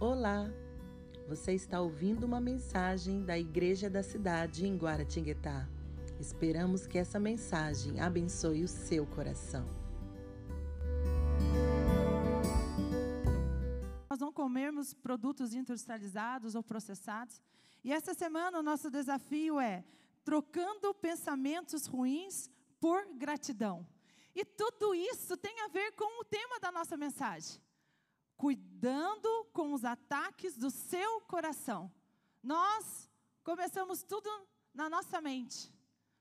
Olá! 0.00 0.50
Você 1.28 1.52
está 1.52 1.78
ouvindo 1.78 2.24
uma 2.24 2.40
mensagem 2.40 3.22
da 3.22 3.38
Igreja 3.38 3.90
da 3.90 4.02
Cidade 4.02 4.66
em 4.66 4.74
Guaratinguetá. 4.74 5.68
Esperamos 6.18 6.86
que 6.86 6.96
essa 6.96 7.20
mensagem 7.20 8.00
abençoe 8.00 8.64
o 8.64 8.66
seu 8.66 9.06
coração. 9.06 9.66
Nós 14.08 14.18
não 14.18 14.32
comermos 14.32 14.94
produtos 14.94 15.52
industrializados 15.52 16.54
ou 16.54 16.62
processados. 16.62 17.38
E 17.84 17.92
essa 17.92 18.14
semana 18.14 18.58
o 18.58 18.62
nosso 18.62 18.90
desafio 18.90 19.60
é 19.60 19.84
trocando 20.24 20.94
pensamentos 20.94 21.84
ruins 21.84 22.50
por 22.80 23.04
gratidão. 23.18 23.86
E 24.34 24.46
tudo 24.46 24.94
isso 24.94 25.36
tem 25.36 25.60
a 25.60 25.68
ver 25.68 25.92
com 25.92 26.22
o 26.22 26.24
tema 26.24 26.58
da 26.58 26.72
nossa 26.72 26.96
mensagem 26.96 27.60
cuidando 28.40 29.44
com 29.52 29.74
os 29.74 29.84
ataques 29.84 30.56
do 30.56 30.70
seu 30.70 31.20
coração. 31.32 31.92
Nós 32.42 33.06
começamos 33.44 34.02
tudo 34.02 34.30
na 34.72 34.88
nossa 34.88 35.20
mente. 35.20 35.70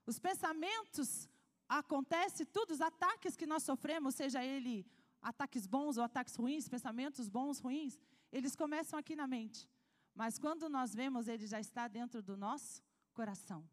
Os 0.05 0.19
pensamentos 0.19 1.29
acontecem, 1.69 2.45
tudo, 2.45 2.71
os 2.71 2.81
ataques 2.81 3.37
que 3.37 3.45
nós 3.45 3.63
sofremos, 3.63 4.15
seja 4.15 4.43
ele 4.43 4.85
ataques 5.21 5.65
bons 5.65 5.95
ou 5.95 6.03
ataques 6.03 6.35
ruins, 6.35 6.67
pensamentos 6.67 7.29
bons, 7.29 7.59
ruins, 7.59 7.97
eles 8.33 8.53
começam 8.53 8.99
aqui 8.99 9.15
na 9.15 9.25
mente. 9.25 9.69
Mas 10.13 10.37
quando 10.37 10.67
nós 10.67 10.93
vemos, 10.93 11.29
ele 11.29 11.47
já 11.47 11.61
está 11.61 11.87
dentro 11.87 12.21
do 12.21 12.35
nosso 12.35 12.83
coração. 13.13 13.63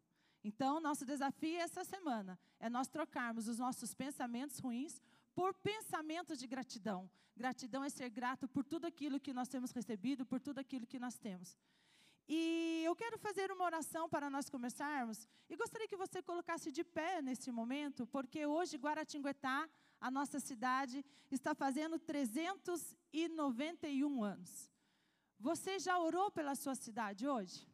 Então, 0.41 0.79
nosso 0.79 1.05
desafio 1.05 1.59
essa 1.59 1.83
semana 1.83 2.39
é 2.61 2.69
nós 2.69 2.87
trocarmos 2.87 3.49
os 3.49 3.57
nossos 3.57 3.93
pensamentos 3.93 4.59
ruins 4.59 5.01
por 5.37 5.53
pensamentos 5.53 6.39
de 6.39 6.47
gratidão. 6.47 7.07
Gratidão 7.35 7.83
é 7.83 7.89
ser 7.89 8.09
grato 8.09 8.47
por 8.47 8.65
tudo 8.65 8.87
aquilo 8.87 9.19
que 9.19 9.31
nós 9.31 9.47
temos 9.47 9.69
recebido, 9.69 10.25
por 10.25 10.39
tudo 10.39 10.57
aquilo 10.57 10.87
que 10.87 10.97
nós 10.97 11.15
temos. 11.15 11.55
E 12.27 12.81
eu 12.83 12.95
quero 12.95 13.19
fazer 13.19 13.51
uma 13.51 13.65
oração 13.65 14.09
para 14.09 14.31
nós 14.31 14.49
começarmos. 14.49 15.27
E 15.47 15.55
gostaria 15.55 15.87
que 15.87 15.95
você 15.95 16.23
colocasse 16.23 16.71
de 16.71 16.83
pé 16.83 17.21
nesse 17.21 17.51
momento, 17.51 18.07
porque 18.07 18.47
hoje 18.47 18.77
Guaratinguetá, 18.77 19.69
a 20.01 20.09
nossa 20.09 20.39
cidade, 20.39 21.05
está 21.29 21.53
fazendo 21.53 21.99
391 21.99 24.23
anos. 24.23 24.71
Você 25.39 25.77
já 25.77 25.99
orou 25.99 26.31
pela 26.31 26.55
sua 26.55 26.73
cidade 26.73 27.27
hoje? 27.27 27.69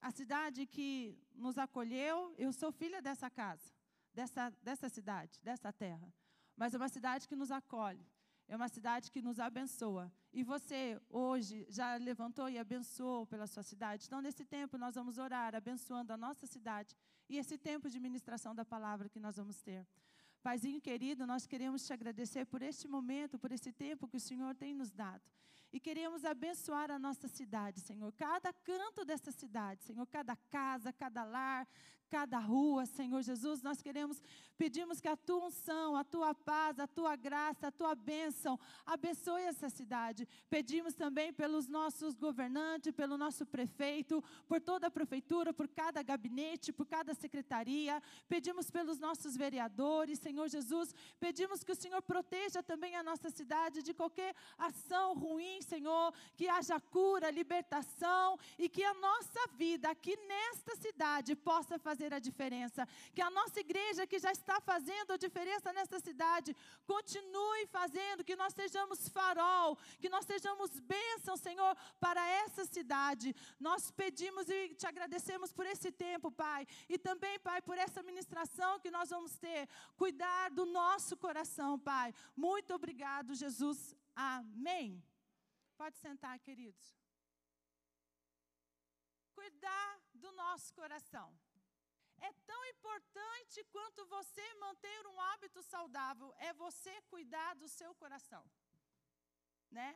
A 0.00 0.10
cidade 0.10 0.66
que 0.66 1.16
nos 1.36 1.56
acolheu, 1.56 2.34
eu 2.36 2.52
sou 2.52 2.72
filha 2.72 3.00
dessa 3.00 3.30
casa 3.30 3.77
dessa, 4.18 4.44
dessa 4.68 4.88
cidade, 4.88 5.34
dessa 5.48 5.70
terra. 5.72 6.08
Mas 6.56 6.74
é 6.74 6.76
uma 6.76 6.92
cidade 6.96 7.28
que 7.28 7.36
nos 7.36 7.50
acolhe, 7.60 8.04
é 8.52 8.56
uma 8.60 8.68
cidade 8.76 9.12
que 9.12 9.22
nos 9.22 9.38
abençoa. 9.38 10.04
E 10.32 10.42
você, 10.42 11.00
hoje, 11.08 11.56
já 11.78 11.88
levantou 12.10 12.48
e 12.54 12.58
abençoou 12.58 13.20
pela 13.32 13.46
sua 13.46 13.62
cidade. 13.62 14.06
Então, 14.06 14.20
nesse 14.26 14.44
tempo, 14.44 14.76
nós 14.84 14.96
vamos 14.98 15.18
orar, 15.26 15.54
abençoando 15.54 16.12
a 16.12 16.16
nossa 16.16 16.46
cidade 16.54 16.96
e 17.28 17.36
esse 17.42 17.56
tempo 17.56 17.88
de 17.88 18.00
ministração 18.00 18.52
da 18.60 18.64
palavra 18.64 19.08
que 19.08 19.20
nós 19.20 19.36
vamos 19.36 19.60
ter. 19.68 19.86
Paizinho 20.42 20.80
querido, 20.80 21.24
nós 21.32 21.46
queremos 21.46 21.86
te 21.86 21.92
agradecer 21.92 22.44
por 22.52 22.60
este 22.70 22.88
momento, 22.88 23.38
por 23.38 23.52
esse 23.52 23.70
tempo 23.72 24.08
que 24.08 24.16
o 24.16 24.24
Senhor 24.28 24.52
tem 24.62 24.74
nos 24.74 24.90
dado. 24.90 25.22
E 25.72 25.78
queremos 25.78 26.24
abençoar 26.24 26.90
a 26.90 26.98
nossa 26.98 27.28
cidade, 27.28 27.80
Senhor. 27.80 28.12
Cada 28.12 28.52
canto 28.52 29.04
dessa 29.04 29.30
cidade, 29.30 29.84
Senhor. 29.84 30.06
Cada 30.06 30.34
casa, 30.34 30.92
cada 30.92 31.24
lar, 31.24 31.66
cada 32.08 32.38
rua, 32.38 32.86
Senhor 32.86 33.22
Jesus. 33.22 33.62
Nós 33.62 33.82
queremos, 33.82 34.22
pedimos 34.56 35.00
que 35.00 35.08
a 35.08 35.16
tua 35.16 35.46
unção, 35.46 35.94
a 35.94 36.02
tua 36.02 36.34
paz, 36.34 36.78
a 36.78 36.86
tua 36.86 37.14
graça, 37.14 37.68
a 37.68 37.70
tua 37.70 37.94
bênção 37.94 38.58
abençoe 38.86 39.42
essa 39.42 39.68
cidade. 39.68 40.26
Pedimos 40.48 40.94
também 40.94 41.32
pelos 41.32 41.68
nossos 41.68 42.16
governantes, 42.16 42.92
pelo 42.92 43.16
nosso 43.16 43.44
prefeito, 43.46 44.22
por 44.46 44.60
toda 44.60 44.86
a 44.86 44.90
prefeitura, 44.90 45.52
por 45.52 45.68
cada 45.68 46.02
gabinete, 46.02 46.72
por 46.72 46.86
cada 46.86 47.14
secretaria. 47.14 48.02
Pedimos 48.28 48.70
pelos 48.70 48.98
nossos 48.98 49.36
vereadores, 49.36 50.18
Senhor 50.18 50.48
Jesus, 50.48 50.94
pedimos 51.20 51.62
que 51.62 51.72
o 51.72 51.76
Senhor 51.76 52.02
proteja 52.02 52.62
também 52.62 52.96
a 52.96 53.02
nossa 53.02 53.30
cidade 53.30 53.82
de 53.82 53.92
qualquer 53.92 54.34
ação 54.56 55.14
ruim, 55.14 55.57
Senhor, 55.62 56.12
que 56.36 56.48
haja 56.48 56.80
cura, 56.80 57.30
libertação 57.30 58.38
e 58.58 58.68
que 58.68 58.84
a 58.84 58.94
nossa 58.94 59.46
vida 59.56 59.90
aqui 59.90 60.16
nesta 60.26 60.76
cidade 60.76 61.34
possa 61.34 61.78
fazer 61.78 62.12
a 62.14 62.18
diferença. 62.18 62.86
Que 63.14 63.22
a 63.22 63.30
nossa 63.30 63.60
igreja 63.60 64.06
que 64.06 64.18
já 64.18 64.32
está 64.32 64.60
fazendo 64.60 65.12
a 65.12 65.16
diferença 65.16 65.72
nesta 65.72 65.98
cidade 66.00 66.56
continue 66.86 67.66
fazendo, 67.66 68.24
que 68.24 68.36
nós 68.36 68.52
sejamos 68.54 69.08
farol, 69.08 69.76
que 70.00 70.08
nós 70.08 70.24
sejamos 70.24 70.78
bênção, 70.80 71.36
Senhor, 71.36 71.76
para 72.00 72.24
essa 72.26 72.64
cidade. 72.64 73.34
Nós 73.58 73.90
pedimos 73.90 74.48
e 74.48 74.74
te 74.74 74.86
agradecemos 74.86 75.52
por 75.52 75.66
esse 75.66 75.90
tempo, 75.90 76.30
Pai, 76.30 76.66
e 76.88 76.98
também, 76.98 77.38
Pai, 77.38 77.60
por 77.62 77.76
essa 77.78 78.02
ministração 78.02 78.80
que 78.80 78.90
nós 78.90 79.10
vamos 79.10 79.36
ter. 79.36 79.68
Cuidar 79.96 80.50
do 80.50 80.64
nosso 80.66 81.16
coração, 81.16 81.78
Pai. 81.78 82.14
Muito 82.36 82.74
obrigado, 82.74 83.34
Jesus. 83.34 83.94
Amém. 84.14 85.02
Pode 85.80 85.96
sentar, 85.98 86.38
queridos. 86.46 86.86
Cuidar 89.38 89.90
do 90.22 90.30
nosso 90.32 90.74
coração. 90.74 91.28
É 92.28 92.32
tão 92.50 92.60
importante 92.66 93.64
quanto 93.74 94.04
você 94.06 94.46
manter 94.54 95.06
um 95.06 95.20
hábito 95.20 95.62
saudável, 95.62 96.34
é 96.38 96.52
você 96.52 97.00
cuidar 97.02 97.54
do 97.54 97.68
seu 97.68 97.94
coração. 97.94 98.44
Né? 99.70 99.90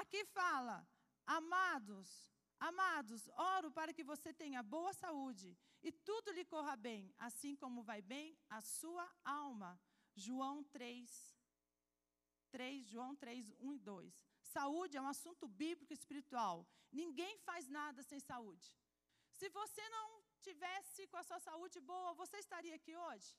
Aqui 0.00 0.24
fala, 0.26 0.86
amados, 1.26 2.30
Amados, 2.60 3.26
oro 3.38 3.70
para 3.70 3.90
que 3.90 4.04
você 4.04 4.34
tenha 4.34 4.62
boa 4.62 4.92
saúde 4.92 5.56
e 5.82 5.90
tudo 5.90 6.30
lhe 6.30 6.44
corra 6.44 6.76
bem, 6.76 7.10
assim 7.16 7.56
como 7.56 7.82
vai 7.82 8.02
bem 8.02 8.38
a 8.50 8.60
sua 8.60 9.10
alma. 9.24 9.80
João 10.14 10.62
3, 10.64 11.10
3, 12.50 12.86
João 12.86 13.16
3, 13.16 13.50
1 13.58 13.72
e 13.72 13.78
2. 13.78 14.29
Saúde 14.56 14.96
é 14.96 15.02
um 15.02 15.12
assunto 15.14 15.46
bíblico 15.62 15.92
espiritual. 15.98 16.56
Ninguém 17.00 17.34
faz 17.48 17.64
nada 17.78 18.00
sem 18.10 18.20
saúde. 18.30 18.68
Se 19.38 19.48
você 19.58 19.84
não 19.96 20.06
tivesse 20.46 21.06
com 21.10 21.18
a 21.20 21.26
sua 21.28 21.40
saúde 21.48 21.78
boa, 21.92 22.18
você 22.22 22.36
estaria 22.38 22.74
aqui 22.78 22.94
hoje? 23.06 23.30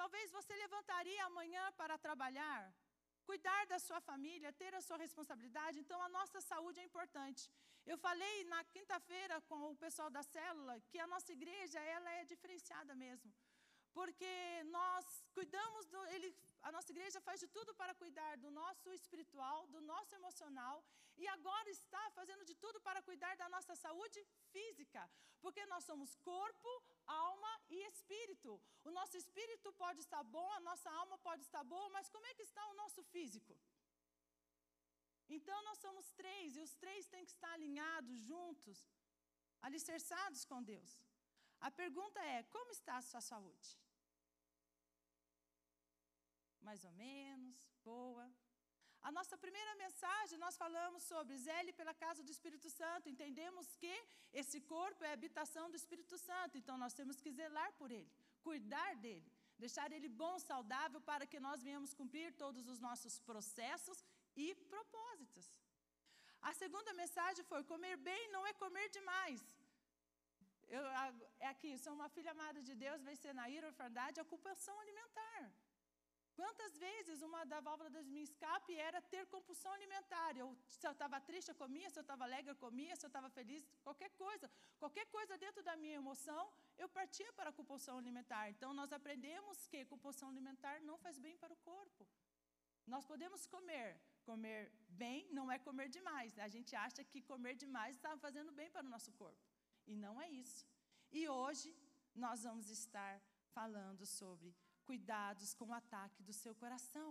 Talvez 0.00 0.32
você 0.38 0.52
levantaria 0.64 1.22
amanhã 1.24 1.64
para 1.80 1.96
trabalhar, 2.06 2.60
cuidar 3.30 3.62
da 3.72 3.78
sua 3.86 4.00
família, 4.08 4.56
ter 4.62 4.72
a 4.74 4.84
sua 4.86 4.98
responsabilidade. 5.04 5.78
Então, 5.82 6.00
a 6.02 6.10
nossa 6.18 6.40
saúde 6.50 6.80
é 6.80 6.84
importante. 6.90 7.42
Eu 7.92 7.98
falei 8.06 8.36
na 8.54 8.60
quinta-feira 8.74 9.36
com 9.42 9.60
o 9.70 9.76
pessoal 9.84 10.10
da 10.16 10.22
célula 10.22 10.80
que 10.90 10.98
a 10.98 11.06
nossa 11.14 11.32
igreja 11.38 11.80
ela 11.96 12.10
é 12.20 12.24
diferenciada 12.32 12.94
mesmo 13.06 13.32
porque 13.98 14.32
nós 14.76 15.04
cuidamos 15.36 15.86
do, 15.92 16.00
ele, 16.14 16.28
a 16.68 16.70
nossa 16.76 16.90
igreja 16.94 17.20
faz 17.26 17.38
de 17.44 17.48
tudo 17.56 17.72
para 17.80 17.94
cuidar 18.02 18.32
do 18.44 18.50
nosso 18.50 18.92
espiritual, 19.00 19.58
do 19.74 19.80
nosso 19.92 20.12
emocional 20.20 20.76
e 21.16 21.26
agora 21.36 21.68
está 21.70 22.02
fazendo 22.18 22.44
de 22.50 22.54
tudo 22.62 22.80
para 22.86 23.02
cuidar 23.08 23.34
da 23.42 23.48
nossa 23.54 23.74
saúde 23.84 24.20
física, 24.52 25.02
porque 25.40 25.64
nós 25.66 25.84
somos 25.84 26.16
corpo, 26.30 26.70
alma 27.06 27.52
e 27.68 27.78
espírito. 27.90 28.60
O 28.88 28.90
nosso 28.98 29.16
espírito 29.16 29.72
pode 29.84 30.00
estar 30.00 30.24
bom, 30.24 30.50
a 30.52 30.60
nossa 30.68 30.90
alma 30.90 31.16
pode 31.18 31.42
estar 31.42 31.62
boa, 31.62 31.88
mas 31.90 32.08
como 32.08 32.26
é 32.26 32.34
que 32.34 32.42
está 32.42 32.66
o 32.66 32.74
nosso 32.82 33.02
físico? 33.14 33.56
Então 35.28 35.62
nós 35.68 35.78
somos 35.78 36.10
três 36.12 36.56
e 36.56 36.60
os 36.66 36.74
três 36.74 37.06
têm 37.06 37.24
que 37.24 37.30
estar 37.36 37.52
alinhados 37.52 38.18
juntos, 38.30 38.78
alicerçados 39.62 40.44
com 40.44 40.62
Deus. 40.62 40.92
A 41.60 41.70
pergunta 41.70 42.20
é: 42.20 42.42
como 42.54 42.70
está 42.72 42.96
a 42.96 43.02
sua 43.10 43.20
saúde? 43.20 43.83
Mais 46.68 46.82
ou 46.88 46.92
menos, 47.04 47.56
boa. 47.90 48.26
A 49.08 49.10
nossa 49.16 49.36
primeira 49.44 49.72
mensagem, 49.84 50.36
nós 50.44 50.56
falamos 50.62 51.02
sobre 51.12 51.34
zele 51.46 51.72
pela 51.80 51.94
casa 52.04 52.20
do 52.26 52.30
Espírito 52.36 52.68
Santo. 52.78 53.10
Entendemos 53.14 53.66
que 53.82 53.94
esse 54.42 54.58
corpo 54.74 55.04
é 55.04 55.10
a 55.10 55.18
habitação 55.18 55.64
do 55.72 55.76
Espírito 55.80 56.16
Santo, 56.28 56.56
então 56.60 56.76
nós 56.84 56.94
temos 57.00 57.18
que 57.24 57.30
zelar 57.40 57.70
por 57.80 57.90
ele, 57.98 58.10
cuidar 58.48 58.92
dele, 59.04 59.30
deixar 59.64 59.88
ele 59.96 60.08
bom, 60.22 60.34
saudável, 60.38 61.00
para 61.10 61.26
que 61.32 61.38
nós 61.48 61.62
venhamos 61.66 61.92
cumprir 62.00 62.30
todos 62.44 62.66
os 62.72 62.80
nossos 62.86 63.16
processos 63.30 64.00
e 64.44 64.46
propósitos. 64.72 65.48
A 66.50 66.54
segunda 66.62 66.94
mensagem 67.02 67.44
foi: 67.52 67.62
comer 67.72 67.96
bem 68.08 68.22
não 68.36 68.42
é 68.46 68.54
comer 68.64 68.88
demais. 68.98 69.42
Eu, 70.76 70.82
é 71.46 71.48
aqui, 71.54 71.70
sou 71.84 71.92
uma 71.98 72.08
filha 72.16 72.32
amada 72.36 72.60
de 72.68 72.74
Deus, 72.74 73.02
vai 73.08 73.16
ser 73.22 73.34
na 73.40 73.46
ira, 73.56 73.66
orfandade, 73.72 74.24
ocupação 74.26 74.74
alimentar. 74.80 75.42
Quantas 76.40 76.72
vezes 76.84 77.22
uma 77.28 77.40
da 77.52 77.60
válvula 77.66 77.90
de 77.90 78.10
meu 78.14 78.24
escape 78.30 78.72
era 78.88 79.00
ter 79.12 79.22
compulsão 79.34 79.72
alimentar? 79.72 80.36
Eu, 80.36 80.48
se 80.78 80.86
eu 80.88 80.92
estava 80.96 81.20
triste, 81.28 81.50
eu 81.50 81.58
comia, 81.64 81.90
se 81.90 81.98
eu 82.00 82.06
estava 82.06 82.24
alegre, 82.24 82.50
eu 82.52 82.60
comia, 82.66 82.96
se 82.96 83.06
eu 83.06 83.12
estava 83.12 83.28
feliz, 83.38 83.62
qualquer 83.86 84.10
coisa. 84.24 84.50
Qualquer 84.82 85.06
coisa 85.16 85.38
dentro 85.44 85.62
da 85.68 85.76
minha 85.82 85.96
emoção, 86.02 86.42
eu 86.76 86.88
partia 86.88 87.32
para 87.38 87.50
a 87.50 87.52
compulsão 87.60 87.98
alimentar. 87.98 88.44
Então, 88.54 88.72
nós 88.80 88.92
aprendemos 88.92 89.66
que 89.68 89.84
compulsão 89.84 90.28
alimentar 90.28 90.80
não 90.80 90.98
faz 90.98 91.18
bem 91.18 91.36
para 91.36 91.52
o 91.52 91.60
corpo. 91.70 92.04
Nós 92.94 93.04
podemos 93.12 93.46
comer 93.46 93.88
Comer 94.28 94.72
bem 95.02 95.28
não 95.38 95.46
é 95.54 95.58
comer 95.58 95.88
demais. 95.96 96.38
A 96.38 96.48
gente 96.54 96.74
acha 96.74 97.02
que 97.04 97.20
comer 97.30 97.54
demais 97.64 97.94
está 97.96 98.16
fazendo 98.16 98.52
bem 98.52 98.70
para 98.70 98.86
o 98.86 98.92
nosso 98.94 99.12
corpo. 99.12 99.42
E 99.86 99.94
não 100.04 100.14
é 100.20 100.28
isso. 100.30 100.66
E 101.12 101.28
hoje 101.28 101.70
nós 102.14 102.42
vamos 102.42 102.68
estar 102.70 103.14
falando 103.56 104.06
sobre 104.06 104.54
cuidados 104.88 105.54
com 105.58 105.66
o 105.68 105.78
ataque 105.82 106.22
do 106.28 106.34
seu 106.42 106.54
coração. 106.62 107.10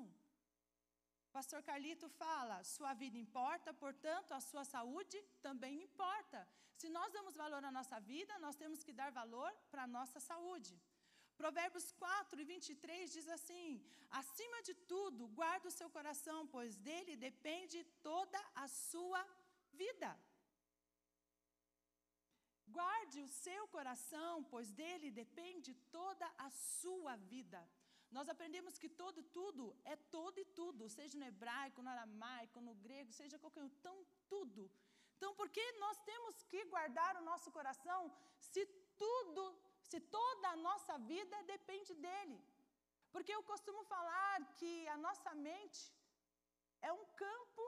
Pastor 1.38 1.62
Carlito 1.70 2.08
fala: 2.24 2.64
sua 2.76 2.94
vida 3.02 3.18
importa, 3.26 3.70
portanto, 3.86 4.32
a 4.40 4.42
sua 4.50 4.64
saúde 4.74 5.20
também 5.48 5.76
importa. 5.88 6.40
Se 6.82 6.90
nós 6.98 7.12
damos 7.18 7.36
valor 7.44 7.64
à 7.70 7.72
nossa 7.78 8.00
vida, 8.12 8.34
nós 8.46 8.56
temos 8.62 8.84
que 8.86 8.94
dar 9.02 9.12
valor 9.22 9.52
para 9.72 9.84
a 9.84 9.94
nossa 9.98 10.20
saúde. 10.30 10.74
Provérbios 11.42 11.88
4 11.94 12.42
e 12.42 12.46
23 12.46 13.12
diz 13.16 13.28
assim: 13.38 13.84
Acima 14.22 14.62
de 14.68 14.76
tudo, 14.92 15.28
guarda 15.40 15.68
o 15.70 15.78
seu 15.80 15.90
coração, 15.98 16.40
pois 16.56 16.76
dele 16.88 17.16
depende 17.16 17.84
toda 18.10 18.40
a 18.64 18.68
sua 18.68 19.22
vida. 19.82 20.12
Guarde 22.78 23.20
o 23.28 23.34
seu 23.46 23.64
coração, 23.76 24.34
pois 24.52 24.70
dele 24.80 25.10
depende 25.24 25.72
toda 25.98 26.28
a 26.46 26.50
sua 26.82 27.16
vida. 27.34 27.60
Nós 28.18 28.30
aprendemos 28.34 28.78
que 28.82 28.90
todo 29.02 29.20
tudo 29.38 29.64
é 29.94 29.96
todo 30.18 30.38
e 30.44 30.46
tudo, 30.60 30.90
seja 30.98 31.18
no 31.18 31.30
hebraico, 31.32 31.84
no 31.84 31.94
aramaico, 31.96 32.66
no 32.68 32.76
grego, 32.86 33.12
seja 33.20 33.42
qualquer 33.44 33.64
um, 33.64 33.72
então 33.74 33.96
tudo. 34.34 34.64
Então, 35.16 35.32
por 35.40 35.50
que 35.56 35.66
nós 35.84 35.98
temos 36.10 36.36
que 36.52 36.62
guardar 36.74 37.12
o 37.18 37.26
nosso 37.30 37.50
coração 37.58 38.02
se 38.52 38.64
tudo 39.04 39.44
se 39.94 40.00
toda 40.18 40.48
a 40.50 40.60
nossa 40.68 40.94
vida 41.14 41.38
depende 41.54 41.94
dele. 42.06 42.38
Porque 43.14 43.34
eu 43.34 43.44
costumo 43.52 43.82
falar 43.94 44.38
que 44.60 44.72
a 44.96 44.98
nossa 45.06 45.32
mente 45.48 45.82
é 46.82 46.92
um 47.00 47.06
campo 47.24 47.66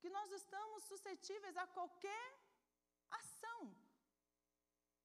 que 0.00 0.10
nós 0.16 0.30
estamos 0.40 0.84
suscetíveis 0.90 1.56
a 1.56 1.66
qualquer 1.76 2.28
ação. 3.20 3.60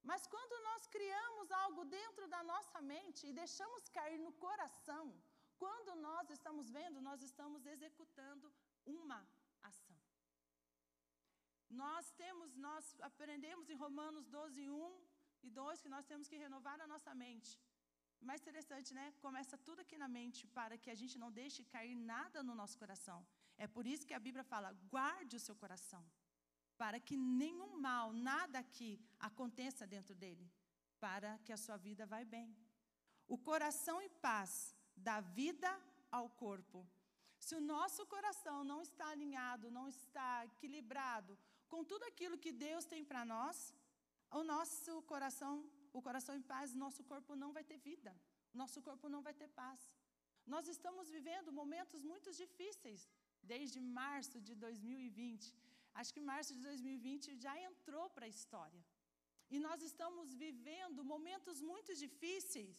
Mas 0.09 0.25
quando 0.33 0.56
nós 0.68 0.83
criamos 0.95 1.48
algo 1.63 1.83
dentro 2.00 2.25
da 2.33 2.42
nossa 2.51 2.80
mente 2.94 3.21
e 3.27 3.38
deixamos 3.42 3.89
cair 3.98 4.19
no 4.25 4.33
coração, 4.45 5.06
quando 5.63 5.92
nós 6.07 6.30
estamos 6.36 6.65
vendo, 6.77 7.06
nós 7.09 7.21
estamos 7.30 7.65
executando 7.74 8.48
uma 9.00 9.19
ação. 9.69 9.98
Nós 11.83 12.12
temos, 12.21 12.56
nós 12.68 12.86
aprendemos 13.09 13.69
em 13.69 13.80
Romanos 13.86 14.27
12, 14.38 14.69
1, 14.69 15.07
e 15.48 15.50
dois, 15.62 15.81
que 15.83 15.94
nós 15.95 16.06
temos 16.12 16.27
que 16.31 16.38
renovar 16.45 16.77
a 16.81 16.88
nossa 16.94 17.13
mente. 17.24 17.51
Mais 18.30 18.42
interessante, 18.42 18.94
né? 19.00 19.06
Começa 19.25 19.56
tudo 19.68 19.81
aqui 19.83 19.98
na 20.04 20.07
mente 20.19 20.42
para 20.59 20.77
que 20.83 20.89
a 20.94 20.98
gente 21.01 21.18
não 21.24 21.31
deixe 21.42 21.63
cair 21.75 21.95
nada 21.95 22.42
no 22.48 22.56
nosso 22.62 22.77
coração. 22.83 23.19
É 23.57 23.68
por 23.75 23.86
isso 23.94 24.07
que 24.09 24.15
a 24.19 24.24
Bíblia 24.27 24.45
fala: 24.54 24.71
guarde 24.95 25.36
o 25.39 25.44
seu 25.48 25.56
coração, 25.63 26.04
para 26.81 27.00
que 27.00 27.18
nenhum 27.18 27.71
mal, 27.88 28.13
nada 28.13 28.59
aqui 28.59 28.91
aconteça 29.19 29.85
dentro 29.95 30.13
dele, 30.24 30.45
para 31.00 31.38
que 31.45 31.53
a 31.53 31.62
sua 31.65 31.77
vida 31.88 32.06
vá 32.06 32.24
bem. 32.24 32.50
O 33.27 33.38
coração 33.50 33.97
em 34.01 34.09
paz 34.27 34.51
dá 34.95 35.19
vida 35.19 35.71
ao 36.12 36.29
corpo. 36.44 36.79
Se 37.45 37.56
o 37.56 37.62
nosso 37.62 38.06
coração 38.13 38.57
não 38.71 38.79
está 38.88 39.07
alinhado, 39.09 39.71
não 39.77 39.88
está 39.88 40.45
equilibrado 40.45 41.38
com 41.71 41.83
tudo 41.83 42.03
aquilo 42.12 42.41
que 42.44 42.51
Deus 42.51 42.85
tem 42.85 43.03
para 43.03 43.23
nós, 43.35 43.73
o 44.39 44.44
nosso 44.44 45.01
coração, 45.12 45.53
o 45.94 46.01
coração 46.07 46.35
em 46.35 46.45
paz, 46.53 46.73
nosso 46.73 47.03
corpo 47.12 47.35
não 47.35 47.51
vai 47.57 47.63
ter 47.63 47.77
vida, 47.77 48.13
nosso 48.53 48.81
corpo 48.88 49.07
não 49.13 49.21
vai 49.27 49.33
ter 49.33 49.50
paz. 49.62 49.80
Nós 50.53 50.68
estamos 50.73 51.09
vivendo 51.15 51.51
momentos 51.62 52.01
muito 52.12 52.31
difíceis 52.41 53.01
desde 53.51 53.80
março 53.80 54.39
de 54.47 54.53
2020. 54.56 55.53
Acho 55.99 56.13
que 56.15 56.29
março 56.31 56.53
de 56.57 56.61
2020 56.69 57.35
já 57.45 57.53
entrou 57.69 58.05
para 58.15 58.25
a 58.27 58.33
história. 58.35 58.81
E 59.53 59.59
nós 59.67 59.81
estamos 59.89 60.33
vivendo 60.45 61.05
momentos 61.13 61.57
muito 61.71 61.91
difíceis 62.03 62.77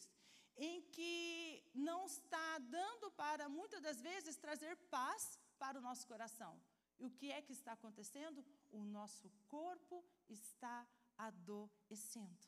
em 0.69 0.81
que 0.95 1.63
não 1.89 1.99
está 2.05 2.49
dando 2.77 3.07
para 3.23 3.47
muitas 3.57 3.81
das 3.87 3.99
vezes 4.09 4.43
trazer 4.45 4.73
paz 4.97 5.23
para 5.61 5.79
o 5.79 5.85
nosso 5.87 6.05
coração. 6.11 6.53
E 6.99 7.05
o 7.05 7.11
que 7.19 7.27
é 7.37 7.41
que 7.41 7.53
está 7.59 7.73
acontecendo? 7.73 8.45
O 8.69 8.81
nosso 8.97 9.27
corpo 9.55 9.97
está 10.27 10.77
adoecendo. 11.17 12.45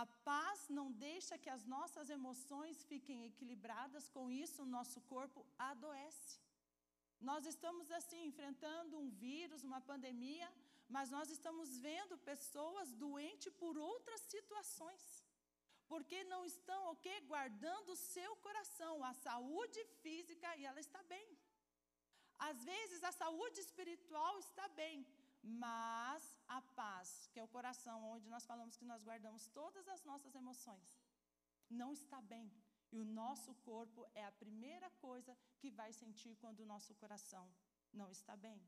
A 0.00 0.04
paz 0.30 0.68
não 0.78 0.86
deixa 0.90 1.40
que 1.42 1.50
as 1.56 1.64
nossas 1.76 2.08
emoções 2.18 2.84
fiquem 2.90 3.24
equilibradas, 3.30 4.08
com 4.08 4.30
isso, 4.30 4.62
o 4.62 4.72
nosso 4.76 5.00
corpo 5.02 5.46
adoece. 5.58 6.41
Nós 7.30 7.46
estamos 7.52 7.90
assim 7.98 8.20
enfrentando 8.30 8.98
um 9.02 9.08
vírus, 9.26 9.64
uma 9.70 9.80
pandemia, 9.90 10.48
mas 10.94 11.10
nós 11.16 11.28
estamos 11.36 11.68
vendo 11.88 12.18
pessoas 12.30 12.92
doentes 13.04 13.52
por 13.62 13.76
outras 13.90 14.20
situações. 14.34 15.04
Porque 15.92 16.18
não 16.24 16.42
estão 16.52 16.80
o 16.90 16.96
quê? 17.04 17.14
Guardando 17.32 17.90
o 17.92 18.00
seu 18.14 18.30
coração, 18.46 18.94
a 19.10 19.12
saúde 19.26 19.80
física 20.02 20.56
e 20.56 20.64
ela 20.70 20.80
está 20.80 21.00
bem. 21.14 21.28
Às 22.38 22.64
vezes 22.64 23.00
a 23.04 23.12
saúde 23.12 23.60
espiritual 23.60 24.38
está 24.38 24.66
bem, 24.80 25.06
mas 25.42 26.22
a 26.48 26.60
paz, 26.80 27.28
que 27.32 27.38
é 27.38 27.44
o 27.44 27.52
coração, 27.56 27.96
onde 28.14 28.28
nós 28.34 28.46
falamos 28.50 28.76
que 28.76 28.90
nós 28.92 29.04
guardamos 29.08 29.46
todas 29.48 29.86
as 29.94 30.02
nossas 30.10 30.34
emoções, 30.34 30.90
não 31.70 31.92
está 31.92 32.20
bem. 32.34 32.50
E 32.92 32.98
o 33.02 33.04
nosso 33.04 33.52
corpo 33.68 34.06
é 34.14 34.24
a 34.24 34.38
primeira 34.42 34.88
coisa 35.06 35.36
que 35.58 35.70
vai 35.80 35.90
sentir 36.00 36.32
quando 36.42 36.60
o 36.60 36.70
nosso 36.72 36.94
coração 37.02 37.44
não 38.00 38.08
está 38.16 38.36
bem. 38.46 38.60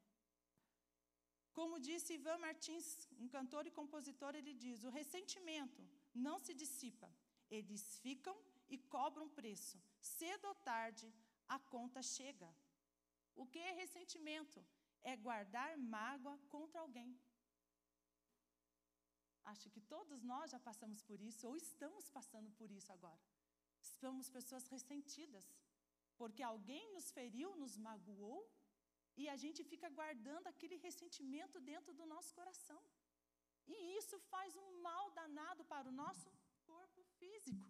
Como 1.58 1.82
disse 1.88 2.14
Ivan 2.14 2.38
Martins, 2.38 2.86
um 3.24 3.28
cantor 3.36 3.64
e 3.66 3.76
compositor, 3.80 4.34
ele 4.34 4.54
diz: 4.64 4.82
o 4.82 4.94
ressentimento 4.98 5.82
não 6.26 6.38
se 6.38 6.54
dissipa, 6.62 7.10
eles 7.58 7.82
ficam 8.04 8.36
e 8.68 8.78
cobram 8.96 9.28
preço. 9.40 9.78
Cedo 10.00 10.46
ou 10.52 10.54
tarde, 10.72 11.06
a 11.56 11.58
conta 11.74 12.02
chega. 12.02 12.50
O 13.42 13.46
que 13.46 13.58
é 13.58 13.72
ressentimento? 13.82 14.64
é 15.04 15.14
guardar 15.16 15.76
mágoa 15.76 16.36
contra 16.48 16.80
alguém. 16.80 17.10
Acho 19.52 19.68
que 19.70 19.80
todos 19.94 20.22
nós 20.22 20.50
já 20.50 20.58
passamos 20.58 21.02
por 21.02 21.20
isso, 21.20 21.46
ou 21.46 21.54
estamos 21.54 22.08
passando 22.08 22.50
por 22.52 22.70
isso 22.70 22.90
agora. 22.90 23.22
Somos 24.00 24.28
pessoas 24.36 24.66
ressentidas, 24.74 25.46
porque 26.18 26.42
alguém 26.42 26.84
nos 26.96 27.10
feriu, 27.16 27.50
nos 27.62 27.76
magoou, 27.86 28.42
e 29.16 29.28
a 29.34 29.36
gente 29.42 29.62
fica 29.72 29.88
guardando 29.98 30.46
aquele 30.52 30.76
ressentimento 30.86 31.60
dentro 31.60 31.92
do 31.98 32.06
nosso 32.12 32.32
coração. 32.38 32.82
E 33.66 33.76
isso 33.98 34.18
faz 34.32 34.56
um 34.56 34.82
mal 34.82 35.04
danado 35.10 35.64
para 35.72 35.88
o 35.88 35.96
nosso 36.04 36.30
corpo 36.70 37.02
físico. 37.18 37.68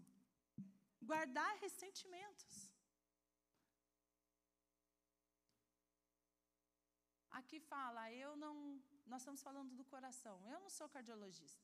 Guardar 1.11 1.53
ressentimentos. 1.65 2.55
Aqui 7.31 7.59
fala, 7.61 8.11
eu 8.13 8.37
não. 8.37 8.55
Nós 9.07 9.21
estamos 9.23 9.43
falando 9.43 9.75
do 9.75 9.85
coração. 9.85 10.37
Eu 10.49 10.61
não 10.61 10.71
sou 10.71 10.89
cardiologista. 10.89 11.63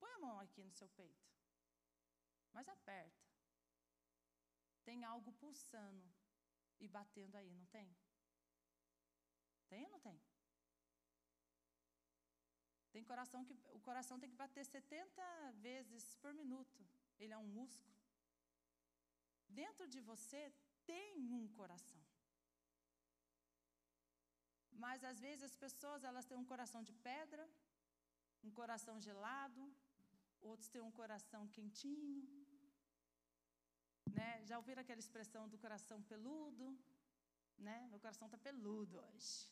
Põe 0.00 0.12
a 0.14 0.18
mão 0.18 0.38
aqui 0.40 0.62
no 0.64 0.72
seu 0.72 0.88
peito. 0.88 1.24
Mas 2.52 2.68
aperta. 2.68 3.29
Tem 4.90 5.04
algo 5.04 5.30
pulsando 5.40 6.06
e 6.84 6.86
batendo 6.88 7.36
aí, 7.40 7.50
não 7.58 7.66
tem? 7.66 7.88
Tem 9.68 9.84
ou 9.84 9.90
não 9.92 10.00
tem? 10.06 10.20
Tem 12.92 13.04
coração 13.10 13.44
que 13.44 13.54
o 13.76 13.80
coração 13.88 14.18
tem 14.18 14.28
que 14.32 14.40
bater 14.44 14.64
70 14.64 15.52
vezes 15.66 16.16
por 16.16 16.32
minuto. 16.34 16.84
Ele 17.20 17.32
é 17.32 17.38
um 17.38 17.46
músculo. 17.58 17.96
Dentro 19.60 19.86
de 19.86 20.00
você 20.00 20.42
tem 20.84 21.20
um 21.38 21.46
coração. 21.60 22.02
Mas 24.72 25.04
às 25.04 25.20
vezes 25.20 25.44
as 25.50 25.56
pessoas 25.64 26.02
elas 26.02 26.26
têm 26.26 26.36
um 26.36 26.50
coração 26.52 26.82
de 26.82 26.92
pedra, 26.92 27.48
um 28.42 28.50
coração 28.50 29.00
gelado, 29.00 29.62
outros 30.40 30.68
têm 30.68 30.82
um 30.82 30.90
coração 30.90 31.46
quentinho. 31.46 32.39
Né? 34.18 34.44
Já 34.48 34.56
ouviram 34.58 34.82
aquela 34.82 35.00
expressão 35.00 35.48
do 35.48 35.58
coração 35.58 36.02
peludo? 36.02 36.78
Né? 37.58 37.86
Meu 37.90 38.00
coração 38.00 38.26
está 38.26 38.38
peludo 38.38 38.98
hoje. 38.98 39.48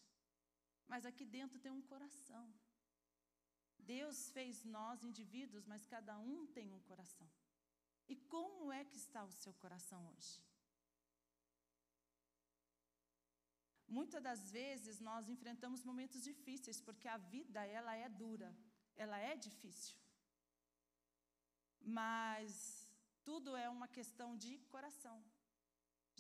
Mas 0.87 1.05
aqui 1.05 1.25
dentro 1.25 1.59
tem 1.59 1.73
um 1.73 1.83
coração. 1.83 2.47
Deus 3.79 4.31
fez 4.31 4.65
nós 4.65 5.05
indivíduos, 5.05 5.67
mas 5.67 5.85
cada 5.87 6.19
um 6.19 6.47
tem 6.47 6.73
um 6.73 6.81
coração. 6.81 7.29
E 8.09 8.17
como 8.17 8.73
é 8.73 8.85
que 8.85 8.97
está 8.97 9.23
o 9.25 9.31
seu 9.31 9.53
coração 9.55 10.00
hoje? 10.12 10.41
Muitas 13.87 14.23
das 14.23 14.50
vezes 14.50 15.00
nós 15.00 15.29
enfrentamos 15.29 15.83
momentos 15.83 16.23
difíceis, 16.23 16.81
porque 16.81 17.09
a 17.09 17.17
vida 17.17 17.65
ela 17.65 17.95
é 17.95 18.09
dura, 18.09 18.55
ela 18.97 19.19
é 19.19 19.35
difícil. 19.35 19.97
Mas 21.81 22.88
tudo 23.28 23.50
é 23.64 23.68
uma 23.76 23.88
questão 23.97 24.28
de 24.44 24.52
coração. 24.75 25.16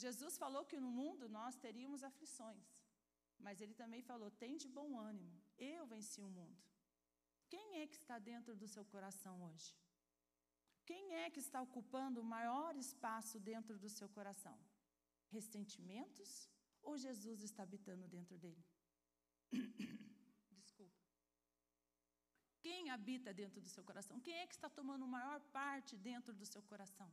Jesus 0.04 0.34
falou 0.42 0.62
que 0.70 0.78
no 0.84 0.90
mundo 1.00 1.24
nós 1.36 1.54
teríamos 1.64 2.02
aflições, 2.08 2.66
mas 3.44 3.62
ele 3.62 3.74
também 3.82 4.02
falou: 4.10 4.30
tem 4.42 4.56
de 4.62 4.68
bom 4.78 4.90
ânimo, 5.10 5.36
eu 5.56 5.86
venci 5.94 6.20
o 6.20 6.34
mundo. 6.38 6.60
Quem 7.52 7.66
é 7.80 7.86
que 7.86 7.96
está 8.02 8.18
dentro 8.30 8.54
do 8.54 8.68
seu 8.74 8.84
coração 8.94 9.34
hoje? 9.48 9.70
Quem 10.90 11.14
é 11.22 11.30
que 11.30 11.40
está 11.46 11.60
ocupando 11.68 12.20
o 12.20 12.30
maior 12.36 12.76
espaço 12.76 13.40
dentro 13.40 13.78
do 13.78 13.88
seu 13.88 14.08
coração? 14.16 14.58
Ressentimentos 15.36 16.30
ou 16.82 16.96
Jesus 17.06 17.42
está 17.42 17.62
habitando 17.62 18.06
dentro 18.16 18.36
dele? 18.44 18.64
Quem 22.60 22.90
habita 22.90 23.32
dentro 23.32 23.60
do 23.60 23.68
seu 23.68 23.84
coração? 23.84 24.20
Quem 24.20 24.36
é 24.38 24.46
que 24.46 24.54
está 24.54 24.68
tomando 24.68 25.06
maior 25.06 25.40
parte 25.58 25.96
dentro 25.96 26.32
do 26.32 26.46
seu 26.46 26.62
coração? 26.62 27.10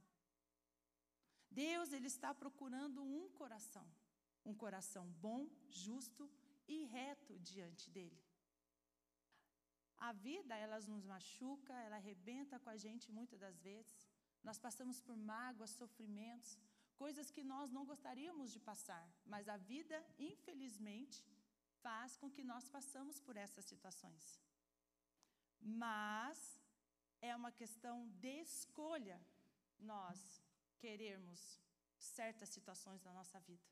Deus 1.50 1.94
ele 1.94 2.08
está 2.08 2.34
procurando 2.34 3.02
um 3.04 3.30
coração, 3.30 3.88
um 4.44 4.54
coração 4.54 5.06
bom, 5.26 5.48
justo 5.70 6.30
e 6.68 6.86
reto 6.86 7.40
diante 7.40 7.90
dele. 7.90 8.22
A 9.98 10.12
vida, 10.12 10.56
ela 10.56 10.80
nos 10.82 11.06
machuca, 11.06 11.74
ela 11.86 11.96
arrebenta 11.96 12.60
com 12.60 12.70
a 12.70 12.78
gente 12.78 13.12
muitas 13.12 13.40
das 13.40 13.60
vezes. 13.60 14.08
Nós 14.44 14.60
passamos 14.60 15.00
por 15.00 15.16
mágoas, 15.16 15.72
sofrimentos, 15.72 16.58
coisas 16.96 17.32
que 17.32 17.44
nós 17.44 17.72
não 17.72 17.86
gostaríamos 17.86 18.52
de 18.52 18.60
passar, 18.60 19.08
mas 19.26 19.48
a 19.48 19.58
vida, 19.58 19.98
infelizmente, 20.20 21.24
faz 21.82 22.18
com 22.18 22.30
que 22.30 22.44
nós 22.44 22.68
passamos 22.68 23.20
por 23.20 23.38
essas 23.38 23.66
situações. 23.66 24.45
Mas 25.66 26.62
é 27.20 27.36
uma 27.36 27.52
questão 27.52 28.08
de 28.24 28.42
escolha 28.42 29.20
nós 29.80 30.20
querermos 30.78 31.60
certas 31.98 32.50
situações 32.50 33.04
na 33.04 33.12
nossa 33.12 33.40
vida. 33.40 33.68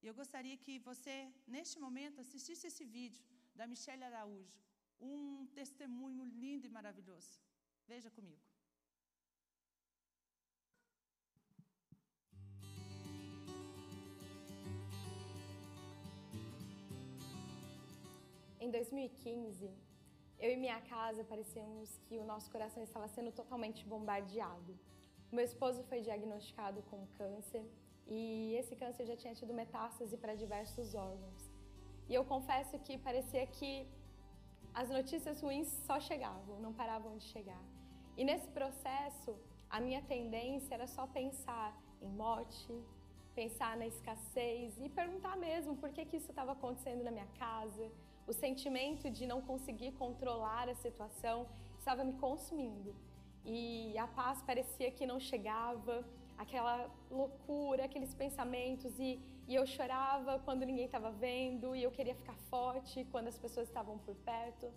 E 0.00 0.06
eu 0.06 0.14
gostaria 0.14 0.56
que 0.56 0.78
você, 0.78 1.32
neste 1.46 1.78
momento, 1.78 2.20
assistisse 2.20 2.68
esse 2.68 2.84
vídeo 2.84 3.22
da 3.54 3.66
Michelle 3.66 4.04
Araújo, 4.04 4.56
um 5.00 5.46
testemunho 5.48 6.24
lindo 6.24 6.66
e 6.66 6.70
maravilhoso. 6.70 7.40
Veja 7.86 8.10
comigo. 8.10 8.40
Em 18.60 18.70
2015, 18.70 19.91
eu 20.44 20.50
e 20.54 20.56
minha 20.56 20.80
casa 20.94 21.22
parecíamos 21.32 21.88
que 22.06 22.18
o 22.18 22.24
nosso 22.24 22.50
coração 22.54 22.82
estava 22.82 23.06
sendo 23.06 23.30
totalmente 23.40 23.80
bombardeado. 23.92 24.72
Meu 25.30 25.44
esposo 25.50 25.84
foi 25.84 26.00
diagnosticado 26.00 26.82
com 26.90 27.06
câncer 27.18 27.64
e 28.08 28.56
esse 28.60 28.74
câncer 28.74 29.04
já 29.10 29.16
tinha 29.16 29.34
tido 29.40 29.54
metástase 29.54 30.16
para 30.16 30.34
diversos 30.34 30.96
órgãos. 30.96 31.42
E 32.08 32.14
eu 32.18 32.24
confesso 32.24 32.76
que 32.80 32.98
parecia 32.98 33.46
que 33.46 33.86
as 34.74 34.90
notícias 34.90 35.40
ruins 35.40 35.68
só 35.86 36.00
chegavam, 36.00 36.58
não 36.58 36.72
paravam 36.72 37.16
de 37.16 37.26
chegar. 37.34 37.62
E 38.16 38.24
nesse 38.24 38.48
processo, 38.48 39.32
a 39.70 39.80
minha 39.80 40.02
tendência 40.02 40.74
era 40.74 40.88
só 40.88 41.06
pensar 41.06 41.68
em 42.00 42.10
morte, 42.24 42.72
pensar 43.32 43.76
na 43.76 43.86
escassez 43.86 44.76
e 44.84 44.88
perguntar 44.88 45.36
mesmo 45.36 45.76
por 45.76 45.90
que, 45.92 46.04
que 46.04 46.16
isso 46.16 46.30
estava 46.30 46.52
acontecendo 46.52 47.04
na 47.04 47.12
minha 47.12 47.30
casa. 47.38 47.86
O 48.26 48.32
sentimento 48.32 49.10
de 49.10 49.26
não 49.26 49.40
conseguir 49.42 49.92
controlar 49.92 50.68
a 50.68 50.74
situação 50.74 51.46
estava 51.78 52.04
me 52.04 52.12
consumindo 52.14 52.94
e 53.44 53.96
a 53.98 54.06
paz 54.06 54.40
parecia 54.42 54.90
que 54.90 55.04
não 55.04 55.18
chegava, 55.18 56.04
aquela 56.38 56.88
loucura, 57.10 57.84
aqueles 57.84 58.14
pensamentos 58.14 58.98
e, 58.98 59.20
e 59.48 59.54
eu 59.54 59.66
chorava 59.66 60.38
quando 60.40 60.64
ninguém 60.64 60.86
estava 60.86 61.10
vendo 61.10 61.74
e 61.74 61.82
eu 61.82 61.90
queria 61.90 62.14
ficar 62.14 62.36
forte 62.48 63.04
quando 63.10 63.28
as 63.28 63.38
pessoas 63.38 63.68
estavam 63.68 63.98
por 63.98 64.14
perto. 64.16 64.70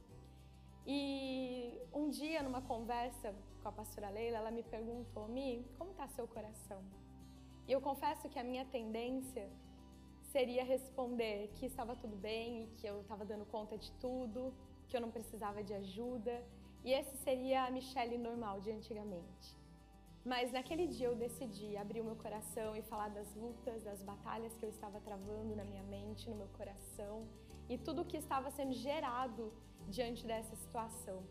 E 0.88 1.80
um 1.94 2.10
dia, 2.10 2.44
numa 2.44 2.62
conversa 2.62 3.34
com 3.62 3.70
a 3.70 3.72
pastora 3.72 4.10
Leila, 4.10 4.38
ela 4.38 4.52
me 4.52 4.64
perguntou: 4.64 5.28
Mi, 5.28 5.66
como 5.78 5.92
está 5.92 6.08
seu 6.08 6.28
coração? 6.28 6.84
E 7.68 7.72
eu 7.72 7.82
confesso 7.82 8.30
que 8.30 8.38
a 8.38 8.44
minha 8.44 8.66
tendência 8.66 9.50
seria 10.36 10.66
responder 10.66 11.50
que 11.56 11.66
estava 11.66 11.96
tudo 11.96 12.18
bem 12.18 12.64
e 12.64 12.68
que 12.78 12.86
eu 12.86 13.00
estava 13.00 13.24
dando 13.24 13.46
conta 13.46 13.78
de 13.78 13.90
tudo, 14.04 14.54
que 14.90 14.98
eu 14.98 15.00
não 15.00 15.10
precisava 15.18 15.64
de 15.64 15.74
ajuda 15.74 16.34
e 16.84 16.92
esse 16.92 17.16
seria 17.26 17.60
a 17.64 17.72
Michelle 17.72 18.18
normal 18.18 18.60
de 18.60 18.70
antigamente. 18.70 19.48
Mas 20.26 20.52
naquele 20.52 20.88
dia 20.88 21.08
eu 21.08 21.16
decidi 21.16 21.78
abrir 21.78 22.02
o 22.02 22.04
meu 22.10 22.18
coração 22.18 22.76
e 22.76 22.82
falar 22.82 23.12
das 23.18 23.34
lutas, 23.34 23.82
das 23.90 24.02
batalhas 24.04 24.54
que 24.58 24.66
eu 24.66 24.72
estava 24.76 25.00
travando 25.00 25.56
na 25.56 25.64
minha 25.64 25.84
mente, 25.84 26.30
no 26.30 26.36
meu 26.36 26.50
coração 26.60 27.26
e 27.70 27.78
tudo 27.78 28.02
o 28.02 28.06
que 28.06 28.18
estava 28.18 28.52
sendo 28.52 28.74
gerado 28.74 29.54
diante 29.88 30.28
dessa 30.28 30.54
situação. 30.58 31.24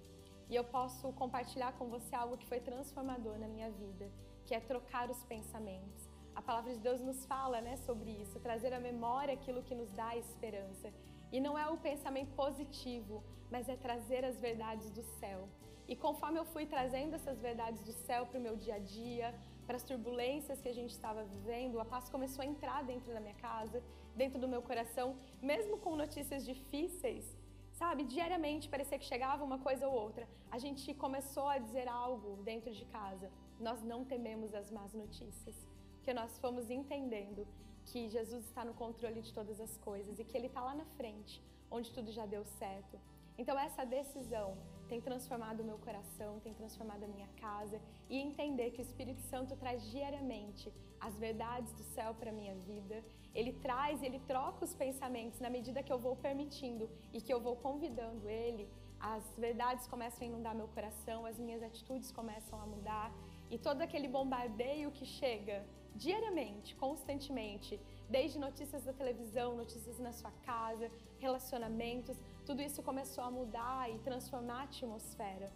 E 0.48 0.56
eu 0.56 0.64
posso 0.64 1.12
compartilhar 1.12 1.72
com 1.74 1.88
você 1.90 2.14
algo 2.14 2.38
que 2.38 2.46
foi 2.46 2.60
transformador 2.60 3.38
na 3.38 3.48
minha 3.48 3.70
vida, 3.70 4.10
que 4.46 4.54
é 4.54 4.60
trocar 4.60 5.10
os 5.10 5.22
pensamentos. 5.24 6.03
A 6.34 6.42
palavra 6.42 6.72
de 6.72 6.80
Deus 6.80 7.00
nos 7.00 7.24
fala 7.26 7.60
né, 7.60 7.76
sobre 7.78 8.10
isso, 8.10 8.40
trazer 8.40 8.72
à 8.72 8.80
memória 8.80 9.34
aquilo 9.34 9.62
que 9.62 9.74
nos 9.74 9.90
dá 9.92 10.16
esperança. 10.16 10.92
E 11.32 11.40
não 11.40 11.56
é 11.58 11.66
o 11.68 11.76
pensamento 11.76 12.32
positivo, 12.34 13.22
mas 13.50 13.68
é 13.68 13.76
trazer 13.76 14.24
as 14.24 14.36
verdades 14.38 14.90
do 14.90 15.02
céu. 15.20 15.48
E 15.86 15.94
conforme 15.94 16.38
eu 16.38 16.44
fui 16.44 16.64
trazendo 16.66 17.14
essas 17.14 17.38
verdades 17.40 17.82
do 17.84 17.92
céu 17.92 18.26
para 18.26 18.38
o 18.38 18.42
meu 18.42 18.56
dia 18.56 18.76
a 18.76 18.78
dia, 18.78 19.34
para 19.66 19.76
as 19.76 19.82
turbulências 19.82 20.60
que 20.60 20.68
a 20.68 20.72
gente 20.72 20.90
estava 20.90 21.24
vivendo, 21.24 21.80
a 21.80 21.84
paz 21.84 22.08
começou 22.08 22.42
a 22.42 22.46
entrar 22.46 22.82
dentro 22.84 23.12
da 23.12 23.20
minha 23.20 23.34
casa, 23.34 23.82
dentro 24.14 24.38
do 24.38 24.48
meu 24.48 24.62
coração, 24.62 25.16
mesmo 25.42 25.76
com 25.78 25.94
notícias 25.96 26.44
difíceis, 26.44 27.24
sabe? 27.72 28.04
Diariamente 28.04 28.68
parecia 28.68 28.98
que 28.98 29.04
chegava 29.04 29.44
uma 29.44 29.58
coisa 29.58 29.86
ou 29.88 29.94
outra. 29.94 30.26
A 30.50 30.58
gente 30.58 30.92
começou 30.94 31.48
a 31.48 31.58
dizer 31.58 31.88
algo 31.88 32.42
dentro 32.42 32.72
de 32.72 32.84
casa. 32.86 33.30
Nós 33.60 33.82
não 33.82 34.04
tememos 34.04 34.54
as 34.54 34.70
más 34.70 34.92
notícias, 34.92 35.56
porque 36.04 36.12
nós 36.12 36.36
fomos 36.38 36.68
entendendo 36.70 37.46
que 37.86 38.10
Jesus 38.10 38.44
está 38.44 38.62
no 38.62 38.74
controle 38.74 39.22
de 39.22 39.32
todas 39.32 39.58
as 39.58 39.74
coisas 39.78 40.18
e 40.18 40.24
que 40.24 40.36
Ele 40.36 40.48
está 40.48 40.60
lá 40.60 40.74
na 40.74 40.84
frente, 40.98 41.42
onde 41.70 41.90
tudo 41.90 42.12
já 42.12 42.26
deu 42.26 42.44
certo. 42.44 43.00
Então, 43.38 43.58
essa 43.58 43.86
decisão 43.86 44.54
tem 44.86 45.00
transformado 45.00 45.60
o 45.60 45.64
meu 45.64 45.78
coração, 45.78 46.40
tem 46.40 46.52
transformado 46.52 47.04
a 47.04 47.08
minha 47.08 47.26
casa 47.40 47.80
e 48.10 48.18
entender 48.18 48.72
que 48.72 48.82
o 48.82 48.86
Espírito 48.88 49.22
Santo 49.22 49.56
traz 49.56 49.82
diariamente 49.90 50.70
as 51.00 51.14
verdades 51.16 51.72
do 51.72 51.84
céu 51.94 52.12
para 52.12 52.28
a 52.28 52.34
minha 52.34 52.54
vida. 52.54 53.02
Ele 53.34 53.54
traz, 53.54 54.02
ele 54.02 54.20
troca 54.26 54.62
os 54.62 54.74
pensamentos 54.74 55.40
na 55.40 55.48
medida 55.48 55.82
que 55.82 55.92
eu 55.92 55.98
vou 55.98 56.16
permitindo 56.16 56.86
e 57.14 57.20
que 57.22 57.32
eu 57.32 57.40
vou 57.40 57.56
convidando 57.56 58.28
ele. 58.28 58.68
As 59.00 59.24
verdades 59.38 59.86
começam 59.86 60.22
a 60.22 60.30
inundar 60.30 60.54
meu 60.54 60.68
coração, 60.68 61.24
as 61.24 61.38
minhas 61.38 61.62
atitudes 61.62 62.12
começam 62.12 62.60
a 62.60 62.66
mudar 62.66 63.10
e 63.50 63.56
todo 63.56 63.80
aquele 63.80 64.06
bombardeio 64.06 64.90
que 64.90 65.06
chega 65.06 65.64
diariamente, 65.94 66.74
constantemente, 66.76 67.80
desde 68.08 68.38
notícias 68.38 68.82
da 68.84 68.92
televisão, 68.92 69.56
notícias 69.56 69.98
na 69.98 70.12
sua 70.12 70.32
casa, 70.44 70.90
relacionamentos, 71.18 72.16
tudo 72.44 72.60
isso 72.60 72.82
começou 72.82 73.24
a 73.24 73.30
mudar 73.30 73.90
e 73.90 73.98
transformar 73.98 74.60
a 74.60 74.62
atmosfera. 74.64 75.50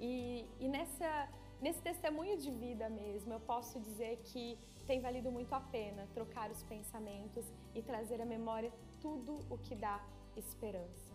E, 0.00 0.44
e 0.60 0.68
nessa, 0.68 1.28
nesse 1.60 1.80
testemunho 1.80 2.36
de 2.36 2.50
vida 2.50 2.88
mesmo, 2.88 3.32
eu 3.32 3.40
posso 3.40 3.80
dizer 3.80 4.20
que 4.24 4.58
tem 4.86 5.00
valido 5.00 5.30
muito 5.30 5.52
a 5.54 5.60
pena 5.60 6.06
trocar 6.12 6.50
os 6.50 6.62
pensamentos 6.64 7.46
e 7.74 7.80
trazer 7.80 8.20
à 8.20 8.26
memória 8.26 8.72
tudo 9.00 9.40
o 9.48 9.56
que 9.56 9.74
dá 9.74 10.04
esperança. 10.36 11.14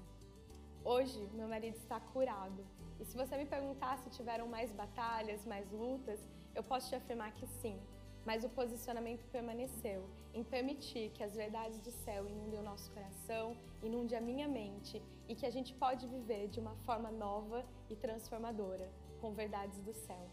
Hoje, 0.84 1.20
meu 1.34 1.48
marido 1.48 1.76
está 1.76 2.00
curado. 2.00 2.66
E 3.00 3.06
se 3.06 3.16
você 3.16 3.38
me 3.38 3.46
perguntar 3.46 3.98
se 4.00 4.10
tiveram 4.10 4.48
mais 4.48 4.72
batalhas, 4.72 5.46
mais 5.46 5.70
lutas, 5.72 6.20
eu 6.56 6.64
posso 6.64 6.90
te 6.90 6.96
afirmar 6.96 7.32
que 7.34 7.46
sim 7.46 7.80
mas 8.30 8.44
o 8.44 8.50
posicionamento 8.50 9.26
permaneceu 9.32 10.08
em 10.36 10.44
permitir 10.44 11.10
que 11.16 11.24
as 11.24 11.34
verdades 11.36 11.80
do 11.80 11.90
céu 11.90 12.28
inundem 12.28 12.60
o 12.60 12.64
nosso 12.72 12.92
coração, 12.92 13.58
inunde 13.82 14.14
a 14.16 14.22
minha 14.22 14.48
mente 14.48 15.02
e 15.28 15.34
que 15.34 15.48
a 15.48 15.50
gente 15.50 15.74
pode 15.74 16.06
viver 16.06 16.48
de 16.48 16.60
uma 16.60 16.76
forma 16.86 17.10
nova 17.10 17.66
e 17.90 17.96
transformadora 17.96 18.88
com 19.20 19.34
verdades 19.34 19.80
do 19.80 19.96
céu. 19.96 20.30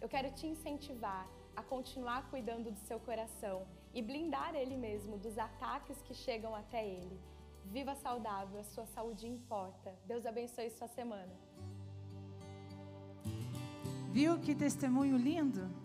Eu 0.00 0.08
quero 0.08 0.30
te 0.30 0.46
incentivar 0.46 1.28
a 1.56 1.62
continuar 1.72 2.30
cuidando 2.30 2.70
do 2.70 2.78
seu 2.86 3.00
coração 3.00 3.66
e 3.92 4.00
blindar 4.00 4.54
ele 4.54 4.76
mesmo 4.76 5.18
dos 5.18 5.36
ataques 5.36 6.00
que 6.02 6.14
chegam 6.14 6.54
até 6.54 6.86
ele. 6.86 7.18
Viva 7.64 7.96
saudável, 7.96 8.60
a 8.60 8.64
sua 8.74 8.86
saúde 8.86 9.26
importa. 9.26 9.92
Deus 10.06 10.24
abençoe 10.24 10.70
sua 10.70 10.86
semana. 10.86 11.34
Viu 14.12 14.38
que 14.38 14.54
testemunho 14.54 15.16
lindo? 15.16 15.83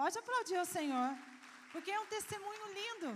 Pode 0.00 0.18
aplaudir 0.18 0.58
o 0.60 0.70
Senhor, 0.76 1.10
porque 1.72 1.90
é 1.90 1.98
um 1.98 2.08
testemunho 2.14 2.66
lindo 2.78 3.10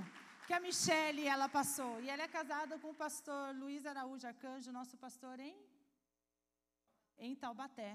que 0.46 0.54
a 0.54 0.60
Michelle 0.66 1.26
ela 1.26 1.46
passou. 1.46 2.00
E 2.00 2.08
ela 2.08 2.22
é 2.22 2.28
casada 2.36 2.78
com 2.78 2.88
o 2.92 3.00
pastor 3.02 3.54
Luiz 3.54 3.84
Araújo 3.90 4.26
Arcanjo, 4.26 4.72
nosso 4.72 4.96
pastor 4.96 5.38
em 5.38 5.54
em 7.26 7.34
Taubaté, 7.42 7.92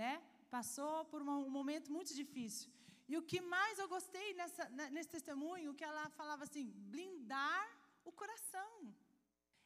né? 0.00 0.12
Passou 0.50 1.04
por 1.04 1.22
um 1.22 1.48
momento 1.58 1.92
muito 1.96 2.12
difícil. 2.22 2.68
E 3.10 3.16
o 3.16 3.22
que 3.30 3.40
mais 3.40 3.78
eu 3.78 3.88
gostei 3.94 4.34
nessa, 4.34 4.64
nesse 4.96 5.10
testemunho, 5.16 5.76
que 5.78 5.84
ela 5.90 6.04
falava 6.20 6.42
assim: 6.42 6.66
blindar 6.94 7.64
o 8.04 8.10
coração. 8.10 8.72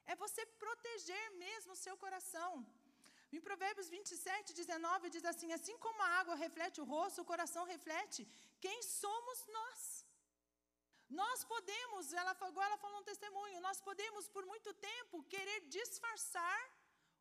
É 0.04 0.14
você 0.14 0.44
proteger 0.64 1.24
mesmo 1.46 1.72
o 1.72 1.82
seu 1.86 1.96
coração. 2.04 2.50
Em 3.36 3.40
Provérbios 3.48 3.88
27, 3.88 4.52
19, 4.52 5.10
diz 5.14 5.24
assim: 5.24 5.50
Assim 5.58 5.76
como 5.84 6.00
a 6.02 6.10
água 6.20 6.34
reflete 6.34 6.80
o 6.82 6.88
rosto, 6.94 7.22
o 7.22 7.30
coração 7.32 7.64
reflete 7.74 8.20
quem 8.64 8.78
somos 8.82 9.38
nós. 9.58 9.80
Nós 11.20 11.38
podemos, 11.52 12.12
ela, 12.20 12.32
agora 12.50 12.68
ela 12.68 12.82
falou 12.84 13.00
um 13.00 13.08
testemunho, 13.10 13.64
nós 13.68 13.80
podemos 13.88 14.28
por 14.34 14.44
muito 14.52 14.70
tempo 14.90 15.24
querer 15.34 15.58
disfarçar 15.76 16.60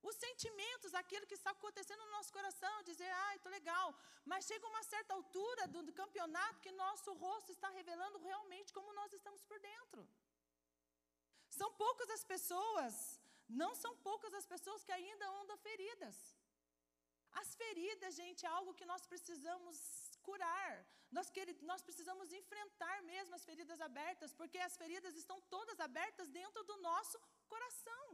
os 0.09 0.15
sentimentos, 0.15 0.93
aquilo 1.01 1.27
que 1.29 1.37
está 1.39 1.51
acontecendo 1.51 2.03
no 2.05 2.13
nosso 2.17 2.31
coração, 2.37 2.75
dizer, 2.83 3.09
ai, 3.25 3.35
estou 3.35 3.51
legal. 3.51 3.87
Mas 4.25 4.45
chega 4.45 4.71
uma 4.73 4.83
certa 4.83 5.13
altura 5.13 5.67
do, 5.67 5.83
do 5.83 5.93
campeonato 6.01 6.61
que 6.61 6.71
nosso 6.71 7.13
rosto 7.25 7.51
está 7.51 7.69
revelando 7.69 8.17
realmente 8.29 8.73
como 8.73 8.93
nós 8.93 9.13
estamos 9.13 9.43
por 9.43 9.59
dentro. 9.59 10.07
São 11.49 11.69
poucas 11.83 12.09
as 12.09 12.23
pessoas, 12.23 13.19
não 13.63 13.71
são 13.81 13.93
poucas 14.07 14.33
as 14.39 14.45
pessoas 14.53 14.83
que 14.83 14.93
ainda 14.99 15.25
andam 15.41 15.57
feridas. 15.67 16.17
As 17.41 17.49
feridas, 17.61 18.15
gente, 18.21 18.45
é 18.45 18.49
algo 18.49 18.73
que 18.79 18.89
nós 18.91 19.05
precisamos 19.11 19.77
curar. 20.27 20.85
Nós, 21.11 21.27
nós 21.71 21.81
precisamos 21.87 22.31
enfrentar 22.39 22.97
mesmo 23.03 23.35
as 23.35 23.45
feridas 23.49 23.79
abertas, 23.81 24.33
porque 24.33 24.57
as 24.57 24.75
feridas 24.81 25.15
estão 25.15 25.39
todas 25.55 25.79
abertas 25.79 26.29
dentro 26.29 26.63
do 26.63 26.77
nosso 26.89 27.19
coração. 27.47 28.05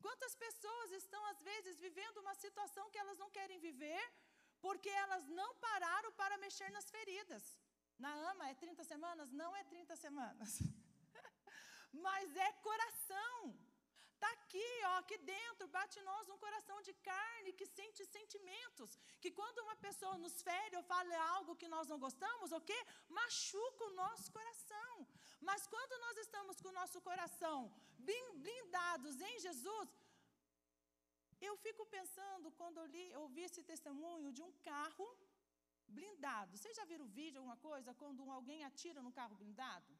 Quantas 0.00 0.34
pessoas 0.36 0.90
estão, 0.92 1.22
às 1.26 1.42
vezes, 1.42 1.78
vivendo 1.86 2.18
uma 2.18 2.34
situação 2.34 2.90
que 2.90 2.98
elas 2.98 3.18
não 3.18 3.30
querem 3.30 3.58
viver, 3.58 4.02
porque 4.60 4.88
elas 4.88 5.26
não 5.28 5.50
pararam 5.56 6.12
para 6.12 6.38
mexer 6.38 6.70
nas 6.70 6.90
feridas. 6.90 7.44
Na 7.98 8.12
ama 8.30 8.48
é 8.50 8.54
30 8.54 8.84
semanas? 8.84 9.30
Não 9.32 9.54
é 9.56 9.64
30 9.64 9.96
semanas. 9.96 10.58
Mas 12.06 12.36
é 12.48 12.50
coração. 12.68 13.36
Está 14.16 14.28
aqui, 14.36 14.68
ó, 14.90 14.94
aqui 15.00 15.16
dentro, 15.18 15.64
bate 15.76 15.98
em 16.00 16.06
nós 16.10 16.30
um 16.34 16.38
coração 16.44 16.76
de 16.86 16.92
carne 17.08 17.52
que 17.58 17.66
sente 17.78 18.02
sentimentos. 18.16 18.90
Que 19.22 19.30
quando 19.38 19.64
uma 19.64 19.76
pessoa 19.86 20.16
nos 20.24 20.36
fere 20.48 20.74
ou 20.78 20.84
fala 20.92 21.18
algo 21.36 21.58
que 21.60 21.68
nós 21.74 21.88
não 21.92 21.98
gostamos, 22.06 22.52
o 22.58 22.60
quê? 22.68 22.78
Machuca 23.20 23.84
o 23.88 23.94
nosso 24.02 24.32
coração. 24.38 24.94
Mas 25.48 25.66
quando 25.74 26.00
nós 26.04 26.16
estamos 26.24 26.60
com 26.62 26.70
o 26.70 26.78
nosso 26.80 27.00
coração 27.08 27.58
blindados 28.44 29.20
em 29.28 29.38
Jesus, 29.46 29.88
eu 31.48 31.54
fico 31.64 31.84
pensando, 31.96 32.50
quando 32.60 32.78
eu, 32.78 32.86
li, 32.94 33.06
ouvi 33.16 33.42
esse 33.48 33.62
testemunho 33.62 34.32
de 34.32 34.42
um 34.42 34.52
carro 34.70 35.08
blindado. 35.96 36.56
Vocês 36.56 36.74
já 36.78 36.84
viram 36.84 37.06
vídeo, 37.20 37.38
alguma 37.40 37.58
coisa, 37.68 37.94
quando 37.94 38.30
alguém 38.30 38.64
atira 38.64 39.02
no 39.02 39.12
carro 39.12 39.34
blindado? 39.42 39.92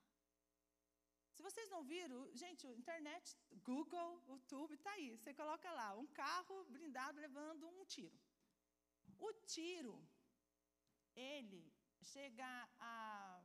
Se 1.37 1.43
vocês 1.47 1.69
não 1.73 1.83
viram, 1.85 2.19
gente, 2.43 2.67
internet, 2.83 3.25
Google, 3.71 4.23
YouTube, 4.27 4.75
está 4.75 4.91
aí. 4.93 5.09
Você 5.15 5.35
coloca 5.41 5.71
lá, 5.71 5.95
um 5.95 6.07
carro 6.07 6.65
blindado 6.75 7.21
levando 7.21 7.69
um 7.69 7.85
tiro. 7.85 8.19
O 9.19 9.33
tiro, 9.55 9.97
ele 11.15 11.63
chega 12.13 12.49
a 12.81 13.43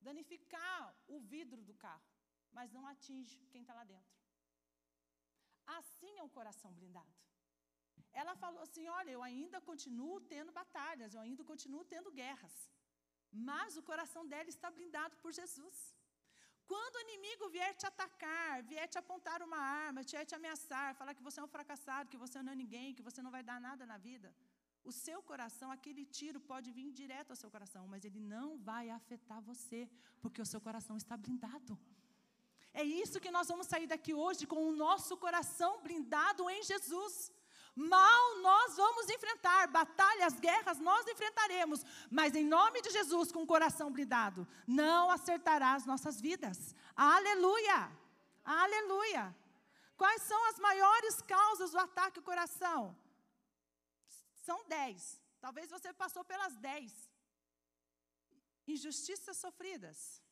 danificar 0.00 0.80
o 1.06 1.20
vidro 1.20 1.62
do 1.62 1.74
carro, 1.74 2.08
mas 2.50 2.72
não 2.72 2.84
atinge 2.92 3.38
quem 3.52 3.62
está 3.62 3.74
lá 3.74 3.84
dentro. 3.84 4.16
Assim 5.78 6.12
é 6.18 6.24
o 6.24 6.34
coração 6.38 6.72
blindado. 6.72 7.14
Ela 8.12 8.34
falou 8.34 8.62
assim: 8.62 8.88
Olha, 8.88 9.12
eu 9.12 9.22
ainda 9.22 9.60
continuo 9.60 10.20
tendo 10.34 10.50
batalhas, 10.60 11.14
eu 11.14 11.20
ainda 11.20 11.44
continuo 11.44 11.84
tendo 11.84 12.10
guerras, 12.10 12.56
mas 13.32 13.76
o 13.76 13.82
coração 13.90 14.26
dela 14.26 14.48
está 14.48 14.70
blindado 14.70 15.16
por 15.18 15.32
Jesus. 15.32 15.95
Quando 16.72 16.96
o 16.96 17.02
inimigo 17.06 17.48
vier 17.56 17.72
te 17.80 17.86
atacar, 17.92 18.62
vier 18.70 18.86
te 18.92 18.98
apontar 19.02 19.38
uma 19.48 19.60
arma, 19.86 20.02
vier 20.02 20.24
te 20.30 20.34
ameaçar, 20.34 20.94
falar 21.00 21.14
que 21.14 21.26
você 21.28 21.38
é 21.40 21.44
um 21.44 21.54
fracassado, 21.56 22.10
que 22.12 22.22
você 22.24 22.42
não 22.42 22.52
é 22.52 22.56
ninguém, 22.62 22.94
que 22.98 23.06
você 23.08 23.20
não 23.22 23.30
vai 23.36 23.42
dar 23.50 23.60
nada 23.68 23.84
na 23.92 23.98
vida, 24.08 24.28
o 24.90 24.92
seu 24.92 25.20
coração, 25.30 25.68
aquele 25.76 26.04
tiro 26.18 26.40
pode 26.50 26.68
vir 26.76 26.90
direto 27.00 27.30
ao 27.32 27.38
seu 27.42 27.50
coração, 27.54 27.82
mas 27.92 28.04
ele 28.08 28.20
não 28.34 28.48
vai 28.68 28.84
afetar 28.98 29.40
você, 29.50 29.80
porque 30.22 30.40
o 30.40 30.50
seu 30.52 30.60
coração 30.66 30.96
está 30.96 31.16
blindado. 31.16 31.76
É 32.72 32.84
isso 32.84 33.20
que 33.24 33.30
nós 33.36 33.48
vamos 33.52 33.66
sair 33.72 33.88
daqui 33.92 34.12
hoje 34.14 34.46
com 34.46 34.60
o 34.68 34.76
nosso 34.84 35.16
coração 35.16 35.72
blindado 35.86 36.48
em 36.54 36.62
Jesus. 36.62 37.32
Mal 37.76 38.38
nós 38.38 38.76
vamos 38.76 39.06
enfrentar, 39.10 39.68
batalhas, 39.68 40.40
guerras 40.40 40.78
nós 40.78 41.06
enfrentaremos, 41.06 41.84
mas 42.10 42.34
em 42.34 42.42
nome 42.42 42.80
de 42.80 42.90
Jesus, 42.90 43.30
com 43.30 43.42
o 43.42 43.46
coração 43.46 43.92
blindado, 43.92 44.48
não 44.66 45.10
acertará 45.10 45.74
as 45.74 45.84
nossas 45.84 46.18
vidas. 46.18 46.74
Aleluia! 46.96 47.92
Aleluia! 48.42 49.36
Quais 49.94 50.22
são 50.22 50.42
as 50.48 50.58
maiores 50.58 51.20
causas 51.20 51.72
do 51.72 51.78
ataque 51.78 52.18
ao 52.18 52.24
coração? 52.24 52.96
São 54.46 54.64
dez. 54.66 55.20
Talvez 55.38 55.70
você 55.70 55.92
passou 55.92 56.24
pelas 56.24 56.56
dez. 56.56 56.92
Injustiças 58.66 59.36
sofridas, 59.36 60.22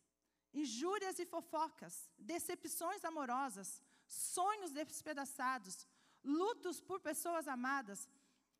injúrias 0.52 1.18
e 1.18 1.26
fofocas, 1.26 2.09
decepções 2.18 3.04
amorosas, 3.04 3.83
sonhos 4.07 4.72
despedaçados, 4.72 5.87
lutos 6.25 6.81
por 6.81 7.01
pessoas 7.01 7.47
amadas, 7.47 8.09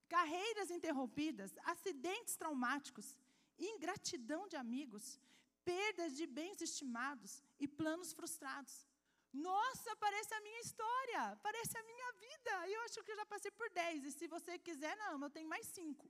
carreiras 0.09 0.70
interrompidas, 0.70 1.57
acidentes 1.64 2.37
traumáticos, 2.37 3.18
ingratidão 3.59 4.46
de 4.46 4.57
amigos, 4.57 5.18
perdas 5.64 6.14
de 6.16 6.27
bens 6.27 6.61
estimados 6.61 7.42
e 7.59 7.66
planos 7.66 8.12
frustrados. 8.12 8.87
Nossa, 9.33 9.96
parece 9.96 10.33
a 10.35 10.40
minha 10.40 10.61
história, 10.61 11.37
parece 11.42 11.77
a 11.77 11.83
minha 11.83 12.12
vida. 12.12 12.68
Eu 12.68 12.81
acho 12.83 13.03
que 13.03 13.11
eu 13.11 13.16
já 13.16 13.27
passei 13.27 13.50
por 13.50 13.68
dez. 13.70 14.05
E 14.05 14.12
se 14.12 14.29
você 14.29 14.59
quiser, 14.59 14.96
não, 14.96 15.20
eu 15.20 15.31
tenho 15.31 15.48
mais 15.48 15.66
cinco. 15.66 16.09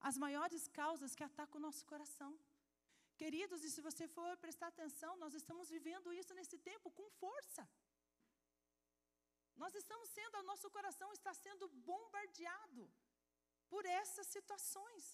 As 0.00 0.16
maiores 0.16 0.66
causas 0.68 1.14
que 1.14 1.24
atacam 1.24 1.58
o 1.58 1.66
nosso 1.66 1.84
coração. 1.84 2.38
Queridos, 3.16 3.62
e 3.64 3.70
se 3.70 3.80
você 3.80 4.06
for 4.08 4.36
prestar 4.38 4.68
atenção, 4.68 5.16
nós 5.16 5.34
estamos 5.34 5.68
vivendo 5.68 6.12
isso 6.12 6.32
nesse 6.34 6.58
tempo 6.58 6.90
com 6.90 7.08
força. 7.10 7.68
Nós 9.62 9.74
estamos 9.80 10.08
sendo, 10.16 10.38
o 10.38 10.48
nosso 10.50 10.68
coração 10.76 11.08
está 11.18 11.32
sendo 11.44 11.66
bombardeado 11.90 12.84
por 13.72 13.84
essas 14.00 14.26
situações. 14.36 15.04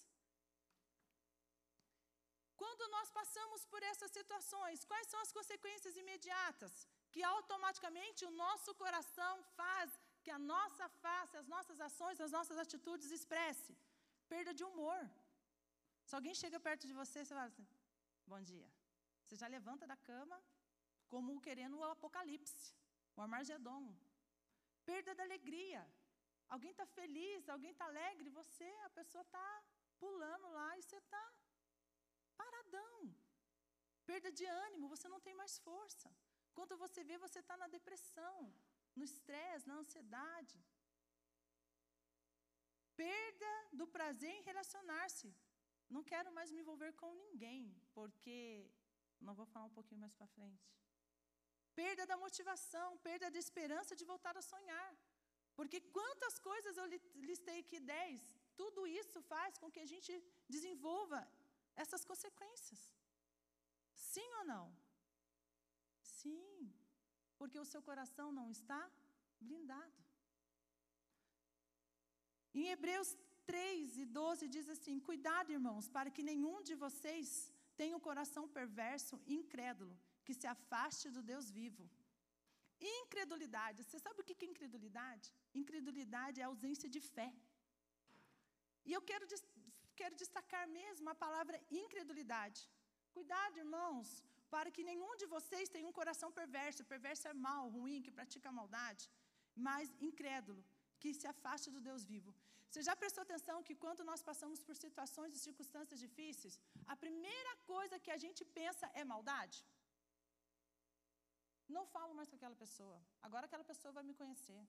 Quando 2.61 2.83
nós 2.95 3.09
passamos 3.19 3.61
por 3.71 3.81
essas 3.91 4.11
situações, 4.17 4.85
quais 4.89 5.07
são 5.11 5.19
as 5.25 5.31
consequências 5.37 5.95
imediatas? 6.01 6.73
Que 7.13 7.21
automaticamente 7.35 8.21
o 8.29 8.35
nosso 8.43 8.71
coração 8.83 9.33
faz 9.59 9.89
que 10.23 10.31
a 10.37 10.41
nossa 10.53 10.87
face, 11.05 11.35
as 11.41 11.47
nossas 11.53 11.79
ações, 11.87 12.21
as 12.27 12.33
nossas 12.37 12.57
atitudes 12.65 13.09
expresse 13.17 13.73
perda 14.33 14.53
de 14.59 14.63
humor. 14.69 14.99
Se 16.07 16.15
alguém 16.17 16.35
chega 16.41 16.59
perto 16.67 16.85
de 16.89 16.95
você, 17.01 17.17
você 17.23 17.33
fala 17.39 17.49
assim: 17.53 17.67
Bom 18.31 18.41
dia. 18.51 18.69
Você 19.23 19.35
já 19.41 19.47
levanta 19.55 19.87
da 19.91 19.97
cama 20.11 20.37
como 21.11 21.41
querendo 21.47 21.77
o 21.79 21.83
apocalipse, 21.95 22.67
o 23.15 23.21
Armagedon. 23.25 23.83
Perda 24.89 25.13
da 25.15 25.23
alegria. 25.23 25.81
Alguém 26.53 26.71
está 26.71 26.85
feliz, 26.85 27.47
alguém 27.47 27.71
está 27.71 27.85
alegre, 27.85 28.37
você, 28.41 28.69
a 28.87 28.89
pessoa 28.99 29.23
está 29.27 29.47
pulando 29.99 30.47
lá 30.57 30.69
e 30.77 30.81
você 30.83 30.97
está 30.97 31.23
paradão. 32.41 32.99
Perda 34.09 34.29
de 34.39 34.45
ânimo, 34.65 34.91
você 34.93 35.07
não 35.13 35.21
tem 35.25 35.35
mais 35.41 35.57
força. 35.67 36.09
Quando 36.57 36.75
você 36.83 37.01
vê, 37.09 37.17
você 37.25 37.39
está 37.39 37.55
na 37.61 37.67
depressão, 37.77 38.35
no 38.95 39.03
estresse, 39.09 39.67
na 39.67 39.75
ansiedade. 39.81 40.57
Perda 42.95 43.51
do 43.79 43.87
prazer 43.95 44.33
em 44.35 44.47
relacionar-se. 44.49 45.29
Não 45.95 46.03
quero 46.11 46.31
mais 46.37 46.51
me 46.51 46.61
envolver 46.61 46.91
com 47.01 47.13
ninguém, 47.25 47.63
porque. 47.93 48.39
Não 49.27 49.33
vou 49.39 49.45
falar 49.45 49.65
um 49.67 49.75
pouquinho 49.77 50.01
mais 50.03 50.13
para 50.17 50.27
frente. 50.35 50.67
Perda 51.75 52.05
da 52.11 52.17
motivação, 52.25 52.87
perda 53.07 53.29
da 53.35 53.39
esperança 53.45 53.95
de 53.99 54.05
voltar 54.11 54.35
a 54.37 54.47
sonhar. 54.51 54.91
Porque 55.57 55.79
quantas 55.97 56.35
coisas 56.49 56.77
eu 56.77 56.85
listei 57.29 57.59
aqui, 57.59 57.79
dez, 57.79 58.19
tudo 58.61 58.81
isso 59.01 59.21
faz 59.33 59.57
com 59.57 59.71
que 59.73 59.81
a 59.85 59.89
gente 59.93 60.11
desenvolva 60.55 61.19
essas 61.75 62.03
consequências. 62.11 62.81
Sim 63.93 64.29
ou 64.39 64.45
não? 64.53 64.65
Sim, 66.17 66.71
porque 67.37 67.59
o 67.59 67.69
seu 67.71 67.81
coração 67.89 68.27
não 68.39 68.47
está 68.57 68.81
blindado. 69.39 69.99
Em 72.53 72.67
Hebreus 72.73 73.09
3 73.45 73.97
e 74.03 74.05
12 74.05 74.47
diz 74.55 74.67
assim: 74.75 74.99
Cuidado, 74.99 75.55
irmãos, 75.57 75.87
para 75.95 76.11
que 76.15 76.27
nenhum 76.31 76.57
de 76.69 76.75
vocês 76.75 77.27
tenha 77.79 77.95
um 77.97 78.05
coração 78.09 78.43
perverso 78.59 79.15
e 79.25 79.33
incrédulo, 79.41 79.95
que 80.25 80.33
se 80.39 80.47
afaste 80.55 81.07
do 81.15 81.21
Deus 81.31 81.47
vivo. 81.59 81.85
Incredulidade. 82.99 83.83
Você 83.83 83.99
sabe 84.05 84.19
o 84.21 84.25
que 84.27 84.35
é 84.45 84.51
incredulidade? 84.53 85.25
Incredulidade 85.61 86.41
é 86.41 86.45
ausência 86.51 86.89
de 86.95 87.01
fé. 87.15 87.29
E 88.87 88.93
eu 88.97 89.01
quero, 89.09 89.25
quero 90.01 90.15
destacar 90.23 90.65
mesmo 90.79 91.09
a 91.09 91.15
palavra 91.25 91.57
incredulidade. 91.83 92.61
Cuidado, 93.17 93.59
irmãos, 93.63 94.09
para 94.53 94.71
que 94.75 94.87
nenhum 94.89 95.13
de 95.21 95.27
vocês 95.35 95.73
tenha 95.73 95.89
um 95.91 95.97
coração 95.99 96.29
perverso. 96.39 96.89
Perverso 96.93 97.27
é 97.31 97.33
mal, 97.47 97.63
ruim, 97.77 98.01
que 98.05 98.15
pratica 98.19 98.57
maldade, 98.59 99.03
mas 99.67 99.93
incrédulo, 100.09 100.63
que 101.01 101.11
se 101.19 101.27
afaste 101.33 101.69
do 101.75 101.81
Deus 101.89 102.03
vivo. 102.13 102.31
Você 102.71 102.81
já 102.87 102.95
prestou 103.01 103.21
atenção 103.23 103.57
que 103.67 103.75
quando 103.83 104.01
nós 104.09 104.21
passamos 104.27 104.59
por 104.67 104.75
situações 104.85 105.33
e 105.35 105.43
circunstâncias 105.47 105.99
difíceis, 106.05 106.53
a 106.93 106.95
primeira 107.03 107.53
coisa 107.71 107.99
que 108.03 108.11
a 108.15 108.19
gente 108.23 108.43
pensa 108.59 108.85
é 109.01 109.03
maldade? 109.13 109.57
Não 111.75 111.83
falo 111.95 112.13
mais 112.17 112.29
com 112.29 112.37
aquela 112.39 112.57
pessoa. 112.63 112.97
Agora 113.27 113.45
aquela 113.45 113.65
pessoa 113.71 113.91
vai 113.97 114.03
me 114.09 114.15
conhecer. 114.21 114.61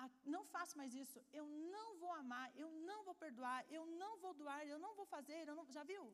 Ah, 0.00 0.08
não 0.34 0.42
faço 0.54 0.76
mais 0.80 0.92
isso. 1.02 1.18
Eu 1.40 1.46
não 1.74 1.88
vou 2.02 2.12
amar. 2.22 2.46
Eu 2.62 2.70
não 2.88 2.98
vou 3.08 3.14
perdoar. 3.24 3.58
Eu 3.78 3.84
não 4.02 4.12
vou 4.22 4.32
doar. 4.42 4.60
Eu 4.72 4.78
não 4.84 4.92
vou 4.98 5.06
fazer. 5.14 5.40
Não... 5.46 5.66
Já 5.76 5.84
viu? 5.92 6.04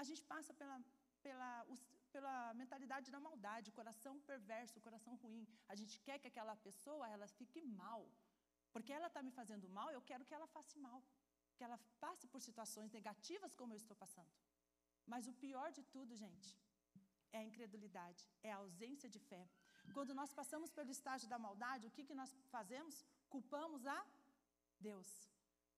A 0.00 0.04
gente 0.08 0.22
passa 0.32 0.52
pela, 0.60 0.76
pela, 1.26 1.50
pela 2.14 2.34
mentalidade 2.54 3.10
da 3.14 3.20
maldade, 3.26 3.72
coração 3.80 4.14
perverso, 4.32 4.84
coração 4.88 5.14
ruim. 5.24 5.46
A 5.72 5.74
gente 5.80 5.94
quer 6.06 6.18
que 6.18 6.28
aquela 6.32 6.54
pessoa 6.68 7.08
ela 7.14 7.28
fique 7.38 7.60
mal. 7.82 8.02
Porque 8.72 8.92
ela 8.92 9.08
está 9.10 9.22
me 9.26 9.32
fazendo 9.38 9.66
mal, 9.76 9.90
eu 9.90 10.02
quero 10.08 10.24
que 10.28 10.34
ela 10.38 10.46
faça 10.56 10.78
mal. 10.88 10.98
Que 11.56 11.64
ela 11.66 11.78
passe 12.04 12.26
por 12.32 12.40
situações 12.48 12.92
negativas 12.98 13.54
como 13.60 13.72
eu 13.72 13.80
estou 13.82 13.96
passando. 13.96 14.32
Mas 15.12 15.26
o 15.26 15.32
pior 15.44 15.68
de 15.76 15.82
tudo, 15.94 16.14
gente, 16.24 16.48
é 17.32 17.38
a 17.38 17.44
incredulidade, 17.50 18.22
é 18.42 18.52
a 18.52 18.58
ausência 18.64 19.08
de 19.08 19.20
fé. 19.30 19.42
Quando 19.94 20.14
nós 20.20 20.32
passamos 20.32 20.70
pelo 20.70 20.90
estágio 20.90 21.28
da 21.32 21.38
maldade, 21.38 21.86
o 21.86 21.90
que, 21.90 22.04
que 22.08 22.14
nós 22.20 22.30
fazemos? 22.54 23.04
Culpamos 23.34 23.86
a 23.86 23.98
Deus. 24.88 25.08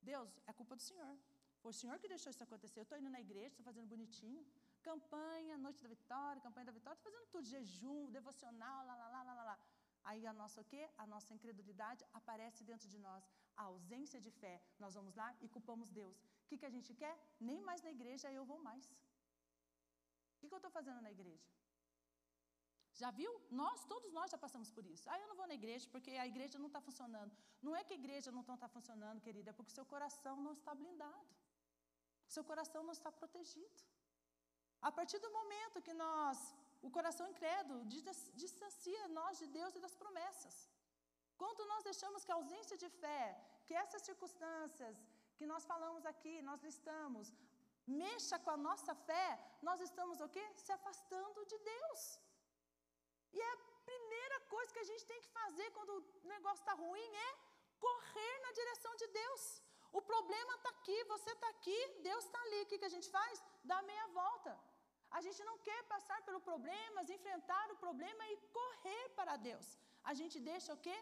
Deus, 0.03 0.31
é 0.47 0.53
culpa 0.53 0.75
do 0.77 0.83
Senhor. 0.83 1.15
Foi 1.61 1.71
o 1.71 1.79
Senhor 1.81 1.97
que 1.99 2.09
deixou 2.15 2.31
isso 2.31 2.43
acontecer. 2.43 2.79
Eu 2.81 2.87
estou 2.89 2.99
indo 3.01 3.11
na 3.17 3.21
igreja, 3.27 3.49
estou 3.49 3.65
fazendo 3.71 3.89
bonitinho. 3.95 4.43
Campanha, 4.83 5.59
noite 5.59 5.83
da 5.83 5.89
vitória, 5.89 6.41
campanha 6.47 6.67
da 6.67 6.73
vitória, 6.79 6.97
estou 6.97 7.11
fazendo 7.11 7.29
tudo, 7.35 7.47
jejum, 7.55 8.11
devocional, 8.19 8.87
lá, 8.87 8.95
lá, 8.95 9.09
lá, 9.15 9.23
lá, 9.23 9.45
lá. 9.51 9.59
Aí 10.05 10.27
a 10.27 10.33
nossa 10.33 10.61
o 10.61 10.65
quê? 10.65 10.83
A 10.97 11.07
nossa 11.07 11.35
incredulidade 11.37 12.05
aparece 12.21 12.63
dentro 12.71 12.89
de 12.89 12.99
nós. 12.99 13.25
A 13.57 13.65
ausência 13.65 14.21
de 14.27 14.31
fé. 14.31 14.55
Nós 14.79 14.95
vamos 14.95 15.15
lá 15.21 15.29
e 15.41 15.49
culpamos 15.49 15.91
Deus. 15.91 16.17
O 16.45 16.47
que, 16.49 16.59
que 16.61 16.67
a 16.71 16.75
gente 16.77 16.95
quer? 16.95 17.17
Nem 17.39 17.61
mais 17.69 17.83
na 17.83 17.91
igreja 17.91 18.33
eu 18.33 18.45
vou 18.45 18.61
mais. 18.69 18.87
O 20.35 20.39
que, 20.41 20.49
que 20.49 20.55
eu 20.55 20.63
estou 20.63 20.71
fazendo 20.71 21.01
na 21.07 21.11
igreja? 21.11 21.47
Já 23.01 23.11
viu? 23.19 23.33
Nós, 23.61 23.85
todos 23.93 24.11
nós 24.19 24.31
já 24.35 24.39
passamos 24.45 24.71
por 24.77 24.85
isso. 24.95 25.05
Ah, 25.13 25.19
eu 25.23 25.29
não 25.31 25.37
vou 25.41 25.47
na 25.51 25.57
igreja 25.61 25.87
porque 25.95 26.13
a 26.25 26.27
igreja 26.33 26.57
não 26.63 26.71
está 26.71 26.81
funcionando. 26.89 27.33
Não 27.67 27.75
é 27.79 27.83
que 27.87 27.95
a 27.97 28.01
igreja 28.03 28.31
não 28.37 28.43
está 28.45 28.69
funcionando, 28.77 29.25
querida, 29.27 29.51
é 29.51 29.57
porque 29.59 29.73
o 29.75 29.79
seu 29.81 29.87
coração 29.95 30.35
não 30.47 30.55
está 30.61 30.75
blindado. 30.81 31.29
Seu 32.37 32.45
coração 32.51 32.83
não 32.89 32.95
está 32.99 33.11
protegido. 33.21 33.83
A 34.89 34.91
partir 34.97 35.19
do 35.27 35.31
momento 35.39 35.85
que 35.87 35.95
nós 36.05 36.39
o 36.87 36.91
coração 36.97 37.27
incrédulo 37.33 37.81
distancia 38.43 39.09
nós 39.19 39.39
de 39.43 39.47
Deus 39.59 39.75
e 39.75 39.81
das 39.85 39.95
promessas. 40.03 40.57
Quando 41.41 41.67
nós 41.71 41.83
deixamos 41.89 42.25
que 42.25 42.33
a 42.33 42.39
ausência 42.41 42.77
de 42.83 42.89
fé, 43.03 43.23
que 43.67 43.75
essas 43.83 44.03
circunstâncias 44.09 44.97
que 45.39 45.47
nós 45.53 45.65
falamos 45.73 46.05
aqui, 46.13 46.35
nós 46.49 46.63
listamos, 46.69 47.27
mexa 47.87 48.39
com 48.45 48.53
a 48.57 48.63
nossa 48.69 48.95
fé, 49.09 49.27
nós 49.69 49.81
estamos 49.89 50.21
o 50.21 50.29
quê? 50.35 50.45
Se 50.65 50.73
afastando 50.79 51.47
de 51.53 51.59
Deus. 51.75 52.03
E 53.37 53.41
é 53.41 53.51
a 53.53 53.59
primeira 53.91 54.41
coisa 54.53 54.73
que 54.75 54.85
a 54.85 54.89
gente 54.91 55.05
tem 55.11 55.21
que 55.25 55.31
fazer 55.41 55.69
quando 55.77 55.93
o 55.99 56.29
negócio 56.35 56.63
está 56.63 56.75
ruim 56.85 57.11
é 57.27 57.31
correr 57.87 58.35
na 58.47 58.53
direção 58.61 58.95
de 59.03 59.07
Deus. 59.21 59.43
O 59.99 60.01
problema 60.13 60.55
está 60.57 60.71
aqui, 60.77 60.99
você 61.15 61.31
está 61.37 61.49
aqui, 61.55 61.79
Deus 62.09 62.25
está 62.25 62.41
ali. 62.47 62.61
O 62.63 62.67
que, 62.67 62.79
que 62.81 62.91
a 62.91 62.95
gente 62.97 63.09
faz? 63.19 63.43
Dá 63.65 63.79
meia 63.91 64.07
volta. 64.09 64.53
A 65.17 65.21
gente 65.27 65.43
não 65.49 65.57
quer 65.67 65.81
passar 65.95 66.19
pelo 66.27 66.41
problemas, 66.49 67.15
enfrentar 67.17 67.67
o 67.75 67.77
problema 67.85 68.25
e 68.33 68.37
correr 68.59 69.05
para 69.19 69.37
Deus. 69.49 69.69
A 70.11 70.13
gente 70.21 70.39
deixa 70.51 70.75
o 70.75 70.83
quê? 70.87 70.97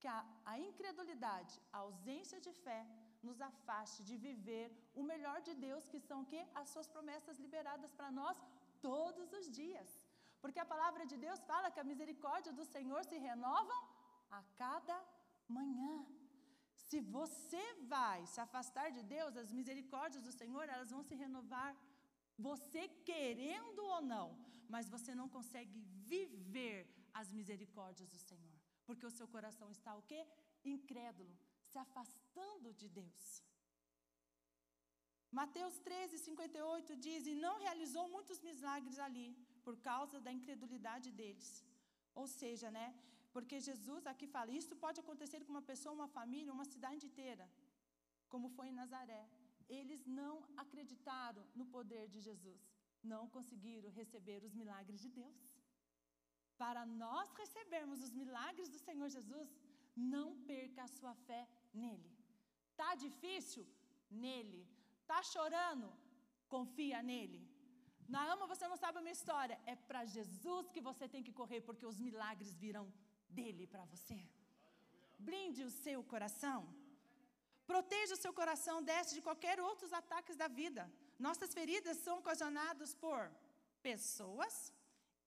Que 0.00 0.08
a, 0.16 0.18
a 0.52 0.58
incredulidade, 0.68 1.54
a 1.72 1.78
ausência 1.78 2.38
de 2.46 2.52
fé, 2.64 2.80
nos 3.26 3.40
afaste 3.50 4.00
de 4.08 4.16
viver 4.26 4.66
o 5.00 5.02
melhor 5.12 5.38
de 5.46 5.54
Deus, 5.66 5.88
que 5.92 6.00
são 6.08 6.18
o 6.22 6.26
quê? 6.32 6.42
As 6.60 6.68
suas 6.72 6.88
promessas 6.94 7.38
liberadas 7.44 7.92
para 7.98 8.10
nós 8.20 8.36
todos 8.88 9.32
os 9.38 9.46
dias. 9.60 9.88
Porque 10.46 10.64
a 10.64 10.72
palavra 10.72 11.04
de 11.10 11.16
Deus 11.22 11.40
fala 11.50 11.70
que 11.74 11.80
a 11.82 11.88
misericórdia 11.92 12.52
do 12.58 12.64
Senhor 12.72 13.00
se 13.04 13.16
renovam 13.28 13.78
a 14.38 14.40
cada 14.60 14.96
manhã. 15.56 15.94
Se 16.84 16.98
você 17.16 17.64
vai 17.94 18.18
se 18.32 18.38
afastar 18.44 18.86
de 18.96 19.02
Deus, 19.14 19.40
as 19.42 19.50
misericórdias 19.58 20.22
do 20.26 20.34
Senhor, 20.40 20.64
elas 20.74 20.92
vão 20.94 21.02
se 21.08 21.16
renovar 21.24 21.70
você 22.46 22.82
querendo 23.10 23.82
ou 23.94 24.00
não, 24.12 24.26
mas 24.74 24.92
você 24.94 25.14
não 25.20 25.28
consegue 25.36 25.80
viver 26.12 26.78
as 27.20 27.32
misericórdias 27.38 28.08
do 28.14 28.20
Senhor, 28.28 28.56
porque 28.86 29.08
o 29.10 29.14
seu 29.18 29.26
coração 29.34 29.68
está 29.76 29.94
o 30.00 30.06
quê? 30.10 30.20
Incrédulo, 30.76 31.34
se 31.70 31.78
afastando 31.84 32.72
de 32.80 32.88
Deus. 33.00 33.26
Mateus 35.40 35.76
13, 35.78 36.18
58 36.18 36.96
diz: 37.06 37.26
E 37.26 37.34
não 37.34 37.54
realizou 37.66 38.04
muitos 38.16 38.40
milagres 38.48 38.98
ali, 39.06 39.28
por 39.66 39.76
causa 39.90 40.16
da 40.26 40.32
incredulidade 40.38 41.08
deles. 41.20 41.48
Ou 42.20 42.26
seja, 42.40 42.68
né? 42.78 42.86
Porque 43.34 43.56
Jesus 43.68 44.02
aqui 44.12 44.26
fala: 44.34 44.58
Isso 44.60 44.74
pode 44.84 45.00
acontecer 45.04 45.40
com 45.44 45.52
uma 45.56 45.66
pessoa, 45.70 45.98
uma 46.00 46.12
família, 46.18 46.56
uma 46.58 46.68
cidade 46.74 47.02
inteira, 47.08 47.46
como 48.32 48.54
foi 48.56 48.66
em 48.68 48.78
Nazaré. 48.80 49.24
Eles 49.78 50.02
não 50.20 50.34
acreditaram 50.64 51.44
no 51.58 51.66
poder 51.76 52.04
de 52.14 52.20
Jesus, 52.28 52.60
não 53.12 53.22
conseguiram 53.36 53.90
receber 54.00 54.40
os 54.48 54.54
milagres 54.60 55.00
de 55.04 55.10
Deus. 55.20 55.40
Para 56.62 56.82
nós 57.02 57.32
recebermos 57.42 58.00
os 58.06 58.12
milagres 58.20 58.68
do 58.74 58.78
Senhor 58.86 59.08
Jesus, 59.16 59.50
não 60.14 60.28
perca 60.50 60.82
a 60.84 60.92
sua 60.98 61.14
fé 61.26 61.42
nele. 61.82 62.10
Tá 62.80 62.90
difícil? 63.06 63.66
Nele. 64.24 64.62
Tá 65.10 65.20
chorando? 65.34 65.88
Confia 66.54 67.00
nele. 67.10 67.40
Na 68.14 68.20
ama 68.32 68.46
você 68.52 68.66
não 68.72 68.78
sabe 68.82 68.98
a 68.98 69.04
minha 69.06 69.18
história. 69.20 69.56
É 69.72 69.74
para 69.88 70.04
Jesus 70.16 70.70
que 70.74 70.80
você 70.88 71.06
tem 71.14 71.22
que 71.26 71.36
correr, 71.40 71.60
porque 71.68 71.86
os 71.92 71.98
milagres 72.06 72.54
virão 72.64 72.86
dele 73.28 73.66
para 73.66 73.84
você. 73.92 74.18
Blinde 75.18 75.62
o 75.64 75.70
seu 75.84 76.00
coração. 76.12 76.58
Proteja 77.72 78.14
o 78.14 78.22
seu 78.24 78.32
coração 78.40 78.76
deste 78.88 79.14
de 79.16 79.22
qualquer 79.28 79.56
outros 79.68 79.92
ataques 80.00 80.36
da 80.42 80.48
vida. 80.60 80.82
Nossas 81.26 81.52
feridas 81.58 81.96
são 82.04 82.18
ocasionadas 82.22 82.94
por 83.04 83.20
pessoas, 83.82 84.54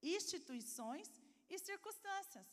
instituições 0.01 1.09
e 1.49 1.57
circunstâncias. 1.67 2.47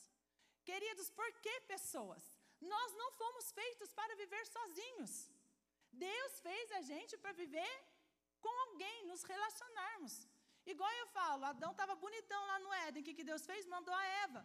Queridos, 0.68 1.08
por 1.18 1.28
que 1.44 1.54
pessoas? 1.74 2.24
Nós 2.60 2.90
não 3.00 3.10
fomos 3.20 3.52
feitos 3.58 3.92
para 3.98 4.16
viver 4.22 4.44
sozinhos. 4.46 5.12
Deus 5.92 6.32
fez 6.46 6.72
a 6.78 6.82
gente 6.90 7.16
para 7.22 7.32
viver 7.42 7.74
com 8.44 8.54
alguém, 8.66 9.06
nos 9.06 9.22
relacionarmos. 9.32 10.14
Igual 10.72 10.92
eu 11.02 11.06
falo, 11.18 11.44
Adão 11.44 11.72
estava 11.72 11.94
bonitão 11.94 12.40
lá 12.50 12.58
no 12.64 12.72
Éden, 12.86 13.02
o 13.02 13.04
que, 13.06 13.14
que 13.18 13.28
Deus 13.32 13.44
fez? 13.50 13.66
Mandou 13.74 13.94
a 13.94 14.06
Eva. 14.24 14.42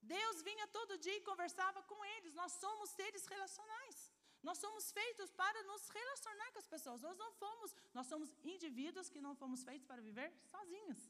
Deus 0.00 0.36
vinha 0.48 0.66
todo 0.68 1.00
dia 1.06 1.16
e 1.16 1.26
conversava 1.30 1.82
com 1.90 1.98
eles. 2.14 2.34
Nós 2.34 2.52
somos 2.52 2.90
seres 2.90 3.26
relacionais. 3.26 3.98
Nós 4.42 4.58
somos 4.64 4.84
feitos 4.98 5.30
para 5.32 5.62
nos 5.64 5.88
relacionar 5.98 6.48
com 6.52 6.60
as 6.64 6.68
pessoas. 6.74 7.02
Nós 7.02 7.16
não 7.22 7.30
fomos, 7.32 7.74
nós 7.92 8.06
somos 8.06 8.30
indivíduos 8.54 9.10
que 9.10 9.20
não 9.20 9.34
fomos 9.34 9.64
feitos 9.68 9.86
para 9.90 10.00
viver 10.08 10.32
sozinhos, 10.52 11.00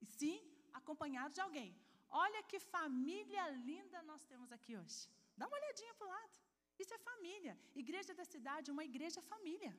e 0.00 0.06
sim 0.18 0.38
acompanhados 0.80 1.34
de 1.34 1.40
alguém. 1.40 1.70
Olha 2.10 2.42
que 2.42 2.58
família 2.58 3.44
linda 3.68 4.02
nós 4.02 4.22
temos 4.24 4.50
aqui 4.56 4.76
hoje. 4.76 5.08
Dá 5.36 5.46
uma 5.46 5.56
olhadinha 5.56 5.94
para 5.94 6.06
o 6.06 6.10
lado. 6.10 6.36
Isso 6.78 6.92
é 6.92 6.98
família. 6.98 7.54
Igreja 7.74 8.12
da 8.20 8.24
cidade, 8.24 8.70
uma 8.70 8.84
igreja 8.84 9.22
família. 9.22 9.72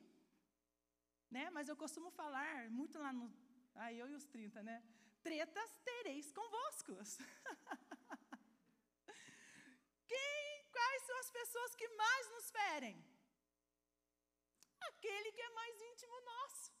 Né? 1.30 1.50
Mas 1.50 1.68
eu 1.68 1.76
costumo 1.76 2.10
falar 2.10 2.70
muito 2.70 2.98
lá 2.98 3.12
no. 3.12 3.32
Ah, 3.74 3.92
eu 3.92 4.08
e 4.08 4.14
os 4.14 4.24
30, 4.26 4.62
né? 4.62 4.82
Tretas 5.22 5.78
tereis 5.84 6.30
convosco. 6.32 6.92
Quem 10.06 10.64
quais 10.70 11.02
são 11.02 11.16
as 11.18 11.30
pessoas 11.30 11.74
que 11.74 11.88
mais 11.88 12.28
nos 12.28 12.50
ferem? 12.50 12.96
Aquele 14.90 15.32
que 15.32 15.40
é 15.40 15.50
mais 15.50 15.80
íntimo 15.80 16.20
nosso, 16.20 16.72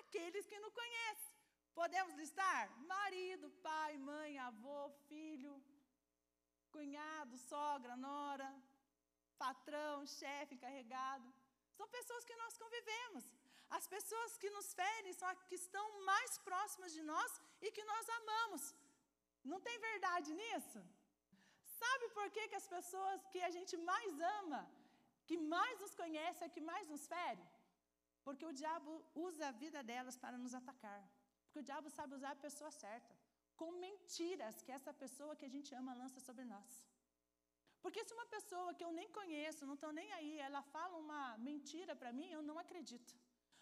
aqueles 0.00 0.46
que 0.46 0.58
não 0.58 0.70
conhecem. 0.70 1.36
Podemos 1.74 2.14
listar? 2.14 2.70
Marido, 2.94 3.50
pai, 3.68 3.96
mãe, 3.98 4.38
avô, 4.38 4.90
filho, 5.08 5.62
cunhado, 6.70 7.38
sogra, 7.38 7.96
nora, 7.96 8.48
patrão, 9.38 10.06
chefe, 10.06 10.54
encarregado. 10.54 11.28
São 11.76 11.86
pessoas 11.88 12.24
que 12.24 12.36
nós 12.36 12.56
convivemos. 12.62 13.24
As 13.78 13.86
pessoas 13.94 14.36
que 14.42 14.50
nos 14.56 14.68
ferem 14.80 15.12
são 15.12 15.28
as 15.28 15.42
que 15.48 15.56
estão 15.64 15.84
mais 16.10 16.38
próximas 16.38 16.92
de 16.96 17.02
nós 17.02 17.32
e 17.60 17.70
que 17.76 17.84
nós 17.84 18.08
amamos. 18.18 18.74
Não 19.44 19.60
tem 19.66 19.78
verdade 19.90 20.32
nisso? 20.34 20.80
Sabe 21.80 22.08
por 22.16 22.26
que, 22.34 22.48
que 22.48 22.58
as 22.62 22.68
pessoas 22.76 23.26
que 23.32 23.40
a 23.48 23.50
gente 23.56 23.76
mais 23.90 24.20
ama, 24.38 24.62
que 25.28 25.36
mais 25.54 25.80
nos 25.80 25.94
conhece, 26.02 26.44
é 26.44 26.48
que 26.48 26.60
mais 26.60 26.88
nos 26.88 27.06
fere? 27.06 27.44
Porque 28.24 28.46
o 28.46 28.56
diabo 28.60 28.92
usa 29.14 29.48
a 29.48 29.56
vida 29.62 29.82
delas 29.90 30.16
para 30.16 30.38
nos 30.44 30.54
atacar. 30.60 31.02
Porque 31.44 31.60
o 31.60 31.66
diabo 31.68 31.88
sabe 31.90 32.14
usar 32.18 32.32
a 32.32 32.44
pessoa 32.46 32.70
certa. 32.70 33.14
Com 33.60 33.70
mentiras 33.86 34.62
que 34.62 34.72
essa 34.78 34.92
pessoa 35.02 35.36
que 35.38 35.46
a 35.48 35.52
gente 35.54 35.74
ama 35.80 35.94
lança 36.02 36.20
sobre 36.28 36.44
nós. 36.44 36.70
Porque 37.82 38.02
se 38.04 38.14
uma 38.14 38.26
pessoa 38.26 38.74
que 38.74 38.84
eu 38.84 38.92
nem 38.98 39.08
conheço, 39.18 39.66
não 39.68 39.74
estou 39.74 39.92
nem 39.92 40.08
aí, 40.12 40.32
ela 40.46 40.62
fala 40.74 40.96
uma 41.04 41.38
mentira 41.38 41.94
para 41.94 42.12
mim, 42.18 42.28
eu 42.32 42.42
não 42.42 42.58
acredito. 42.58 43.14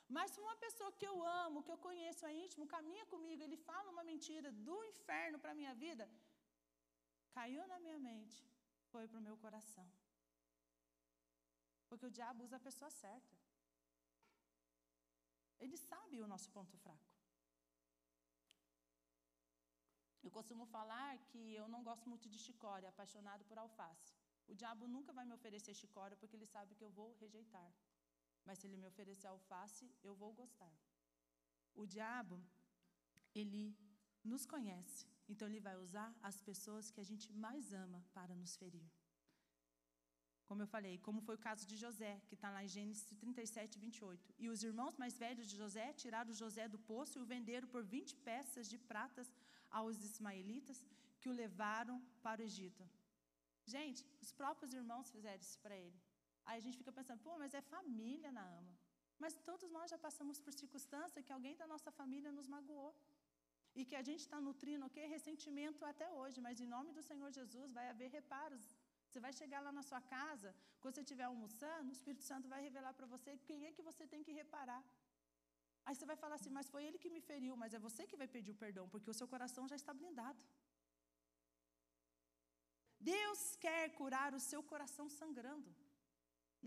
Mas 0.08 0.30
se 0.30 0.40
uma 0.40 0.56
pessoa 0.56 0.92
que 0.92 1.06
eu 1.06 1.16
amo, 1.44 1.62
que 1.62 1.72
eu 1.72 1.78
conheço, 1.78 2.26
é 2.26 2.32
íntimo, 2.32 2.66
caminha 2.66 3.04
comigo, 3.06 3.42
ele 3.42 3.56
fala 3.56 3.90
uma 3.90 4.04
mentira 4.04 4.52
do 4.52 4.84
inferno 4.84 5.38
para 5.38 5.52
a 5.52 5.54
minha 5.54 5.74
vida, 5.74 6.08
caiu 7.32 7.66
na 7.66 7.78
minha 7.80 7.98
mente, 7.98 8.38
foi 8.90 9.08
para 9.08 9.18
o 9.18 9.26
meu 9.28 9.36
coração. 9.36 9.86
Porque 11.88 12.06
o 12.06 12.10
diabo 12.10 12.44
usa 12.44 12.56
a 12.56 12.66
pessoa 12.68 12.90
certa. 12.90 13.34
Ele 15.58 15.76
sabe 15.76 16.20
o 16.20 16.26
nosso 16.26 16.50
ponto 16.50 16.76
fraco. 16.76 17.14
Eu 20.22 20.30
costumo 20.30 20.64
falar 20.66 21.18
que 21.30 21.54
eu 21.54 21.66
não 21.68 21.82
gosto 21.88 22.08
muito 22.08 22.28
de 22.28 22.38
chicória, 22.38 22.88
apaixonado 22.88 23.44
por 23.44 23.58
alface. 23.58 24.12
O 24.48 24.54
diabo 24.54 24.86
nunca 24.86 25.12
vai 25.12 25.24
me 25.24 25.34
oferecer 25.34 25.74
chicória 25.74 26.16
porque 26.16 26.36
ele 26.36 26.46
sabe 26.46 26.74
que 26.74 26.84
eu 26.84 26.90
vou 26.90 27.12
rejeitar. 27.20 27.70
Mas 28.44 28.59
se 28.59 28.66
ele 28.66 28.76
me 28.76 28.87
oferecer 28.87 29.26
alface, 29.26 29.90
eu 30.02 30.14
vou 30.14 30.33
gostar. 30.33 30.72
O 31.74 31.87
diabo, 31.87 32.37
ele 33.35 33.76
nos 34.22 34.44
conhece. 34.46 35.07
Então 35.28 35.48
ele 35.48 35.61
vai 35.61 35.76
usar 35.76 36.14
as 36.22 36.40
pessoas 36.48 36.90
que 36.90 37.00
a 37.00 37.09
gente 37.11 37.33
mais 37.33 37.72
ama 37.72 38.04
para 38.12 38.35
nos 38.35 38.57
ferir. 38.57 38.88
Como 40.48 40.62
eu 40.62 40.66
falei, 40.74 40.94
como 41.07 41.22
foi 41.26 41.35
o 41.37 41.44
caso 41.46 41.66
de 41.70 41.76
José, 41.85 42.12
que 42.28 42.35
está 42.35 42.50
lá 42.50 42.62
em 42.62 42.68
Gênesis 42.68 43.04
37, 43.22 43.78
28. 43.78 44.35
E 44.38 44.48
os 44.48 44.62
irmãos 44.62 44.96
mais 45.02 45.16
velhos 45.18 45.48
de 45.50 45.57
José 45.57 45.87
tiraram 45.94 46.33
José 46.42 46.68
do 46.68 46.78
poço 46.78 47.18
e 47.18 47.22
o 47.22 47.30
venderam 47.35 47.66
por 47.66 47.83
20 47.83 48.14
peças 48.16 48.68
de 48.68 48.78
pratas 48.78 49.33
aos 49.70 50.04
ismaelitas, 50.04 50.87
que 51.20 51.30
o 51.30 51.33
levaram 51.33 51.96
para 52.22 52.42
o 52.42 52.44
Egito. 52.44 52.85
Gente, 53.64 54.07
os 54.20 54.30
próprios 54.40 54.74
irmãos 54.74 55.11
fizeram 55.11 55.40
isso 55.40 55.59
para 55.64 55.76
ele. 55.85 55.98
Aí 56.46 56.57
a 56.61 56.64
gente 56.64 56.78
fica 56.83 56.92
pensando, 56.98 57.20
pô, 57.26 57.33
mas 57.42 57.54
é 57.61 57.62
família 57.74 58.30
na 58.38 58.44
ama. 58.61 58.74
Mas 59.22 59.35
todos 59.48 59.68
nós 59.76 59.90
já 59.92 59.98
passamos 60.07 60.38
por 60.44 60.52
circunstância 60.62 61.22
que 61.26 61.35
alguém 61.37 61.57
da 61.62 61.66
nossa 61.72 61.90
família 62.00 62.33
nos 62.38 62.48
magoou. 62.57 62.94
E 63.78 63.85
que 63.88 63.96
a 64.00 64.04
gente 64.09 64.22
está 64.26 64.40
nutrindo 64.48 64.85
o 64.85 64.88
okay, 64.88 65.04
quê? 65.04 65.14
Ressentimento 65.14 65.85
até 65.92 66.09
hoje. 66.18 66.40
Mas 66.46 66.61
em 66.64 66.68
nome 66.74 66.90
do 66.98 67.02
Senhor 67.11 67.30
Jesus 67.38 67.72
vai 67.78 67.87
haver 67.92 68.11
reparos 68.18 68.64
você 69.14 69.20
vai 69.26 69.33
chegar 69.40 69.61
lá 69.66 69.70
na 69.78 69.83
sua 69.88 70.00
casa, 70.14 70.48
quando 70.80 70.94
você 70.94 71.02
estiver 71.07 71.26
almoçando, 71.33 71.88
o 71.88 71.96
Espírito 71.96 72.24
Santo 72.28 72.48
vai 72.52 72.61
revelar 72.66 72.92
para 72.98 73.07
você 73.12 73.30
quem 73.48 73.61
é 73.66 73.70
que 73.76 73.85
você 73.88 74.04
tem 74.12 74.24
que 74.26 74.33
reparar. 74.40 74.83
Aí 75.85 75.94
você 75.94 76.07
vai 76.11 76.16
falar 76.22 76.37
assim, 76.38 76.52
mas 76.57 76.68
foi 76.72 76.83
ele 76.87 76.98
que 77.02 77.11
me 77.16 77.20
feriu, 77.20 77.54
mas 77.62 77.74
é 77.78 77.80
você 77.87 78.02
que 78.11 78.16
vai 78.22 78.26
pedir 78.26 78.50
o 78.54 78.61
perdão, 78.64 78.88
porque 78.94 79.11
o 79.12 79.18
seu 79.20 79.28
coração 79.35 79.68
já 79.72 79.76
está 79.76 79.94
blindado. 80.00 80.40
Deus 82.98 83.40
quer 83.64 83.83
curar 84.00 84.30
o 84.38 84.40
seu 84.50 84.62
coração 84.72 85.07
sangrando. 85.20 85.70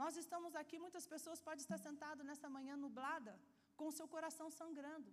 Nós 0.02 0.16
estamos 0.24 0.54
aqui, 0.62 0.78
muitas 0.86 1.06
pessoas 1.14 1.40
podem 1.48 1.64
estar 1.66 1.80
sentado 1.88 2.22
nessa 2.30 2.48
manhã 2.56 2.76
nublada, 2.86 3.34
com 3.80 3.96
seu 4.00 4.08
coração 4.16 4.48
sangrando, 4.60 5.12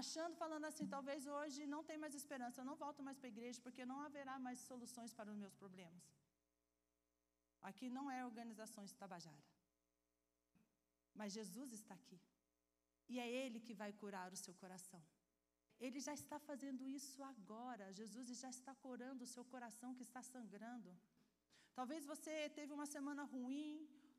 achando, 0.00 0.34
falando 0.42 0.66
assim, 0.70 0.86
talvez 0.94 1.26
hoje 1.36 1.66
não 1.74 1.82
tem 1.88 1.98
mais 2.04 2.14
esperança, 2.20 2.60
eu 2.60 2.68
não 2.70 2.76
volto 2.84 3.02
mais 3.06 3.18
para 3.18 3.28
a 3.30 3.34
igreja, 3.34 3.60
porque 3.66 3.90
não 3.90 3.98
haverá 4.06 4.36
mais 4.46 4.60
soluções 4.70 5.12
para 5.18 5.30
os 5.32 5.38
meus 5.42 5.54
problemas. 5.62 6.04
Aqui 7.70 7.88
não 7.96 8.06
é 8.16 8.18
organizações 8.30 8.92
Tabajara. 9.02 9.44
Mas 11.18 11.32
Jesus 11.38 11.72
está 11.72 11.94
aqui. 12.00 12.18
E 13.12 13.18
é 13.24 13.28
Ele 13.42 13.58
que 13.66 13.74
vai 13.82 13.90
curar 14.02 14.28
o 14.32 14.40
seu 14.44 14.54
coração. 14.62 15.02
Ele 15.84 16.00
já 16.06 16.14
está 16.20 16.38
fazendo 16.48 16.82
isso 16.98 17.22
agora. 17.32 17.92
Jesus 18.00 18.26
já 18.42 18.50
está 18.56 18.74
curando 18.84 19.24
o 19.24 19.32
seu 19.34 19.44
coração 19.52 19.94
que 19.94 20.02
está 20.08 20.22
sangrando. 20.22 20.90
Talvez 21.78 22.04
você 22.12 22.34
teve 22.58 22.72
uma 22.72 22.86
semana 22.86 23.24
ruim, 23.24 23.70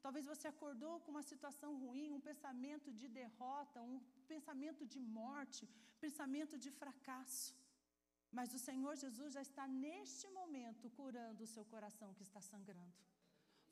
talvez 0.06 0.26
você 0.32 0.48
acordou 0.54 0.94
com 1.04 1.12
uma 1.16 1.26
situação 1.32 1.70
ruim, 1.84 2.12
um 2.18 2.24
pensamento 2.30 2.90
de 3.00 3.08
derrota, 3.20 3.86
um 3.92 4.00
pensamento 4.34 4.84
de 4.94 5.00
morte, 5.20 5.62
pensamento 6.06 6.56
de 6.64 6.72
fracasso. 6.82 7.52
Mas 8.38 8.54
o 8.58 8.60
Senhor 8.68 8.94
Jesus 9.04 9.30
já 9.38 9.44
está 9.50 9.66
neste 9.86 10.28
momento 10.38 10.92
curando 11.00 11.44
o 11.44 11.52
seu 11.56 11.66
coração 11.74 12.10
que 12.18 12.26
está 12.28 12.42
sangrando. 12.52 12.96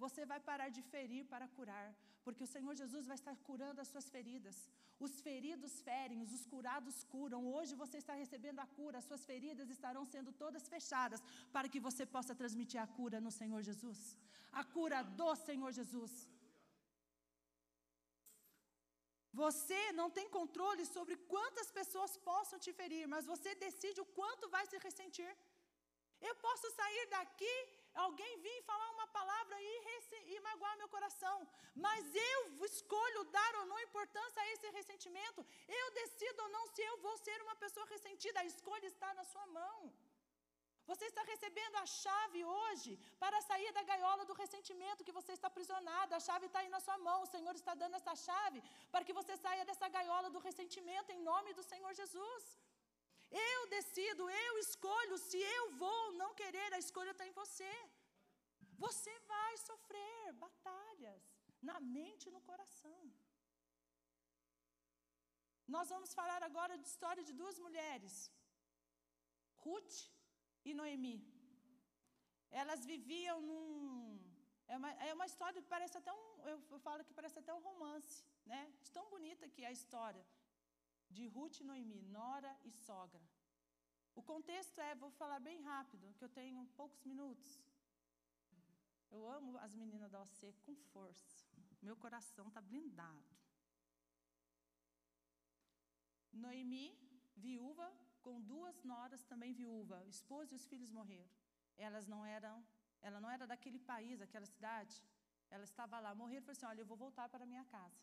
Você 0.03 0.21
vai 0.31 0.39
parar 0.49 0.69
de 0.75 0.81
ferir 0.93 1.23
para 1.31 1.47
curar, 1.57 1.87
porque 2.25 2.43
o 2.45 2.51
Senhor 2.53 2.73
Jesus 2.81 3.03
vai 3.11 3.17
estar 3.19 3.35
curando 3.47 3.79
as 3.83 3.89
suas 3.91 4.07
feridas. 4.15 4.57
Os 5.05 5.13
feridos 5.27 5.73
ferem, 5.87 6.21
os 6.25 6.45
curados 6.53 6.97
curam. 7.13 7.41
Hoje 7.55 7.73
você 7.83 7.97
está 8.03 8.13
recebendo 8.23 8.59
a 8.65 8.67
cura, 8.77 8.97
as 8.99 9.07
suas 9.09 9.23
feridas 9.31 9.69
estarão 9.75 10.03
sendo 10.13 10.31
todas 10.43 10.69
fechadas 10.75 11.21
para 11.55 11.69
que 11.73 11.83
você 11.87 12.05
possa 12.15 12.35
transmitir 12.41 12.79
a 12.85 12.87
cura 12.99 13.19
no 13.25 13.33
Senhor 13.39 13.61
Jesus. 13.69 14.01
A 14.61 14.63
cura 14.75 14.99
do 15.21 15.29
Senhor 15.47 15.71
Jesus. 15.79 16.13
Você 19.43 19.81
não 19.99 20.09
tem 20.17 20.27
controle 20.39 20.83
sobre 20.95 21.15
quantas 21.33 21.69
pessoas 21.79 22.11
possam 22.29 22.59
te 22.65 22.71
ferir, 22.79 23.05
mas 23.13 23.29
você 23.33 23.51
decide 23.67 24.01
o 24.01 24.11
quanto 24.19 24.51
vai 24.55 24.65
se 24.71 24.77
ressentir. 24.87 25.31
Eu 26.29 26.35
posso 26.47 26.67
sair 26.79 27.05
daqui 27.17 27.55
alguém 27.95 28.39
vir 28.45 28.61
falar 28.63 28.89
uma 28.91 29.07
palavra 29.07 29.61
e, 29.61 30.35
e 30.35 30.39
magoar 30.39 30.77
meu 30.77 30.89
coração. 30.89 31.47
Mas 31.75 32.15
eu 32.15 32.65
escolho 32.65 33.23
dar 33.25 33.55
ou 33.59 33.65
não 33.65 33.79
importância 33.79 34.41
a 34.41 34.51
esse 34.53 34.69
ressentimento. 34.69 35.45
Eu 35.67 35.91
decido 35.91 36.41
ou 36.43 36.49
não 36.49 36.65
se 36.67 36.81
eu 36.81 36.97
vou 37.05 37.17
ser 37.17 37.41
uma 37.41 37.55
pessoa 37.55 37.85
ressentida. 37.85 38.39
A 38.39 38.45
escolha 38.45 38.87
está 38.87 39.13
na 39.13 39.23
sua 39.23 39.45
mão. 39.47 39.93
Você 40.91 41.05
está 41.05 41.23
recebendo 41.23 41.75
a 41.81 41.85
chave 41.85 42.39
hoje 42.43 42.91
para 43.21 43.39
sair 43.49 43.71
da 43.77 43.83
gaiola 43.83 44.25
do 44.25 44.33
ressentimento 44.41 45.05
que 45.07 45.17
você 45.19 45.31
está 45.33 45.47
aprisionado. 45.47 46.13
A 46.13 46.19
chave 46.19 46.47
está 46.47 46.59
aí 46.59 46.69
na 46.75 46.81
sua 46.85 46.97
mão. 46.97 47.19
O 47.21 47.31
Senhor 47.33 47.55
está 47.55 47.73
dando 47.73 47.95
essa 47.95 48.15
chave 48.15 48.61
para 48.91 49.05
que 49.05 49.13
você 49.19 49.35
saia 49.37 49.63
dessa 49.69 49.87
gaiola 49.87 50.29
do 50.29 50.39
ressentimento 50.39 51.11
em 51.11 51.21
nome 51.21 51.53
do 51.53 51.63
Senhor 51.63 51.93
Jesus. 52.01 52.43
Eu 53.33 53.67
decido, 53.75 54.23
eu 54.29 54.53
escolho 54.59 55.17
se 55.17 55.39
eu 55.57 55.63
vou 55.81 55.99
ou 56.05 56.13
não 56.21 56.31
querer, 56.41 56.69
a 56.73 56.81
escolha 56.85 57.11
está 57.11 57.25
em 57.27 57.37
você. 57.41 57.71
Você 58.85 59.13
vai 59.33 59.53
sofrer 59.57 60.33
batalhas 60.45 61.23
na 61.69 61.79
mente 61.79 62.27
e 62.27 62.33
no 62.35 62.41
coração. 62.49 63.01
Nós 65.75 65.89
vamos 65.93 66.13
falar 66.19 66.41
agora 66.43 66.77
de 66.77 66.87
história 66.93 67.23
de 67.23 67.33
duas 67.41 67.57
mulheres, 67.65 68.13
Ruth 69.63 69.95
e 70.65 70.73
Noemi. 70.79 71.17
Elas 72.51 72.85
viviam 72.85 73.41
num. 73.41 74.19
É 74.67 74.77
uma, 74.77 74.91
é 75.07 75.13
uma 75.13 75.25
história 75.25 75.61
que 75.61 75.73
parece 75.75 75.97
até 75.97 76.11
um. 76.13 76.25
Eu 76.75 76.79
falo 76.87 77.03
que 77.07 77.13
parece 77.19 77.39
até 77.39 77.53
um 77.53 77.63
romance, 77.69 78.23
né? 78.45 78.61
De 78.83 78.91
tão 78.91 79.05
bonita 79.09 79.49
que 79.49 79.63
é 79.63 79.69
a 79.69 79.77
história 79.79 80.23
de 81.17 81.27
Ruth 81.35 81.59
e 81.59 81.63
Noemi, 81.69 82.01
nora 82.19 82.51
e 82.69 82.71
sogra. 82.71 83.25
O 84.19 84.21
contexto 84.31 84.79
é, 84.87 84.95
vou 85.03 85.11
falar 85.21 85.39
bem 85.39 85.59
rápido, 85.61 86.13
que 86.17 86.25
eu 86.25 86.29
tenho 86.29 86.65
poucos 86.81 87.03
minutos. 87.11 87.51
Eu 89.15 89.21
amo 89.37 89.57
as 89.65 89.73
meninas 89.81 90.11
da 90.11 90.21
OC 90.25 90.53
com 90.65 90.75
força. 90.91 91.47
Meu 91.87 91.95
coração 92.03 92.47
está 92.47 92.61
blindado. 92.61 93.31
Noemi, 96.43 96.85
viúva, 97.35 97.87
com 98.25 98.41
duas 98.41 98.77
noras 98.83 99.23
também 99.31 99.53
viúva, 99.53 99.97
o 100.05 100.09
esposo 100.09 100.53
e 100.53 100.59
os 100.59 100.65
filhos 100.71 100.91
morreram. 100.99 101.29
Elas 101.87 102.07
não 102.13 102.21
eram, 102.25 102.55
ela 103.01 103.19
não 103.23 103.29
era 103.35 103.45
daquele 103.51 103.79
país, 103.91 104.19
daquela 104.19 104.45
cidade. 104.45 104.95
Ela 105.49 105.65
estava 105.71 105.99
lá, 105.99 106.11
morreram, 106.15 106.45
falou 106.45 106.57
assim: 106.57 106.69
"Olha, 106.71 106.81
eu 106.81 106.91
vou 106.91 106.97
voltar 107.05 107.27
para 107.33 107.45
minha 107.53 107.65
casa". 107.65 108.01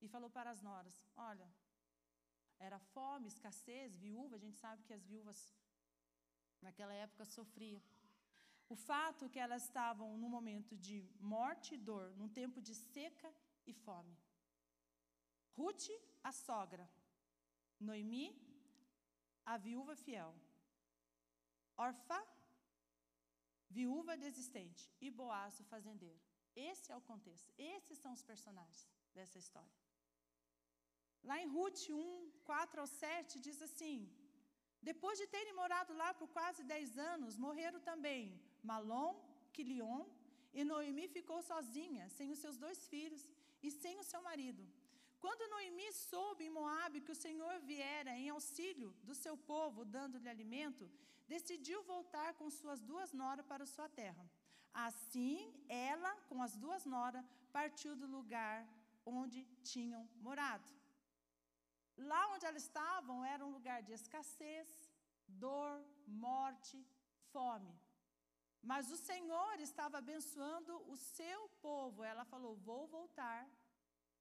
E 0.00 0.08
falou 0.14 0.30
para 0.36 0.50
as 0.54 0.62
noras: 0.68 0.96
"Olha, 1.30 1.48
era 2.66 2.78
fome, 2.78 3.26
escassez, 3.28 3.96
viúva, 3.96 4.36
a 4.36 4.42
gente 4.44 4.58
sabe 4.64 4.84
que 4.84 4.92
as 4.92 5.04
viúvas 5.10 5.38
naquela 6.60 6.92
época 6.92 7.24
sofriam. 7.24 7.82
O 8.68 8.76
fato 8.76 9.24
é 9.24 9.28
que 9.28 9.38
elas 9.38 9.64
estavam 9.64 10.16
num 10.16 10.28
momento 10.28 10.76
de 10.76 10.96
morte 11.18 11.74
e 11.74 11.78
dor, 11.78 12.14
num 12.16 12.28
tempo 12.28 12.60
de 12.60 12.74
seca 12.74 13.32
e 13.66 13.72
fome. 13.72 14.16
Ruth, 15.56 15.88
a 16.22 16.32
sogra. 16.32 16.88
Noemi, 17.80 18.28
a 19.44 19.56
viúva 19.56 19.96
fiel. 19.96 20.32
Orfa, 21.76 22.22
viúva 23.68 24.16
desistente. 24.16 24.92
E 25.00 25.10
Boaz, 25.10 25.58
o 25.58 25.64
fazendeiro. 25.64 26.20
Esse 26.54 26.92
é 26.92 26.96
o 26.96 27.00
contexto. 27.00 27.50
Esses 27.56 27.98
são 27.98 28.12
os 28.12 28.22
personagens 28.22 28.86
dessa 29.14 29.38
história. 29.38 29.79
Lá 31.28 31.40
em 31.42 31.48
Ruth 31.54 31.82
1, 31.90 32.30
4 32.44 32.80
ao 32.80 32.86
7, 32.86 33.40
diz 33.46 33.60
assim: 33.62 34.08
Depois 34.90 35.18
de 35.18 35.26
terem 35.26 35.54
morado 35.60 35.92
lá 36.02 36.12
por 36.14 36.28
quase 36.28 36.62
10 36.64 36.98
anos, 36.98 37.36
morreram 37.36 37.80
também 37.80 38.40
Malom, 38.62 39.14
Quilion, 39.52 40.04
e 40.52 40.64
Noemi 40.64 41.06
ficou 41.08 41.40
sozinha, 41.42 42.08
sem 42.08 42.30
os 42.30 42.38
seus 42.38 42.56
dois 42.56 42.86
filhos 42.92 43.24
e 43.62 43.70
sem 43.70 43.98
o 43.98 44.04
seu 44.10 44.20
marido. 44.22 44.62
Quando 45.20 45.48
Noemi 45.50 45.92
soube 45.92 46.44
em 46.44 46.54
Moabe 46.58 47.02
que 47.02 47.12
o 47.12 47.20
Senhor 47.24 47.54
viera 47.60 48.12
em 48.18 48.30
auxílio 48.30 48.90
do 49.04 49.14
seu 49.14 49.36
povo, 49.36 49.84
dando-lhe 49.84 50.28
alimento, 50.28 50.90
decidiu 51.28 51.82
voltar 51.82 52.34
com 52.34 52.48
suas 52.50 52.80
duas 52.80 53.12
noras 53.12 53.44
para 53.46 53.66
sua 53.66 53.88
terra. 53.88 54.24
Assim, 54.72 55.52
ela, 55.68 56.12
com 56.28 56.42
as 56.42 56.56
duas 56.56 56.84
noras, 56.86 57.24
partiu 57.52 57.94
do 57.94 58.06
lugar 58.06 58.66
onde 59.04 59.44
tinham 59.62 60.08
morado. 60.26 60.79
Lá 61.96 62.32
onde 62.32 62.46
elas 62.46 62.62
estavam 62.62 63.24
era 63.24 63.44
um 63.44 63.52
lugar 63.52 63.82
de 63.82 63.92
escassez, 63.92 64.68
dor, 65.26 65.84
morte, 66.06 66.76
fome. 67.32 67.74
Mas 68.62 68.90
o 68.90 68.96
Senhor 68.96 69.58
estava 69.58 69.98
abençoando 69.98 70.72
o 70.92 70.96
seu 70.96 71.48
povo. 71.68 72.04
Ela 72.04 72.24
falou: 72.24 72.54
Vou 72.56 72.86
voltar 72.86 73.48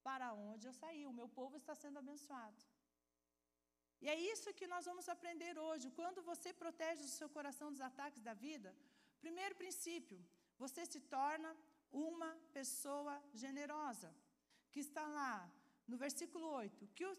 para 0.01 0.33
onde 0.33 0.67
eu 0.67 0.73
saí. 0.73 1.05
O 1.05 1.13
meu 1.13 1.27
povo 1.27 1.57
está 1.57 1.75
sendo 1.75 1.99
abençoado. 1.99 2.61
E 4.01 4.07
é 4.07 4.17
isso 4.31 4.53
que 4.53 4.67
nós 4.73 4.85
vamos 4.85 5.09
aprender 5.09 5.57
hoje. 5.59 5.91
Quando 5.91 6.21
você 6.21 6.53
protege 6.53 7.03
o 7.03 7.15
seu 7.19 7.29
coração 7.29 7.69
dos 7.71 7.81
ataques 7.81 8.21
da 8.21 8.33
vida, 8.33 8.73
primeiro 9.19 9.55
princípio, 9.55 10.19
você 10.57 10.85
se 10.85 11.01
torna 11.01 11.55
uma 11.91 12.31
pessoa 12.53 13.21
generosa. 13.33 14.09
Que 14.71 14.79
está 14.79 15.05
lá 15.07 15.51
no 15.87 15.97
versículo 15.97 16.47
8, 16.47 16.87
que 16.95 17.05
o 17.05 17.17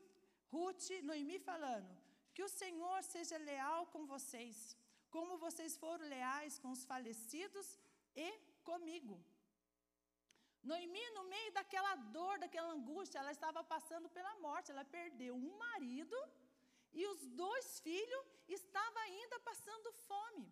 Ruth, 0.53 0.89
Noemi 1.09 1.39
falando, 1.39 1.91
que 2.35 2.43
o 2.43 2.49
Senhor 2.61 3.03
seja 3.05 3.37
leal 3.51 3.87
com 3.93 4.05
vocês, 4.15 4.77
como 5.15 5.39
vocês 5.45 5.77
foram 5.77 6.05
leais 6.15 6.59
com 6.59 6.71
os 6.77 6.85
falecidos 6.85 7.79
e 8.15 8.29
comigo. 8.71 9.17
Noemi, 10.63 11.05
no 11.11 11.25
meio 11.25 11.53
daquela 11.53 11.95
dor, 12.17 12.39
daquela 12.39 12.73
angústia, 12.73 13.19
ela 13.19 13.33
estava 13.33 13.63
passando 13.65 14.09
pela 14.17 14.35
morte, 14.47 14.71
ela 14.71 14.85
perdeu 14.85 15.35
um 15.35 15.57
marido 15.67 16.17
e 16.93 17.07
os 17.07 17.21
dois 17.43 17.81
filhos 17.81 18.27
estavam 18.49 19.03
ainda 19.03 19.39
passando 19.41 19.93
fome. 20.09 20.47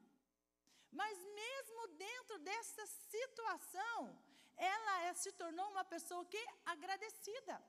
Mas 0.91 1.17
mesmo 1.43 1.89
dentro 1.89 2.39
dessa 2.39 2.87
situação, 2.87 4.19
ela 4.57 5.15
se 5.15 5.33
tornou 5.33 5.69
uma 5.71 5.85
pessoa 5.85 6.25
que 6.25 6.43
agradecida. 6.65 7.63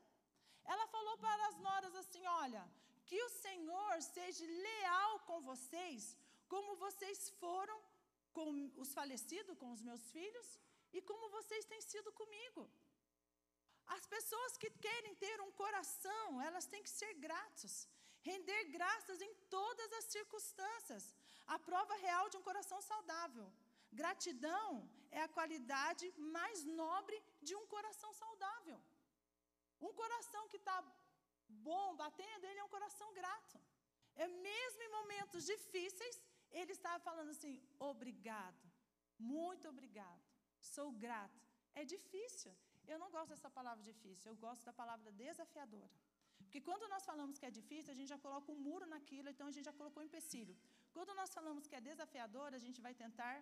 Ela 0.63 0.88
falou 0.88 1.17
para 1.17 1.48
as 1.48 1.58
noras 1.58 1.95
assim: 1.95 2.26
"Olha, 2.26 2.63
que 3.06 3.22
o 3.28 3.30
Senhor 3.30 4.02
seja 4.02 4.45
leal 4.45 5.19
com 5.28 5.41
vocês, 5.41 6.15
como 6.48 6.76
vocês 6.86 7.30
foram 7.41 7.78
com 8.38 8.48
os 8.84 8.93
falecidos, 8.93 9.58
com 9.62 9.72
os 9.76 9.82
meus 9.82 10.04
filhos, 10.12 10.48
e 10.93 11.02
como 11.02 11.30
vocês 11.38 11.65
têm 11.65 11.82
sido 11.82 12.12
comigo. 12.19 12.62
As 13.95 14.06
pessoas 14.06 14.58
que 14.62 14.69
querem 14.86 15.15
ter 15.15 15.38
um 15.41 15.52
coração, 15.63 16.41
elas 16.48 16.65
têm 16.72 16.84
que 16.84 16.95
ser 17.00 17.12
gratos, 17.26 17.88
render 18.22 18.63
graças 18.78 19.19
em 19.28 19.34
todas 19.56 19.91
as 20.00 20.06
circunstâncias. 20.15 21.04
A 21.48 21.58
prova 21.58 21.95
real 21.95 22.30
de 22.30 22.38
um 22.38 22.43
coração 22.50 22.80
saudável. 22.82 23.52
Gratidão 23.91 24.88
é 25.10 25.22
a 25.24 25.28
qualidade 25.38 26.06
mais 26.38 26.63
nobre 26.63 27.17
de 27.41 27.56
um 27.56 27.65
coração 27.65 28.12
saudável. 28.13 28.80
Um 29.88 29.94
coração 30.02 30.44
que 30.52 30.60
está 30.62 30.78
bom, 31.68 31.96
batendo, 32.04 32.46
ele 32.46 32.60
é 32.60 32.63
um 32.63 32.76
coração 32.78 33.10
grato. 33.20 33.60
É 34.15 34.28
mesmo 34.28 34.82
em 34.84 34.92
momentos 35.00 35.46
difíceis, 35.54 36.15
ele 36.60 36.74
estava 36.78 37.00
falando 37.10 37.32
assim: 37.36 37.54
obrigado, 37.92 38.65
muito 39.18 39.68
obrigado, 39.74 40.26
sou 40.60 40.92
grato. 41.06 41.42
É 41.82 41.86
difícil. 41.96 42.54
Eu 42.92 42.98
não 43.02 43.10
gosto 43.15 43.30
dessa 43.34 43.50
palavra 43.58 43.84
difícil, 43.92 44.32
eu 44.32 44.38
gosto 44.46 44.63
da 44.70 44.74
palavra 44.82 45.12
desafiadora. 45.24 45.96
Porque 46.44 46.62
quando 46.68 46.86
nós 46.94 47.04
falamos 47.10 47.38
que 47.39 47.46
é 47.50 47.52
difícil, 47.60 47.92
a 47.94 47.98
gente 47.98 48.12
já 48.13 48.18
coloca 48.26 48.52
um 48.52 48.60
muro 48.68 48.86
naquilo, 48.94 49.30
então 49.30 49.48
a 49.48 49.52
gente 49.56 49.65
já 49.70 49.76
colocou 49.80 50.02
um 50.02 50.08
empecilho. 50.10 50.56
Quando 50.96 51.13
nós 51.20 51.34
falamos 51.38 51.68
que 51.68 51.76
é 51.80 51.82
desafiador, 51.89 52.50
a 52.54 52.62
gente 52.65 52.80
vai 52.86 52.94
tentar 53.04 53.36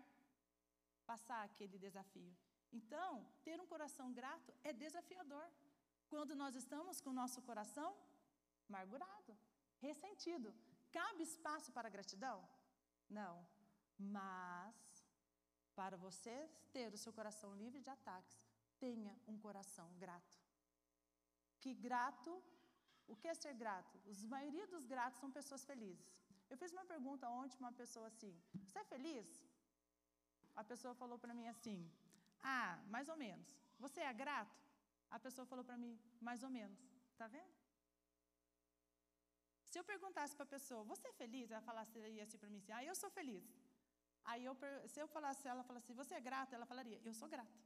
passar 1.12 1.41
aquele 1.50 1.78
desafio. 1.86 2.32
Então, 2.80 3.10
ter 3.45 3.58
um 3.63 3.67
coração 3.73 4.08
grato 4.19 4.54
é 4.63 4.73
desafiador. 4.73 5.45
Quando 6.13 6.36
nós 6.36 6.56
estamos 6.56 7.00
com 7.02 7.12
o 7.12 7.20
nosso 7.22 7.41
coração 7.41 7.89
amargurado, 8.70 9.38
ressentido, 9.80 10.54
cabe 10.91 11.24
espaço 11.24 11.72
para 11.72 11.89
gratidão? 11.96 12.38
Não. 13.10 13.36
Mas, 13.98 14.76
para 15.76 15.98
você 15.98 16.36
ter 16.72 16.93
o 16.93 16.98
seu 17.04 17.12
coração 17.13 17.56
livre 17.56 17.82
de 17.82 17.89
ataques, 17.89 18.38
tenha 18.80 19.13
um 19.28 19.38
coração 19.38 19.88
grato. 20.04 20.38
Que 21.60 21.74
grato, 21.74 22.32
o 23.08 23.15
que 23.15 23.28
é 23.28 23.34
ser 23.34 23.54
grato? 23.54 24.00
A 24.06 24.28
maioria 24.28 24.67
dos 24.67 24.86
gratos 24.86 25.20
são 25.20 25.32
pessoas 25.32 25.65
felizes. 25.65 26.13
Eu 26.50 26.58
fiz 26.58 26.72
uma 26.72 26.86
pergunta 26.86 27.30
ontem 27.30 27.58
para 27.58 27.67
uma 27.67 27.78
pessoa 27.82 28.08
assim: 28.08 28.34
Você 28.63 28.80
é 28.80 28.84
feliz? 28.84 29.28
A 30.56 30.63
pessoa 30.63 30.93
falou 31.02 31.17
para 31.20 31.34
mim 31.34 31.48
assim: 31.48 31.80
Ah, 32.41 32.80
mais 32.88 33.10
ou 33.10 33.17
menos. 33.17 33.48
Você 33.80 34.02
é 34.02 34.13
grato? 34.13 34.66
A 35.15 35.20
pessoa 35.26 35.46
falou 35.52 35.65
para 35.70 35.78
mim: 35.78 35.93
Mais 36.28 36.43
ou 36.43 36.50
menos. 36.50 36.80
Está 37.12 37.28
vendo? 37.28 37.54
Se 39.70 39.78
eu 39.80 39.84
perguntasse 39.84 40.36
para 40.36 40.48
a 40.50 40.54
pessoa: 40.56 40.84
Você 40.91 41.08
é 41.08 41.13
feliz? 41.13 41.52
Ela 41.52 41.62
falasse 41.62 42.00
assim 42.26 42.38
para 42.38 42.50
mim 42.50 42.60
assim: 42.62 42.72
Ah, 42.72 42.84
eu 42.84 42.96
sou 42.96 43.10
feliz. 43.10 43.46
Aí 44.32 44.43
eu, 44.50 44.56
se 44.91 45.00
eu 45.00 45.08
falasse, 45.08 45.48
ela 45.48 45.63
falasse: 45.63 45.93
Você 46.02 46.13
é 46.15 46.22
grata? 46.22 46.56
Ela 46.56 46.65
falaria: 46.65 47.00
Eu 47.04 47.13
sou 47.13 47.30
grata. 47.36 47.58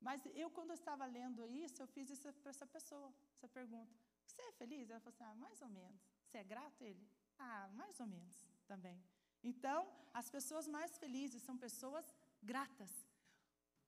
Mas 0.00 0.20
eu, 0.42 0.48
quando 0.56 0.70
eu 0.70 0.78
estava 0.82 1.04
lendo 1.04 1.46
isso, 1.64 1.82
eu 1.82 1.86
fiz 1.86 2.08
isso 2.10 2.32
para 2.42 2.50
essa 2.50 2.66
pessoa, 2.66 3.12
essa 3.36 3.48
pergunta. 3.48 3.94
Você 4.26 4.40
é 4.42 4.52
feliz? 4.52 4.88
Ela 4.88 5.00
falou 5.00 5.14
assim: 5.14 5.24
Ah, 5.24 5.34
mais 5.34 5.60
ou 5.62 5.68
menos. 5.68 6.00
Você 6.24 6.38
é 6.38 6.44
grato? 6.44 6.82
Ele? 6.90 7.06
Ah, 7.38 7.68
mais 7.80 7.98
ou 8.00 8.06
menos 8.06 8.36
também. 8.66 9.02
Então, 9.42 9.78
as 10.12 10.28
pessoas 10.36 10.66
mais 10.68 10.96
felizes 10.98 11.42
são 11.42 11.56
pessoas 11.56 12.14
gratas. 12.42 12.92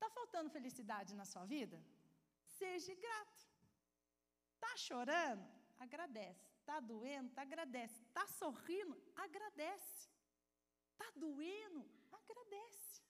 Está 0.02 0.14
faltando 0.20 0.50
felicidade 0.50 1.10
na 1.18 1.24
sua 1.32 1.44
vida? 1.44 1.78
Seja 2.58 2.92
grato. 3.04 3.42
Está 4.54 4.70
chorando? 4.76 5.44
Agradece. 5.84 6.44
Está 6.60 6.80
doendo? 6.80 7.30
Agradece. 7.42 7.98
Está 8.08 8.24
sorrindo? 8.40 8.96
Agradece. 9.24 10.08
Está 10.90 11.08
doendo? 11.24 11.82
Agradece. 12.18 13.00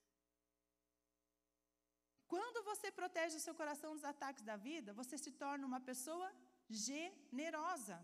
Quando 2.33 2.63
você 2.71 2.91
protege 3.01 3.39
o 3.39 3.45
seu 3.47 3.55
coração 3.55 3.95
dos 3.95 4.05
ataques 4.13 4.45
da 4.51 4.57
vida, 4.69 4.93
você 4.93 5.17
se 5.17 5.33
torna 5.45 5.67
uma 5.67 5.81
pessoa 5.81 6.31
generosa. 6.69 7.99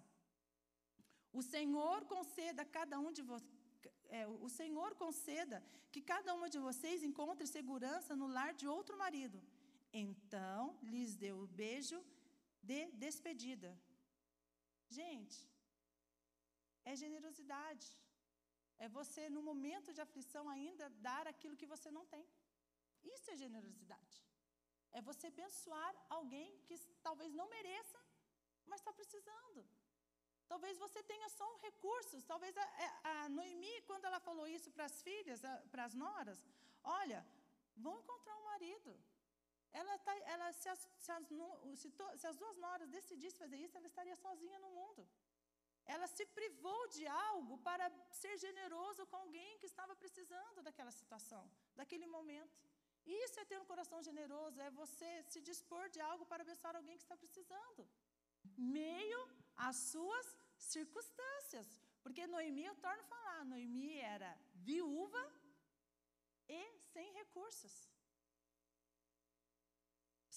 O 1.31 1.42
Senhor 1.42 2.07
conceda 2.07 2.62
a 2.62 2.70
cada 2.79 2.98
um 2.98 3.12
de 3.12 3.20
vocês. 3.20 3.57
É, 4.08 4.26
o 4.26 4.48
Senhor 4.48 4.94
conceda 4.94 5.62
que 5.92 6.00
cada 6.00 6.34
uma 6.34 6.48
de 6.54 6.58
vocês 6.58 7.02
encontre 7.02 7.46
segurança 7.46 8.16
no 8.16 8.26
lar 8.26 8.52
de 8.54 8.66
outro 8.66 8.96
marido. 8.96 9.38
Então 9.92 10.78
lhes 10.82 11.14
deu 11.24 11.36
o 11.40 11.46
beijo 11.46 11.98
de 12.62 12.80
despedida. 13.04 13.70
Gente, 14.88 15.38
é 16.84 16.94
generosidade. 16.96 17.86
É 18.78 18.88
você, 18.88 19.22
no 19.28 19.42
momento 19.42 19.92
de 19.92 20.00
aflição, 20.00 20.48
ainda 20.48 20.88
dar 21.08 21.26
aquilo 21.26 21.56
que 21.60 21.70
você 21.74 21.90
não 21.90 22.04
tem. 22.06 22.26
Isso 23.14 23.30
é 23.30 23.36
generosidade. 23.36 24.16
É 24.92 25.00
você 25.02 25.26
abençoar 25.28 25.94
alguém 26.08 26.58
que 26.66 26.76
talvez 27.02 27.32
não 27.34 27.48
mereça, 27.56 27.98
mas 28.66 28.80
está 28.80 28.92
precisando. 28.92 29.60
Talvez 30.52 30.74
você 30.84 31.00
tenha 31.02 31.28
só 31.38 31.46
um 31.54 31.58
recurso. 31.66 32.22
Talvez 32.32 32.56
a, 32.56 32.66
é, 32.87 32.88
a 33.11 33.28
Noemi, 33.28 33.76
quando 33.88 34.06
ela 34.08 34.20
falou 34.28 34.46
isso 34.56 34.70
para 34.76 34.87
as 34.90 34.96
filhas, 35.08 35.42
para 35.72 35.84
as 35.88 35.94
noras, 35.94 36.38
olha, 36.82 37.20
vão 37.76 37.94
encontrar 38.03 38.36
um 38.38 38.44
marido. 38.53 38.92
Ela, 39.80 39.94
tá, 40.07 40.14
ela 40.34 40.46
se, 40.61 40.68
as, 40.74 40.80
se, 41.05 41.12
as, 41.12 41.26
se, 41.80 41.90
to, 41.90 42.05
se 42.20 42.26
as 42.26 42.36
duas 42.42 42.57
noras 42.57 42.88
decidissem 42.88 43.38
fazer 43.44 43.59
isso, 43.64 43.76
ela 43.76 43.90
estaria 43.92 44.16
sozinha 44.16 44.59
no 44.64 44.70
mundo. 44.78 45.07
Ela 45.94 46.07
se 46.07 46.24
privou 46.38 46.80
de 46.96 47.07
algo 47.07 47.59
para 47.59 47.84
ser 48.22 48.34
generoso 48.46 49.07
com 49.07 49.16
alguém 49.16 49.59
que 49.59 49.66
estava 49.66 49.94
precisando 50.03 50.62
daquela 50.62 50.90
situação, 50.90 51.42
daquele 51.74 52.07
momento. 52.07 52.57
Isso 53.07 53.40
é 53.40 53.44
ter 53.51 53.59
um 53.61 53.64
coração 53.64 54.03
generoso, 54.03 54.61
é 54.61 54.70
você 54.70 55.11
se 55.32 55.40
dispor 55.40 55.88
de 55.94 56.01
algo 56.11 56.26
para 56.26 56.42
abençoar 56.42 56.76
alguém 56.76 56.96
que 56.99 57.05
está 57.05 57.16
precisando 57.16 57.88
meio 58.59 59.20
às 59.56 59.76
suas 59.76 60.26
circunstâncias. 60.56 61.68
Porque 62.02 62.26
Noemi, 62.26 62.64
eu 62.64 62.76
torno 62.76 63.02
a 63.02 63.11
falar, 63.14 63.44
Noemi 63.44 63.96
era 63.98 64.30
viúva 64.54 65.22
e 66.48 66.61
sem 66.92 67.12
recursos. 67.20 67.74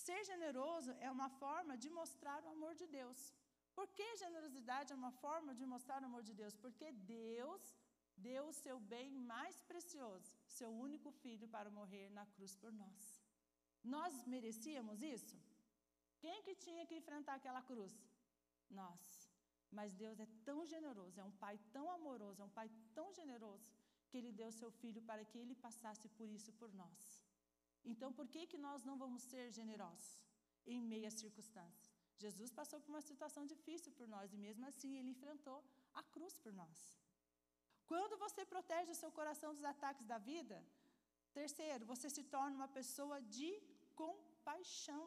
Ser 0.06 0.24
generoso 0.32 0.92
é 1.00 1.10
uma 1.12 1.30
forma 1.42 1.78
de 1.78 1.90
mostrar 1.90 2.44
o 2.44 2.50
amor 2.56 2.74
de 2.82 2.88
Deus. 2.88 3.20
Por 3.76 3.88
que 3.98 4.18
generosidade 4.24 4.92
é 4.92 4.96
uma 4.96 5.12
forma 5.24 5.54
de 5.60 5.66
mostrar 5.74 6.02
o 6.02 6.06
amor 6.06 6.24
de 6.30 6.34
Deus? 6.34 6.56
Porque 6.64 6.92
Deus 6.92 7.64
deu 8.18 8.44
o 8.48 8.58
seu 8.64 8.78
bem 8.94 9.10
mais 9.34 9.56
precioso, 9.70 10.32
seu 10.48 10.70
único 10.88 11.12
filho, 11.22 11.48
para 11.48 11.70
morrer 11.70 12.10
na 12.18 12.26
cruz 12.34 12.56
por 12.56 12.72
nós. 12.82 13.04
Nós 13.84 14.14
merecíamos 14.34 15.02
isso? 15.02 15.36
Quem 16.20 16.42
que 16.46 16.56
tinha 16.66 16.86
que 16.86 16.96
enfrentar 17.02 17.36
aquela 17.36 17.62
cruz? 17.62 17.94
Nós. 18.72 19.30
Mas 19.72 19.94
Deus 19.94 20.20
é 20.20 20.28
tão 20.48 20.66
generoso, 20.74 21.20
é 21.20 21.24
um 21.24 21.38
pai 21.44 21.58
tão 21.76 21.86
amoroso, 21.98 22.42
é 22.42 22.46
um 22.46 22.56
pai 22.60 22.70
tão 22.94 23.08
generoso, 23.20 23.70
que 24.10 24.18
ele 24.18 24.32
deu 24.42 24.52
seu 24.52 24.70
filho 24.82 25.02
para 25.10 25.24
que 25.30 25.38
ele 25.42 25.56
passasse 25.56 26.08
por 26.18 26.28
isso 26.38 26.52
por 26.54 26.72
nós. 26.82 27.02
Então, 27.92 28.10
por 28.18 28.28
que 28.34 28.42
que 28.52 28.58
nós 28.58 28.84
não 28.84 28.98
vamos 29.04 29.24
ser 29.32 29.46
generosos 29.60 30.12
em 30.66 30.82
meio 30.82 31.08
às 31.08 31.20
circunstâncias? 31.24 31.92
Jesus 32.24 32.52
passou 32.60 32.80
por 32.80 32.92
uma 32.94 33.06
situação 33.10 33.44
difícil 33.54 33.92
por 33.98 34.08
nós 34.08 34.34
e 34.34 34.38
mesmo 34.48 34.66
assim 34.72 34.92
ele 34.98 35.14
enfrentou 35.16 35.60
a 36.00 36.04
cruz 36.16 36.36
por 36.44 36.54
nós. 36.62 36.80
Quando 37.92 38.18
você 38.26 38.42
protege 38.54 38.92
o 38.92 39.00
seu 39.02 39.12
coração 39.20 39.54
dos 39.56 39.66
ataques 39.74 40.06
da 40.12 40.18
vida, 40.32 40.58
terceiro, 41.40 41.86
você 41.94 42.10
se 42.10 42.24
torna 42.36 42.56
uma 42.60 42.68
pessoa 42.80 43.18
de 43.38 43.50
compaixão. 44.02 45.06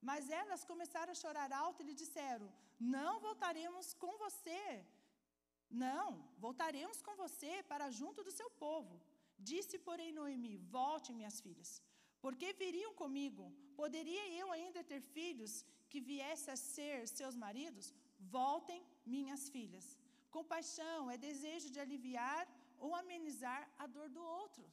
Mas 0.00 0.30
elas 0.30 0.64
começaram 0.64 1.12
a 1.12 1.20
chorar 1.22 1.52
alto 1.52 1.82
e 1.82 1.86
lhe 1.86 1.94
disseram: 1.94 2.48
Não 2.78 3.20
voltaremos 3.20 3.94
com 3.94 4.16
você. 4.24 4.84
Não, 5.70 6.06
voltaremos 6.38 7.02
com 7.02 7.14
você 7.16 7.62
para 7.70 7.90
junto 7.90 8.22
do 8.24 8.30
seu 8.30 8.48
povo. 8.50 9.00
Disse, 9.38 9.78
porém, 9.78 10.12
Noemi: 10.12 10.56
Volte, 10.56 11.12
minhas 11.12 11.40
filhas, 11.40 11.82
porque 12.20 12.52
viriam 12.52 12.94
comigo. 12.94 13.52
Poderia 13.76 14.24
eu 14.40 14.50
ainda 14.50 14.82
ter 14.82 15.00
filhos 15.00 15.64
que 15.88 16.00
viessem 16.00 16.52
a 16.52 16.56
ser 16.56 17.06
seus 17.06 17.36
maridos? 17.36 17.92
Voltem, 18.18 18.80
minhas 19.06 19.48
filhas. 19.48 19.86
Compaixão 20.30 21.10
é 21.10 21.16
desejo 21.16 21.70
de 21.70 21.80
aliviar 21.80 22.46
ou 22.78 22.94
amenizar 22.94 23.68
a 23.78 23.86
dor 23.86 24.08
do 24.08 24.22
outro. 24.22 24.64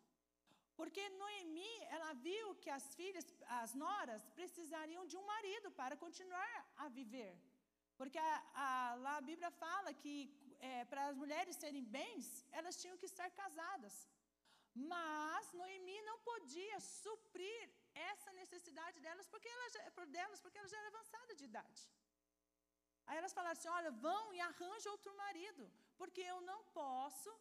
Porque 0.80 1.04
Noemi, 1.22 1.74
ela 1.96 2.12
viu 2.28 2.46
que 2.64 2.70
as 2.78 2.86
filhas, 3.00 3.26
as 3.62 3.74
noras, 3.84 4.24
precisariam 4.40 5.04
de 5.12 5.18
um 5.20 5.26
marido 5.34 5.70
para 5.80 5.96
continuar 6.06 6.56
a 6.84 6.88
viver. 7.00 7.34
Porque 8.00 8.18
a, 8.18 8.34
a, 8.66 8.96
lá 9.06 9.14
a 9.18 9.26
Bíblia 9.30 9.52
fala 9.66 9.94
que 10.02 10.16
é, 10.60 10.86
para 10.92 11.04
as 11.10 11.16
mulheres 11.22 11.56
serem 11.64 11.86
bens, 11.98 12.28
elas 12.52 12.80
tinham 12.82 12.98
que 13.02 13.10
estar 13.14 13.30
casadas. 13.44 13.96
Mas 14.94 15.52
Noemi 15.54 16.00
não 16.10 16.18
podia 16.32 16.78
suprir 16.82 17.62
essa 18.12 18.32
necessidade 18.34 19.00
delas 19.06 19.28
porque 19.34 19.48
ela 19.48 19.66
delas, 20.18 20.42
porque 20.42 20.58
ela 20.58 20.68
já 20.74 20.78
era 20.82 20.90
avançada 20.94 21.34
de 21.40 21.46
idade. 21.52 21.82
Aí 23.08 23.18
elas 23.18 23.34
falaram 23.38 23.58
assim: 23.58 23.70
olha, 23.80 23.92
vão 24.08 24.34
e 24.34 24.40
arranjam 24.50 24.92
outro 24.96 25.14
marido, 25.24 25.64
porque 26.00 26.22
eu 26.22 26.40
não 26.42 26.60
posso 26.82 27.32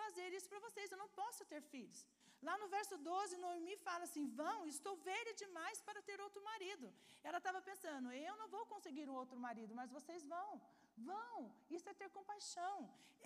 fazer 0.00 0.28
isso 0.36 0.48
para 0.48 0.64
vocês, 0.66 0.90
eu 0.90 1.02
não 1.04 1.08
posso 1.20 1.44
ter 1.52 1.62
filhos. 1.74 2.00
Lá 2.48 2.54
no 2.62 2.68
verso 2.76 2.96
12, 2.98 3.36
Noemi 3.42 3.74
fala 3.88 4.04
assim: 4.08 4.24
Vão, 4.40 4.58
estou 4.74 4.94
velha 5.10 5.32
demais 5.42 5.78
para 5.86 6.00
ter 6.08 6.18
outro 6.26 6.40
marido. 6.50 6.86
Ela 7.28 7.38
estava 7.42 7.60
pensando: 7.70 8.12
Eu 8.12 8.34
não 8.40 8.48
vou 8.54 8.64
conseguir 8.72 9.06
um 9.12 9.16
outro 9.22 9.38
marido, 9.46 9.74
mas 9.80 9.94
vocês 9.98 10.24
vão. 10.34 10.50
Vão, 11.08 11.38
isso 11.76 11.88
é 11.92 11.94
ter 12.00 12.10
compaixão. 12.18 12.76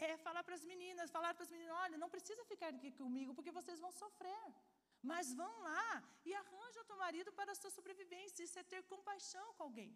É 0.06 0.16
falar 0.26 0.42
para 0.48 0.56
as 0.58 0.64
meninas, 0.72 1.14
falar 1.16 1.32
para 1.34 1.46
as 1.46 1.52
meninas: 1.54 1.76
Olha, 1.84 2.02
não 2.04 2.10
precisa 2.16 2.44
ficar 2.52 2.68
aqui 2.74 2.92
comigo, 3.02 3.34
porque 3.38 3.56
vocês 3.60 3.80
vão 3.86 3.92
sofrer. 4.02 4.46
Mas 5.10 5.26
vão 5.40 5.54
lá 5.70 5.88
e 6.28 6.32
arranjam 6.42 6.82
outro 6.82 6.96
marido 7.04 7.32
para 7.40 7.52
a 7.52 7.58
sua 7.62 7.72
sobrevivência. 7.78 8.44
Isso 8.46 8.58
é 8.62 8.64
ter 8.72 8.82
compaixão 8.94 9.46
com 9.56 9.64
alguém. 9.68 9.92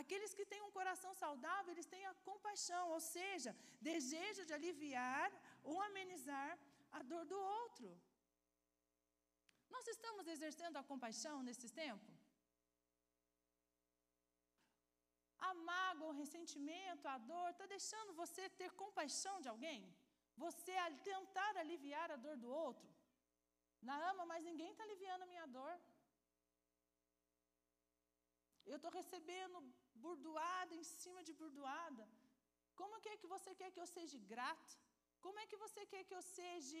Aqueles 0.00 0.32
que 0.36 0.46
têm 0.50 0.62
um 0.66 0.70
coração 0.78 1.12
saudável, 1.22 1.70
eles 1.72 1.88
têm 1.94 2.04
a 2.06 2.14
compaixão, 2.30 2.84
ou 2.94 3.00
seja, 3.00 3.50
desejo 3.88 4.46
de 4.46 4.54
aliviar 4.58 5.30
ou 5.62 5.76
amenizar 5.88 6.52
a 6.98 7.02
dor 7.10 7.24
do 7.32 7.38
outro. 7.60 7.90
Nós 9.74 9.86
estamos 9.94 10.26
exercendo 10.34 10.76
a 10.80 10.88
compaixão 10.92 11.36
nesse 11.48 11.68
tempo? 11.82 12.08
A 15.48 15.52
mágoa, 15.70 16.10
o 16.10 16.18
ressentimento, 16.22 17.06
a 17.14 17.18
dor, 17.30 17.48
está 17.50 17.66
deixando 17.76 18.18
você 18.22 18.42
ter 18.60 18.70
compaixão 18.84 19.36
de 19.44 19.48
alguém? 19.52 19.80
Você 20.44 20.74
tentar 21.10 21.52
aliviar 21.62 22.08
a 22.10 22.20
dor 22.24 22.36
do 22.44 22.50
outro? 22.66 22.88
Na 23.88 23.96
ama, 24.10 24.24
mas 24.30 24.46
ninguém 24.48 24.70
está 24.72 24.84
aliviando 24.84 25.24
a 25.24 25.30
minha 25.32 25.46
dor. 25.56 25.74
Eu 28.72 28.76
estou 28.78 28.92
recebendo 29.00 29.58
burdoada 30.06 30.74
em 30.80 30.84
cima 30.98 31.22
de 31.28 31.32
burdoada. 31.40 32.04
Como 32.80 32.94
é 32.96 33.16
que 33.22 33.32
você 33.34 33.50
quer 33.60 33.70
que 33.74 33.82
eu 33.84 33.88
seja 33.96 34.18
grato? 34.32 34.72
Como 35.24 35.38
é 35.42 35.46
que 35.50 35.58
você 35.64 35.82
quer 35.92 36.02
que 36.08 36.14
eu 36.18 36.22
seja 36.36 36.78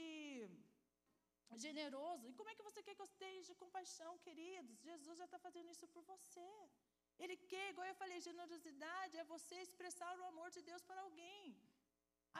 generoso? 1.66 2.26
E 2.28 2.34
como 2.38 2.50
é 2.50 2.54
que 2.54 2.66
você 2.68 2.82
quer 2.82 2.94
que 2.94 3.04
eu 3.04 3.10
esteja 3.12 3.54
compaixão, 3.64 4.12
queridos? 4.26 4.80
Jesus 4.90 5.18
já 5.18 5.26
está 5.26 5.38
fazendo 5.38 5.70
isso 5.74 5.86
por 5.94 6.02
você. 6.12 6.50
Ele 7.18 7.36
quer, 7.36 7.70
igual 7.70 7.86
eu 7.86 7.94
falei, 8.02 8.20
generosidade 8.20 9.18
é 9.18 9.24
você 9.24 9.56
expressar 9.60 10.12
o 10.18 10.24
amor 10.30 10.50
de 10.50 10.62
Deus 10.70 10.82
para 10.82 11.00
alguém. 11.00 11.56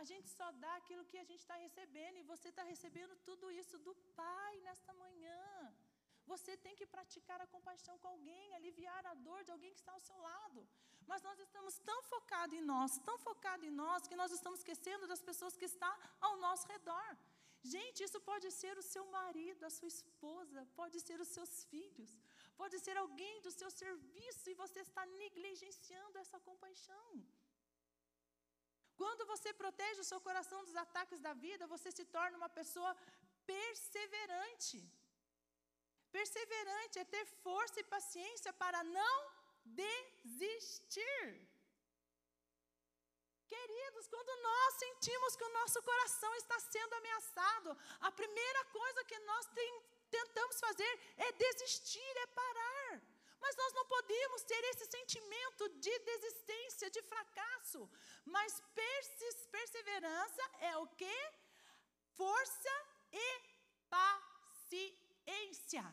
A 0.01 0.03
gente 0.11 0.29
só 0.39 0.51
dá 0.65 0.75
aquilo 0.77 1.05
que 1.11 1.19
a 1.19 1.25
gente 1.31 1.41
está 1.41 1.57
recebendo, 1.67 2.17
e 2.19 2.29
você 2.33 2.49
está 2.49 2.63
recebendo 2.63 3.15
tudo 3.29 3.51
isso 3.51 3.79
do 3.79 3.95
Pai 4.21 4.61
nesta 4.61 4.93
manhã. 4.95 5.43
Você 6.27 6.57
tem 6.57 6.75
que 6.79 6.87
praticar 6.87 7.41
a 7.41 7.47
compaixão 7.47 7.99
com 7.99 8.09
alguém, 8.09 8.55
aliviar 8.55 9.05
a 9.07 9.15
dor 9.15 9.43
de 9.45 9.53
alguém 9.55 9.73
que 9.75 9.81
está 9.83 9.93
ao 9.93 10.01
seu 10.09 10.19
lado. 10.29 10.67
Mas 11.07 11.23
nós 11.23 11.39
estamos 11.39 11.79
tão 11.91 12.01
focados 12.05 12.57
em 12.59 12.65
nós, 12.73 12.99
tão 13.09 13.19
focados 13.19 13.67
em 13.67 13.71
nós, 13.71 14.07
que 14.07 14.17
nós 14.23 14.33
estamos 14.39 14.61
esquecendo 14.61 15.07
das 15.07 15.23
pessoas 15.29 15.57
que 15.57 15.65
estão 15.65 15.95
ao 16.21 16.37
nosso 16.39 16.67
redor. 16.69 17.09
Gente, 17.63 18.03
isso 18.03 18.21
pode 18.21 18.51
ser 18.51 18.77
o 18.77 18.87
seu 18.93 19.05
marido, 19.19 19.65
a 19.65 19.71
sua 19.71 19.89
esposa, 19.89 20.67
pode 20.81 20.99
ser 21.01 21.21
os 21.25 21.29
seus 21.29 21.53
filhos, 21.73 22.11
pode 22.57 22.77
ser 22.85 22.97
alguém 22.97 23.41
do 23.43 23.53
seu 23.53 23.71
serviço 23.71 24.51
e 24.51 24.55
você 24.63 24.81
está 24.81 25.05
negligenciando 25.07 26.19
essa 26.19 26.41
compaixão. 26.41 27.25
Quando 29.01 29.25
você 29.33 29.53
protege 29.53 30.01
o 30.01 30.09
seu 30.11 30.21
coração 30.21 30.65
dos 30.65 30.77
ataques 30.85 31.21
da 31.21 31.33
vida, 31.47 31.73
você 31.75 31.91
se 31.99 32.05
torna 32.17 32.37
uma 32.37 32.49
pessoa 32.49 32.93
perseverante. 33.47 34.79
Perseverante 36.11 36.99
é 36.99 37.05
ter 37.05 37.25
força 37.47 37.79
e 37.81 37.91
paciência 37.95 38.53
para 38.53 38.83
não 38.85 39.17
desistir. 39.65 41.25
Queridos, 43.55 44.05
quando 44.13 44.33
nós 44.49 44.71
sentimos 44.85 45.37
que 45.37 45.45
o 45.45 45.55
nosso 45.59 45.79
coração 45.83 46.35
está 46.37 46.59
sendo 46.59 46.95
ameaçado, 46.95 47.77
a 48.01 48.11
primeira 48.21 48.65
coisa 48.77 49.05
que 49.11 49.19
nós 49.31 49.45
tem, 49.59 49.73
tentamos 50.11 50.59
fazer 50.59 50.93
é 51.19 51.33
desistir, 51.33 52.13
é 52.25 52.27
parar. 52.29 53.03
Mas 53.43 53.55
nós 53.57 53.73
não 53.75 53.85
podemos 53.95 54.43
ter 54.45 54.63
esse 54.71 54.87
sentimento 54.87 55.69
de 55.85 55.99
desistência, 55.99 56.91
de 56.97 57.03
fracasso. 57.03 57.81
Mas 58.25 58.63
perseverança 59.51 60.43
é 60.71 60.73
o 60.79 60.87
que? 60.87 61.19
Força 62.23 62.75
e 63.13 63.29
paciência. 63.91 65.85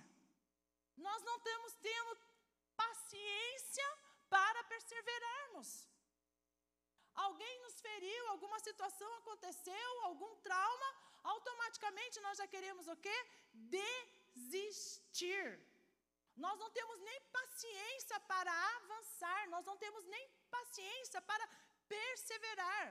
Nós 0.95 1.21
não 1.23 1.37
temos 1.41 1.73
tendo 1.89 2.17
paciência 2.77 3.87
para 4.29 4.63
perseverarmos. 4.63 5.89
Alguém 7.25 7.55
nos 7.63 7.77
feriu, 7.87 8.27
alguma 8.27 8.59
situação 8.67 9.09
aconteceu, 9.15 9.91
algum 10.09 10.31
trauma, 10.47 10.89
automaticamente 11.33 12.21
nós 12.25 12.37
já 12.41 12.47
queremos 12.53 12.87
o 12.93 12.95
quê? 13.05 13.17
Desistir. 13.77 15.47
Nós 16.45 16.57
não 16.63 16.69
temos 16.77 16.99
nem 17.09 17.19
paciência 17.37 18.19
para 18.31 18.51
avançar, 18.77 19.41
nós 19.49 19.65
não 19.69 19.77
temos 19.83 20.05
nem 20.05 20.25
paciência 20.57 21.21
para 21.29 21.45
perseverar. 21.93 22.87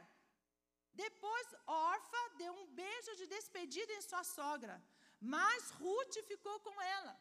Depois, 0.93 1.47
Orfa 1.67 2.23
deu 2.43 2.53
um 2.61 2.67
beijo 2.83 3.15
de 3.21 3.27
despedida 3.27 3.93
em 3.95 4.03
sua 4.03 4.25
sogra, 4.25 4.77
mas 5.21 5.71
Ruth 5.81 6.17
ficou 6.33 6.57
com 6.61 6.83
ela. 6.97 7.15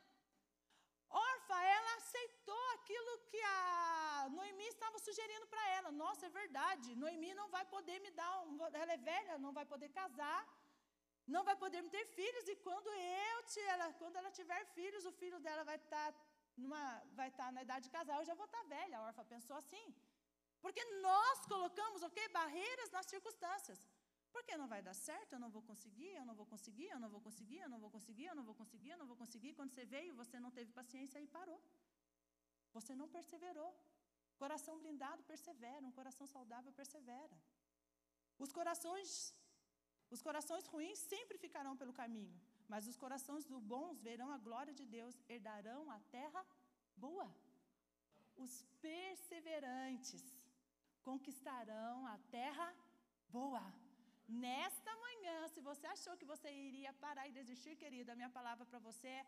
Sugerindo 5.06 5.48
para 5.54 5.64
ela. 5.78 5.90
Nossa, 6.04 6.26
é 6.26 6.30
verdade. 6.30 6.96
Noemi 7.02 7.34
não 7.42 7.48
vai 7.56 7.66
poder 7.76 7.98
me 8.06 8.12
dar, 8.20 8.32
um, 8.46 8.54
ela 8.82 8.94
é 8.98 8.98
velha, 9.12 9.38
não 9.46 9.52
vai 9.58 9.66
poder 9.74 9.90
casar, 9.90 10.42
não 11.36 11.44
vai 11.50 11.56
poder 11.64 11.82
me 11.86 11.90
ter 11.90 12.06
filhos. 12.20 12.48
E 12.54 12.56
quando 12.68 12.90
eu 13.34 13.38
te, 13.52 13.62
ela, 13.74 13.88
quando 14.02 14.16
ela 14.16 14.32
tiver 14.40 14.62
filhos, 14.78 15.06
o 15.06 15.14
filho 15.22 15.40
dela 15.40 15.64
vai 15.64 15.78
estar 15.84 16.12
tá 16.12 16.20
numa, 16.64 16.84
vai 17.20 17.30
estar 17.34 17.48
tá 17.48 17.52
na 17.52 17.64
idade 17.68 17.86
de 17.88 17.92
casar. 17.98 18.18
Eu 18.18 18.26
já 18.32 18.36
vou 18.42 18.46
estar 18.46 18.64
tá 18.64 18.72
velha. 18.76 18.98
A 18.98 19.06
Orfa 19.08 19.26
pensou 19.36 19.56
assim, 19.64 19.88
porque 20.64 20.84
nós 21.10 21.46
colocamos, 21.54 22.02
ok, 22.10 22.28
barreiras 22.30 22.92
nas 22.92 23.08
circunstâncias. 23.14 23.80
Porque 24.32 24.56
não 24.62 24.68
vai 24.68 24.82
dar 24.88 24.94
certo, 24.94 25.34
eu 25.34 25.40
não 25.44 25.50
vou 25.50 25.62
conseguir, 25.70 26.12
eu 26.20 26.26
não 26.30 26.36
vou 26.40 26.46
conseguir, 26.54 26.88
eu 26.94 27.00
não 27.00 27.10
vou 27.10 27.22
conseguir, 27.28 27.60
eu 27.64 27.70
não 27.70 27.80
vou 27.80 27.90
conseguir, 27.90 28.26
eu 28.26 28.36
não 28.36 28.44
vou 28.50 28.56
conseguir, 28.62 28.90
eu 28.92 28.98
não 29.02 29.08
vou 29.12 29.18
conseguir. 29.22 29.54
Quando 29.54 29.72
você 29.72 29.86
veio, 29.86 30.14
você 30.16 30.40
não 30.40 30.52
teve 30.58 30.72
paciência 30.72 31.20
e 31.20 31.28
parou. 31.38 31.60
Você 32.74 32.94
não 32.96 33.08
perseverou. 33.08 33.70
Coração 34.44 34.76
blindado 34.84 35.24
persevera, 35.32 35.86
um 35.90 35.96
coração 36.00 36.28
saudável 36.36 36.72
persevera. 36.80 37.38
Os 38.46 38.52
corações, 38.58 39.10
os 40.16 40.22
corações 40.28 40.66
ruins 40.74 41.00
sempre 41.12 41.38
ficarão 41.46 41.76
pelo 41.82 41.94
caminho, 42.02 42.36
mas 42.72 42.88
os 42.92 42.98
corações 43.04 43.46
do 43.52 43.60
bons 43.74 44.00
verão 44.08 44.30
a 44.32 44.40
glória 44.48 44.74
de 44.80 44.86
Deus, 44.98 45.16
herdarão 45.28 45.84
a 45.98 46.00
terra 46.18 46.44
boa. 47.06 47.28
os 48.46 48.54
perseverantes 48.82 50.24
conquistarão 51.08 51.96
a 52.14 52.18
terra 52.38 52.68
boa. 53.38 53.64
Nesta 54.28 54.92
manhã, 55.06 55.38
se 55.54 55.62
você 55.70 55.88
achou 55.88 56.16
que 56.20 56.30
você 56.32 56.50
iria 56.68 56.92
parar 57.06 57.26
e 57.28 57.36
desistir, 57.40 57.76
querida, 57.84 58.12
a 58.12 58.20
minha 58.20 58.30
palavra 58.38 58.66
para 58.66 58.80
você 58.88 59.08
é 59.08 59.26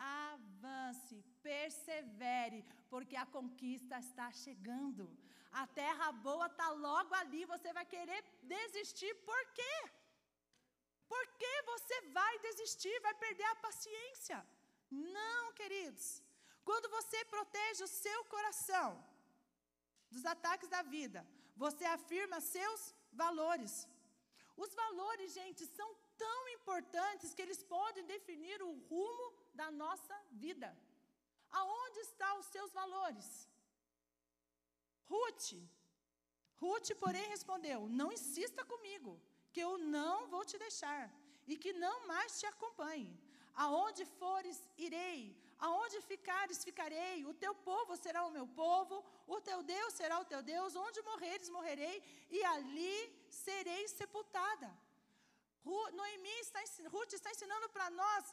avance, 0.00 1.22
persevere, 1.42 2.64
porque 2.88 3.16
a 3.16 3.26
conquista 3.26 3.98
está 3.98 4.30
chegando. 4.32 5.04
A 5.52 5.66
terra 5.66 6.10
boa 6.12 6.46
está 6.46 6.70
logo 6.70 7.14
ali, 7.14 7.44
você 7.44 7.72
vai 7.72 7.84
querer 7.84 8.22
desistir, 8.42 9.12
por 9.30 9.42
quê? 9.58 9.76
Por 11.08 11.26
que 11.40 11.54
você 11.72 12.00
vai 12.18 12.38
desistir, 12.38 13.00
vai 13.00 13.14
perder 13.14 13.48
a 13.50 13.56
paciência? 13.66 14.46
Não, 14.90 15.52
queridos. 15.52 16.22
Quando 16.64 16.88
você 16.96 17.24
protege 17.24 17.82
o 17.84 17.94
seu 18.04 18.24
coração 18.26 18.88
dos 20.10 20.24
ataques 20.24 20.68
da 20.68 20.82
vida, 20.82 21.26
você 21.56 21.84
afirma 21.84 22.40
seus 22.40 22.94
valores. 23.12 23.88
Os 24.56 24.72
valores, 24.74 25.32
gente, 25.32 25.64
são 25.66 25.88
tão 26.16 26.48
importantes 26.56 27.34
que 27.34 27.42
eles 27.42 27.62
podem 27.62 28.04
definir 28.14 28.62
o 28.62 28.72
rumo 28.90 29.26
da 29.60 29.70
nossa 29.84 30.16
vida. 30.44 30.68
Aonde 31.60 32.00
estão 32.08 32.32
os 32.42 32.48
seus 32.54 32.70
valores? 32.80 33.28
Ruth. 35.12 35.48
Ruth, 36.62 36.90
porém, 37.04 37.26
respondeu: 37.34 37.80
Não 38.00 38.08
insista 38.18 38.62
comigo, 38.72 39.12
que 39.52 39.62
eu 39.66 39.72
não 39.96 40.16
vou 40.32 40.44
te 40.50 40.56
deixar, 40.66 41.04
e 41.52 41.56
que 41.62 41.72
não 41.84 41.96
mais 42.12 42.38
te 42.40 42.46
acompanhe. 42.52 43.12
Aonde 43.64 44.02
fores, 44.18 44.58
irei, 44.86 45.18
aonde 45.66 45.96
ficares, 46.12 46.64
ficarei, 46.68 47.16
o 47.30 47.34
teu 47.42 47.54
povo 47.70 47.96
será 48.04 48.20
o 48.26 48.34
meu 48.36 48.46
povo, 48.64 48.96
o 49.36 49.40
teu 49.48 49.58
Deus 49.74 49.92
será 50.00 50.16
o 50.20 50.28
teu 50.32 50.42
Deus, 50.52 50.76
onde 50.86 51.08
morreres, 51.10 51.50
morrerei, 51.56 51.96
e 52.36 52.38
ali 52.54 52.96
serei 53.44 53.82
sepultada. 53.88 54.70
Noemi 55.98 56.36
está, 56.44 56.60
Ruth 56.94 57.12
está 57.16 57.30
ensinando 57.34 57.68
para 57.74 57.88
nós 58.02 58.24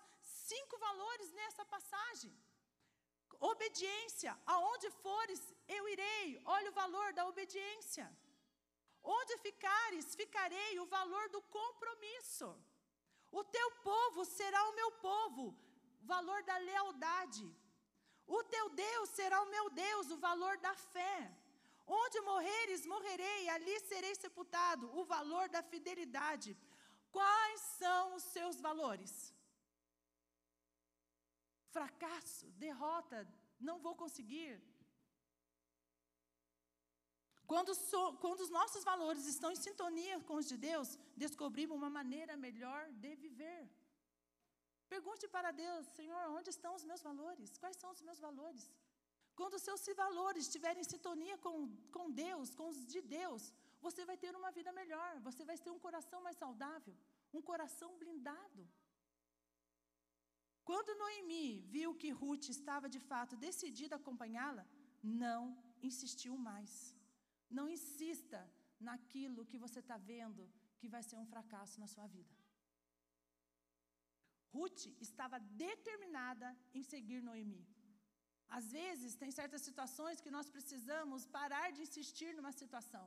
cinco 0.51 0.77
valores 0.87 1.29
nessa 1.39 1.63
passagem. 1.73 2.33
Obediência, 3.51 4.31
aonde 4.53 4.89
fores, 5.03 5.41
eu 5.67 5.83
irei. 5.93 6.41
Olha 6.55 6.69
o 6.71 6.77
valor 6.81 7.07
da 7.17 7.25
obediência. 7.31 8.05
Onde 9.03 9.37
ficares, 9.47 10.15
ficarei, 10.21 10.79
o 10.79 10.87
valor 10.97 11.25
do 11.35 11.41
compromisso. 11.57 12.49
O 13.39 13.43
teu 13.43 13.69
povo 13.91 14.25
será 14.25 14.61
o 14.69 14.75
meu 14.79 14.91
povo, 15.09 15.43
o 16.03 16.05
valor 16.13 16.41
da 16.49 16.57
lealdade. 16.57 17.45
O 18.25 18.43
teu 18.43 18.65
Deus 18.69 19.09
será 19.09 19.41
o 19.41 19.51
meu 19.55 19.69
Deus, 19.69 20.11
o 20.11 20.17
valor 20.17 20.57
da 20.57 20.73
fé. 20.73 21.17
Onde 21.85 22.19
morreres, 22.21 22.85
morrerei, 22.85 23.47
ali 23.49 23.79
serei 23.91 24.13
sepultado, 24.15 24.85
o 24.99 25.05
valor 25.05 25.47
da 25.47 25.63
fidelidade. 25.63 26.57
Quais 27.11 27.61
são 27.79 28.15
os 28.15 28.23
seus 28.23 28.59
valores? 28.59 29.33
Fracasso, 31.75 32.45
derrota, 32.65 33.17
não 33.59 33.77
vou 33.85 33.95
conseguir. 34.03 34.53
Quando, 37.51 37.73
so, 37.73 38.01
quando 38.23 38.41
os 38.45 38.49
nossos 38.49 38.83
valores 38.83 39.25
estão 39.25 39.49
em 39.51 39.59
sintonia 39.65 40.19
com 40.27 40.35
os 40.35 40.47
de 40.51 40.57
Deus, 40.69 40.89
descobrimos 41.15 41.77
uma 41.77 41.89
maneira 41.89 42.35
melhor 42.35 42.81
de 43.03 43.15
viver. 43.15 43.61
Pergunte 44.93 45.25
para 45.35 45.51
Deus, 45.51 45.85
Senhor, 45.99 46.23
onde 46.37 46.49
estão 46.49 46.73
os 46.75 46.83
meus 46.89 47.01
valores? 47.09 47.57
Quais 47.61 47.77
são 47.77 47.91
os 47.95 48.01
meus 48.07 48.19
valores? 48.27 48.65
Quando 49.39 49.55
os 49.57 49.61
seus 49.67 49.81
valores 50.03 50.43
estiverem 50.45 50.81
em 50.81 50.91
sintonia 50.93 51.37
com, 51.45 51.55
com 51.95 52.05
Deus, 52.11 52.53
com 52.59 52.67
os 52.73 52.79
de 52.93 53.01
Deus, 53.01 53.53
você 53.85 54.03
vai 54.09 54.17
ter 54.17 54.35
uma 54.35 54.51
vida 54.51 54.71
melhor, 54.71 55.19
você 55.27 55.43
vai 55.49 55.57
ter 55.57 55.71
um 55.71 55.83
coração 55.87 56.19
mais 56.27 56.37
saudável, 56.43 56.95
um 57.33 57.41
coração 57.41 57.89
blindado. 57.97 58.61
Quando 60.67 60.97
Noemi 61.01 61.47
viu 61.75 61.89
que 62.01 62.09
Ruth 62.21 62.47
estava 62.49 62.87
de 62.95 63.01
fato 63.09 63.41
decidida 63.47 63.93
a 63.95 64.01
acompanhá-la, 64.01 64.63
não 65.23 65.41
insistiu 65.89 66.33
mais. 66.49 66.71
Não 67.57 67.65
insista 67.75 68.39
naquilo 68.87 69.45
que 69.49 69.61
você 69.63 69.79
está 69.83 69.97
vendo 70.11 70.43
que 70.79 70.89
vai 70.95 71.01
ser 71.09 71.17
um 71.21 71.29
fracasso 71.33 71.79
na 71.83 71.87
sua 71.93 72.07
vida. 72.15 72.35
Ruth 74.55 74.83
estava 75.07 75.39
determinada 75.67 76.49
em 76.77 76.83
seguir 76.91 77.21
Noemi. 77.29 77.63
Às 78.57 78.67
vezes, 78.79 79.19
tem 79.21 79.31
certas 79.39 79.63
situações 79.69 80.21
que 80.23 80.35
nós 80.37 80.49
precisamos 80.55 81.25
parar 81.39 81.67
de 81.75 81.81
insistir 81.87 82.31
numa 82.37 82.53
situação. 82.61 83.05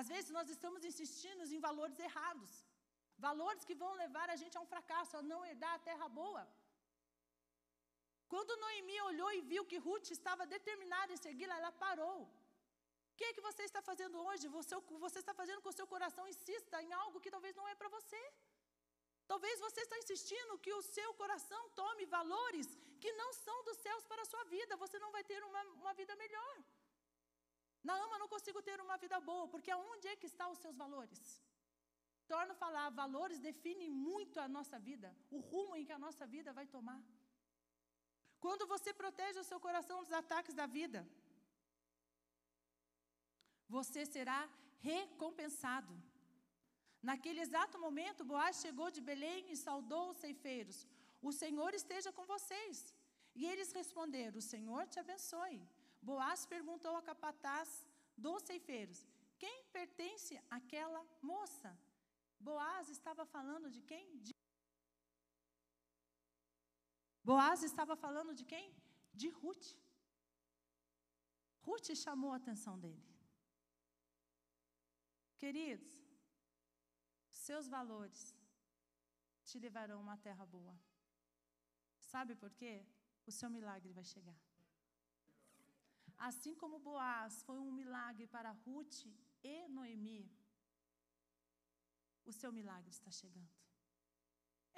Às 0.00 0.08
vezes, 0.12 0.30
nós 0.38 0.48
estamos 0.56 0.84
insistindo 0.90 1.44
em 1.56 1.66
valores 1.70 1.98
errados. 2.08 2.52
Valores 3.26 3.64
que 3.68 3.80
vão 3.82 3.92
levar 4.04 4.28
a 4.30 4.40
gente 4.42 4.56
a 4.58 4.64
um 4.64 4.72
fracasso, 4.74 5.16
a 5.16 5.28
não 5.32 5.42
herdar 5.48 5.74
a 5.74 5.84
terra 5.90 6.08
boa. 6.22 6.44
Quando 8.32 8.58
Noemi 8.62 8.96
olhou 9.10 9.30
e 9.36 9.40
viu 9.52 9.62
que 9.70 9.78
Ruth 9.86 10.10
estava 10.18 10.46
determinada 10.56 11.12
em 11.12 11.20
segui-la, 11.26 11.56
ela 11.60 11.72
parou. 11.84 12.18
O 12.22 13.16
que, 13.18 13.24
é 13.28 13.32
que 13.36 13.46
você 13.48 13.62
está 13.68 13.80
fazendo 13.90 14.16
hoje? 14.26 14.46
Você, 14.56 14.74
você 15.06 15.18
está 15.22 15.34
fazendo 15.40 15.62
com 15.62 15.70
o 15.70 15.78
seu 15.78 15.86
coração 15.94 16.24
insista 16.32 16.82
em 16.86 16.92
algo 17.02 17.20
que 17.22 17.34
talvez 17.36 17.54
não 17.60 17.66
é 17.72 17.74
para 17.80 17.88
você. 17.96 18.20
Talvez 19.32 19.56
você 19.66 19.80
está 19.82 19.96
insistindo 20.02 20.58
que 20.64 20.72
o 20.72 20.82
seu 20.96 21.10
coração 21.22 21.62
tome 21.80 22.04
valores 22.18 22.68
que 23.02 23.10
não 23.20 23.30
são 23.44 23.56
dos 23.64 23.78
céus 23.86 24.04
para 24.10 24.22
a 24.22 24.30
sua 24.32 24.44
vida. 24.44 24.80
Você 24.84 24.98
não 25.04 25.10
vai 25.16 25.24
ter 25.30 25.42
uma, 25.48 25.62
uma 25.82 25.94
vida 26.00 26.14
melhor. 26.16 26.54
Na 27.88 27.94
ama 28.04 28.18
não 28.22 28.28
consigo 28.34 28.60
ter 28.68 28.78
uma 28.86 28.96
vida 29.04 29.18
boa, 29.20 29.46
porque 29.48 29.70
aonde 29.70 30.08
é 30.08 30.16
que 30.16 30.26
estão 30.32 30.48
os 30.52 30.58
seus 30.64 30.76
valores? 30.76 31.20
Torno 32.32 32.52
a 32.52 32.60
falar, 32.62 32.86
valores 32.90 33.38
definem 33.48 33.90
muito 33.90 34.38
a 34.38 34.48
nossa 34.56 34.78
vida, 34.78 35.08
o 35.30 35.38
rumo 35.50 35.74
em 35.76 35.84
que 35.86 35.92
a 35.92 36.02
nossa 36.06 36.26
vida 36.26 36.52
vai 36.58 36.66
tomar. 36.66 37.00
Quando 38.44 38.66
você 38.72 38.90
protege 39.02 39.38
o 39.40 39.48
seu 39.50 39.58
coração 39.66 39.98
dos 40.02 40.12
ataques 40.20 40.54
da 40.60 40.66
vida, 40.78 41.00
você 43.76 44.02
será 44.14 44.40
recompensado. 44.90 45.94
Naquele 47.08 47.40
exato 47.46 47.78
momento, 47.86 48.28
Boaz 48.32 48.60
chegou 48.64 48.88
de 48.90 49.00
Belém 49.00 49.50
e 49.52 49.56
saudou 49.56 50.04
os 50.10 50.18
ceifeiros. 50.24 50.78
O 51.28 51.32
Senhor 51.32 51.72
esteja 51.74 52.10
com 52.12 52.24
vocês. 52.34 52.94
E 53.34 53.44
eles 53.50 53.72
responderam: 53.80 54.38
O 54.38 54.48
Senhor 54.52 54.82
te 54.92 54.98
abençoe. 55.04 55.60
Boaz 56.10 56.46
perguntou 56.54 56.94
ao 56.94 57.06
capataz 57.10 57.68
dos 58.16 58.42
ceifeiros: 58.42 59.06
Quem 59.42 59.56
pertence 59.78 60.40
àquela 60.58 61.02
moça? 61.32 61.70
Boaz 62.40 62.88
estava 62.88 63.24
falando 63.36 63.68
de 63.70 63.80
quem? 63.90 64.04
De 64.26 64.32
Boaz 67.28 67.62
estava 67.62 67.94
falando 68.04 68.32
de 68.38 68.44
quem? 68.50 68.66
De 69.20 69.28
Ruth. 69.38 69.66
Ruth 71.64 71.88
chamou 72.04 72.30
a 72.32 72.38
atenção 72.40 72.74
dele. 72.84 73.04
Queridos, 75.42 75.92
seus 77.46 77.68
valores 77.76 78.22
te 79.48 79.58
levarão 79.64 79.98
a 79.98 80.04
uma 80.06 80.16
terra 80.26 80.46
boa. 80.56 80.74
Sabe 82.12 82.34
por 82.42 82.52
quê? 82.60 82.74
O 83.26 83.32
seu 83.38 83.50
milagre 83.56 83.92
vai 83.98 84.06
chegar. 84.14 84.40
Assim 86.28 86.54
como 86.62 86.84
Boaz 86.88 87.42
foi 87.48 87.58
um 87.58 87.70
milagre 87.82 88.26
para 88.26 88.58
Ruth 88.64 88.98
e 89.54 89.68
Noemi, 89.76 90.22
o 92.24 92.32
seu 92.40 92.50
milagre 92.58 92.90
está 92.98 93.10
chegando. 93.10 93.57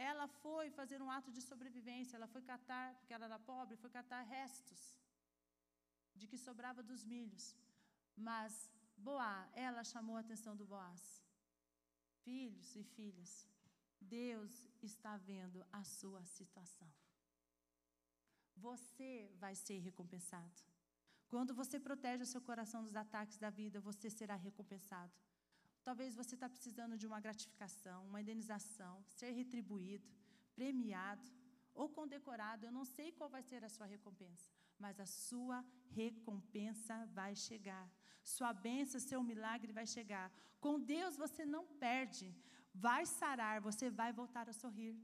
Ela 0.08 0.26
foi 0.42 0.66
fazer 0.78 0.98
um 1.04 1.10
ato 1.18 1.30
de 1.36 1.42
sobrevivência, 1.50 2.16
ela 2.16 2.28
foi 2.34 2.42
catar, 2.52 2.86
porque 2.96 3.14
ela 3.16 3.26
era 3.30 3.38
pobre, 3.52 3.82
foi 3.84 3.90
catar 3.98 4.22
restos 4.36 4.82
de 6.18 6.26
que 6.30 6.38
sobrava 6.38 6.82
dos 6.90 7.02
milhos. 7.14 7.44
Mas 8.28 8.52
Boá, 9.06 9.48
ela 9.54 9.82
chamou 9.82 10.16
a 10.16 10.20
atenção 10.20 10.54
do 10.54 10.66
Boaz. 10.66 11.02
Filhos 12.22 12.76
e 12.76 12.82
filhas, 12.84 13.46
Deus 13.98 14.68
está 14.82 15.16
vendo 15.16 15.64
a 15.72 15.82
sua 15.82 16.22
situação. 16.24 16.88
Você 18.54 19.30
vai 19.38 19.54
ser 19.54 19.78
recompensado. 19.78 20.60
Quando 21.28 21.54
você 21.54 21.80
protege 21.80 22.24
o 22.24 22.26
seu 22.26 22.42
coração 22.42 22.84
dos 22.84 22.94
ataques 22.94 23.38
da 23.38 23.48
vida, 23.48 23.80
você 23.80 24.10
será 24.10 24.34
recompensado. 24.34 25.14
Talvez 25.88 26.14
você 26.14 26.34
está 26.34 26.48
precisando 26.48 26.96
de 27.00 27.06
uma 27.10 27.20
gratificação, 27.26 27.98
uma 28.06 28.20
indenização, 28.20 28.94
ser 29.18 29.30
retribuído, 29.40 30.08
premiado 30.54 31.26
ou 31.74 31.88
condecorado. 31.88 32.66
Eu 32.66 32.72
não 32.78 32.84
sei 32.84 33.08
qual 33.18 33.30
vai 33.36 33.42
ser 33.50 33.64
a 33.64 33.70
sua 33.76 33.86
recompensa, 33.86 34.50
mas 34.78 35.00
a 35.00 35.06
sua 35.06 35.58
recompensa 36.00 36.96
vai 37.18 37.34
chegar. 37.34 37.86
Sua 38.22 38.52
bênção, 38.52 39.00
seu 39.00 39.22
milagre 39.22 39.72
vai 39.72 39.86
chegar. 39.86 40.26
Com 40.64 40.74
Deus 40.78 41.16
você 41.16 41.44
não 41.54 41.64
perde. 41.86 42.26
Vai 42.72 43.04
sarar, 43.06 43.60
você 43.60 43.86
vai 44.00 44.12
voltar 44.12 44.48
a 44.48 44.52
sorrir. 44.52 44.94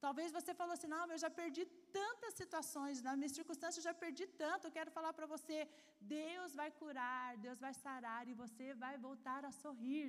Talvez 0.00 0.32
você 0.32 0.52
falou 0.60 0.74
assim: 0.74 0.90
não, 0.94 1.06
eu 1.14 1.18
já 1.24 1.30
perdi 1.30 1.64
tantas 1.98 2.34
situações, 2.40 3.02
nas 3.06 3.16
minhas 3.18 3.36
circunstâncias 3.38 3.78
eu 3.78 3.88
já 3.90 3.94
perdi 4.04 4.26
tanto. 4.42 4.66
Eu 4.66 4.74
quero 4.78 4.90
falar 4.96 5.12
para 5.18 5.26
você: 5.34 5.58
Deus 6.00 6.54
vai 6.60 6.70
curar, 6.80 7.36
Deus 7.46 7.58
vai 7.66 7.72
sarar 7.84 8.22
e 8.28 8.34
você 8.42 8.66
vai 8.84 8.94
voltar 9.06 9.44
a 9.44 9.52
sorrir. 9.62 10.08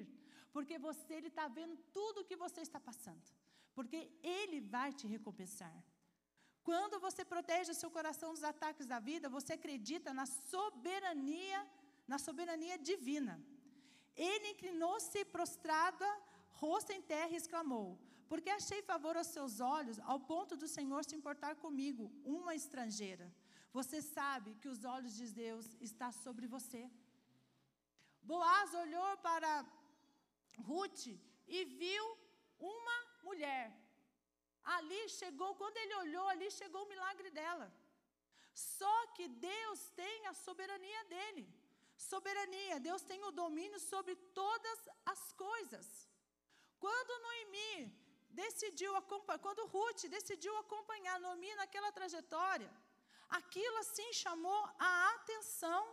Porque 0.55 0.77
você, 0.87 1.13
Ele 1.19 1.31
está 1.33 1.47
vendo 1.59 1.75
tudo 1.97 2.21
o 2.21 2.27
que 2.29 2.37
você 2.45 2.61
está 2.67 2.79
passando. 2.89 3.23
Porque 3.77 3.99
Ele 4.39 4.59
vai 4.75 4.89
te 4.99 5.07
recompensar. 5.15 5.77
Quando 6.69 6.99
você 7.05 7.23
protege 7.33 7.71
o 7.71 7.79
seu 7.81 7.89
coração 7.97 8.29
dos 8.33 8.43
ataques 8.43 8.85
da 8.85 8.99
vida, 9.11 9.35
você 9.37 9.53
acredita 9.53 10.13
na 10.19 10.25
soberania, 10.25 11.59
na 12.07 12.17
soberania 12.27 12.77
divina. 12.89 13.35
Ele 14.15 14.49
inclinou-se 14.49 15.19
prostrada, 15.35 16.07
rosto 16.61 16.91
em 16.91 17.01
terra, 17.13 17.31
e 17.31 17.41
exclamou: 17.41 17.87
porque 18.29 18.51
achei 18.57 18.79
favor 18.89 19.13
aos 19.17 19.29
seus 19.35 19.53
olhos, 19.75 19.99
ao 20.11 20.19
ponto 20.31 20.53
do 20.61 20.67
Senhor 20.77 21.01
se 21.03 21.15
importar 21.19 21.53
comigo, 21.63 22.03
uma 22.37 22.53
estrangeira. 22.61 23.27
Você 23.77 23.99
sabe 24.15 24.55
que 24.61 24.69
os 24.73 24.81
olhos 24.95 25.13
de 25.19 25.27
Deus 25.43 25.65
estão 25.87 26.11
sobre 26.23 26.45
você. 26.55 26.81
Boaz 28.31 28.73
olhou 28.83 29.11
para 29.27 29.51
Ruth 30.69 31.05
e 31.57 31.59
viu 31.81 32.05
uma 32.73 32.97
mulher. 33.27 33.65
Ali 34.77 35.01
chegou, 35.19 35.51
quando 35.61 35.77
ele 35.83 35.95
olhou, 36.03 36.27
ali 36.33 36.49
chegou 36.59 36.83
o 36.83 36.91
milagre 36.93 37.31
dela. 37.39 37.67
Só 38.53 38.97
que 39.15 39.27
Deus 39.27 39.79
tem 40.01 40.27
a 40.27 40.33
soberania 40.45 41.03
dele. 41.13 41.45
Soberania, 42.11 42.79
Deus 42.89 43.01
tem 43.11 43.23
o 43.23 43.31
domínio 43.43 43.79
sobre 43.91 44.15
todas 44.41 44.79
as 45.13 45.23
coisas. 45.45 45.87
Quando 46.83 47.21
Noemi 47.25 47.75
decidiu 48.29 48.91
quando 49.41 49.67
Ruth 49.67 50.03
decidiu 50.17 50.55
acompanhar 50.57 51.19
Noemi 51.19 51.53
naquela 51.55 51.91
trajetória, 51.91 52.71
aquilo 53.29 53.77
assim 53.77 54.11
chamou 54.13 54.61
a 54.77 55.15
atenção 55.15 55.83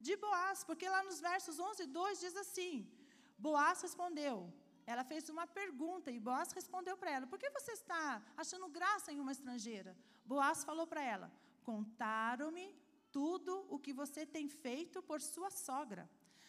de 0.00 0.16
Boaz, 0.16 0.62
porque 0.64 0.88
lá 0.88 1.02
nos 1.02 1.20
versos 1.20 1.58
11 1.58 1.82
e 1.82 1.86
2 1.86 2.20
diz 2.20 2.36
assim: 2.36 2.88
Boaz 3.36 3.82
respondeu, 3.82 4.52
ela 4.86 5.04
fez 5.04 5.28
uma 5.28 5.46
pergunta 5.46 6.10
e 6.10 6.20
Boaz 6.20 6.52
respondeu 6.52 6.96
para 6.96 7.10
ela: 7.10 7.26
Por 7.26 7.38
que 7.38 7.50
você 7.50 7.72
está 7.72 8.22
achando 8.36 8.68
graça 8.68 9.12
em 9.12 9.20
uma 9.20 9.32
estrangeira? 9.32 9.96
Boaz 10.24 10.64
falou 10.64 10.86
para 10.86 11.02
ela: 11.02 11.32
Contaram-me 11.62 12.66
tudo 13.10 13.66
o 13.74 13.78
que 13.78 13.92
você 13.92 14.24
tem 14.24 14.48
feito 14.48 15.02
por 15.02 15.20
sua 15.20 15.50
sogra, 15.50 16.08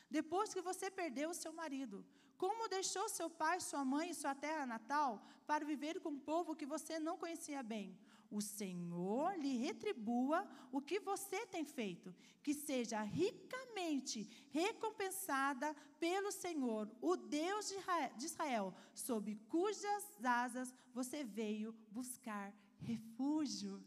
depois 0.10 0.54
que 0.54 0.62
você 0.62 0.90
perdeu 0.92 1.30
o 1.32 1.40
seu 1.44 1.52
marido. 1.52 2.06
Como 2.44 2.70
deixou 2.70 3.06
seu 3.10 3.30
pai, 3.30 3.60
sua 3.60 3.84
mãe 3.84 4.12
e 4.12 4.20
sua 4.22 4.34
terra 4.34 4.66
natal 4.66 5.22
para 5.46 5.66
viver 5.72 6.00
com 6.00 6.12
um 6.12 6.20
povo 6.32 6.56
que 6.56 6.66
você 6.74 6.98
não 6.98 7.18
conhecia 7.18 7.62
bem? 7.62 8.00
O 8.32 8.40
Senhor 8.40 9.38
lhe 9.38 9.58
retribua 9.58 10.48
o 10.72 10.80
que 10.80 11.02
você 11.02 11.46
tem 11.48 11.66
feito, 11.66 12.16
que 12.42 12.54
seja 12.54 13.02
ricamente 13.02 14.20
recompensada 14.52 15.76
pelo 16.00 16.32
Senhor, 16.32 16.90
o 17.02 17.18
Deus 17.18 17.74
de 18.16 18.26
Israel, 18.26 18.74
sob 18.94 19.36
cujas 19.50 20.06
asas 20.24 20.74
você 20.94 21.26
veio 21.26 21.76
buscar 21.92 22.54
refúgio. 22.80 23.84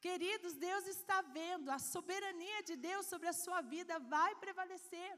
Queridos, 0.00 0.54
Deus 0.54 0.84
está 0.86 1.22
vendo, 1.22 1.70
a 1.70 1.78
soberania 1.78 2.60
de 2.64 2.74
Deus 2.74 3.06
sobre 3.06 3.28
a 3.28 3.32
sua 3.44 3.60
vida 3.60 4.00
vai 4.00 4.34
prevalecer. 4.34 5.12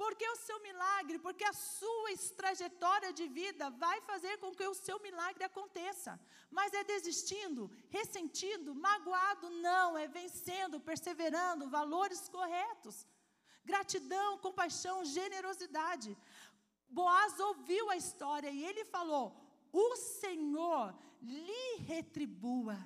Porque 0.00 0.26
o 0.34 0.36
seu 0.44 0.58
milagre, 0.66 1.16
porque 1.24 1.44
a 1.44 1.52
sua 1.52 2.10
trajetória 2.40 3.12
de 3.18 3.26
vida 3.40 3.64
vai 3.82 3.98
fazer 4.10 4.34
com 4.42 4.50
que 4.58 4.66
o 4.66 4.78
seu 4.86 4.96
milagre 5.06 5.44
aconteça. 5.44 6.12
Mas 6.58 6.72
é 6.72 6.82
desistindo, 6.92 7.70
ressentindo, 7.96 8.74
magoado? 8.86 9.50
Não, 9.66 9.98
é 9.98 10.06
vencendo, 10.08 10.80
perseverando, 10.88 11.68
valores 11.68 12.22
corretos. 12.36 13.06
Gratidão, 13.62 14.38
compaixão, 14.46 14.96
generosidade. 15.04 16.16
Boaz 16.88 17.38
ouviu 17.48 17.90
a 17.90 17.98
história 18.04 18.50
e 18.58 18.64
ele 18.70 18.86
falou: 18.96 19.26
O 19.70 19.96
Senhor 19.96 20.86
lhe 21.20 21.66
retribua. 21.92 22.78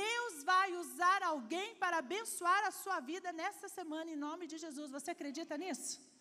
Deus 0.00 0.44
vai 0.44 0.68
usar 0.84 1.20
alguém 1.32 1.74
para 1.82 1.98
abençoar 1.98 2.62
a 2.64 2.70
sua 2.70 3.00
vida 3.00 3.30
nessa 3.42 3.68
semana, 3.68 4.08
em 4.12 4.22
nome 4.28 4.46
de 4.46 4.56
Jesus. 4.56 4.88
Você 4.96 5.10
acredita 5.10 5.58
nisso? 5.64 6.11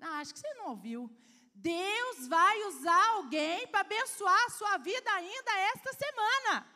Acho 0.00 0.32
que 0.32 0.40
você 0.40 0.54
não 0.54 0.70
ouviu. 0.70 1.10
Deus 1.54 2.28
vai 2.28 2.64
usar 2.64 3.08
alguém 3.10 3.66
para 3.68 3.80
abençoar 3.80 4.44
a 4.46 4.50
sua 4.50 4.76
vida 4.78 5.10
ainda 5.12 5.58
esta 5.74 5.92
semana. 5.92 6.66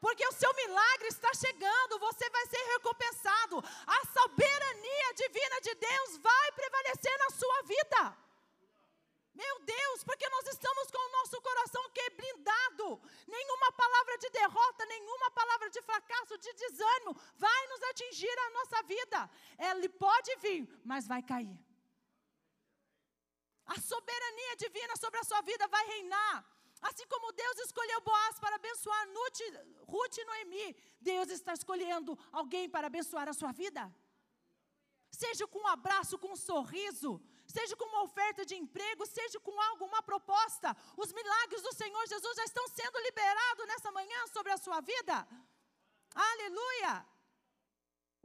Porque 0.00 0.26
o 0.26 0.32
seu 0.32 0.52
milagre 0.54 1.08
está 1.08 1.32
chegando, 1.34 1.98
você 1.98 2.28
vai 2.30 2.46
ser 2.46 2.62
recompensado. 2.74 3.58
A 3.86 4.06
soberania 4.06 5.14
divina 5.14 5.60
de 5.60 5.74
Deus 5.74 6.18
vai 6.18 6.52
prevalecer 6.52 7.18
na 7.18 7.30
sua 7.30 7.62
vida. 7.62 8.18
Meu 9.34 9.60
Deus, 9.60 10.02
porque 10.04 10.28
nós 10.28 10.46
estamos 10.48 10.90
com 10.90 10.98
o 10.98 11.12
nosso 11.12 11.40
coração 11.40 11.90
que 11.90 12.00
é 12.00 12.10
blindado. 12.10 13.00
Nenhuma 13.26 13.72
palavra 13.72 14.18
de 14.18 14.30
derrota, 14.30 14.84
nenhuma 14.86 15.30
palavra 15.30 15.70
de 15.70 15.80
fracasso, 15.82 16.36
de 16.38 16.52
desânimo 16.54 17.16
vai 17.36 17.66
nos 17.68 17.82
atingir 17.84 18.36
a 18.46 18.50
nossa 18.50 18.82
vida. 18.82 19.30
Ele 19.70 19.88
pode 19.88 20.34
vir, 20.36 20.68
mas 20.84 21.06
vai 21.06 21.22
cair. 21.22 21.56
A 23.74 23.76
soberania 23.80 24.56
divina 24.56 24.94
sobre 24.96 25.20
a 25.20 25.24
sua 25.24 25.40
vida 25.42 25.66
vai 25.68 25.84
reinar. 25.86 26.36
Assim 26.80 27.06
como 27.12 27.32
Deus 27.32 27.58
escolheu 27.58 28.00
Boaz 28.00 28.38
para 28.38 28.56
abençoar 28.56 29.08
Ruth 29.86 30.18
e 30.18 30.24
Noemi, 30.24 30.76
Deus 31.00 31.28
está 31.28 31.52
escolhendo 31.52 32.16
alguém 32.32 32.68
para 32.68 32.86
abençoar 32.86 33.28
a 33.28 33.32
sua 33.32 33.52
vida. 33.52 33.82
Seja 35.10 35.46
com 35.46 35.58
um 35.58 35.66
abraço, 35.66 36.18
com 36.18 36.32
um 36.32 36.36
sorriso, 36.36 37.20
seja 37.46 37.74
com 37.76 37.86
uma 37.86 38.02
oferta 38.02 38.44
de 38.44 38.54
emprego, 38.54 39.04
seja 39.06 39.40
com 39.40 39.60
algo, 39.68 39.86
uma 39.86 40.02
proposta. 40.02 40.76
Os 40.96 41.12
milagres 41.12 41.62
do 41.62 41.74
Senhor 41.74 42.06
Jesus 42.06 42.36
já 42.36 42.44
estão 42.44 42.66
sendo 42.68 42.98
liberados 43.00 43.66
nessa 43.66 43.90
manhã 43.90 44.26
sobre 44.28 44.52
a 44.52 44.58
sua 44.58 44.80
vida. 44.80 45.26
Aleluia! 46.14 47.17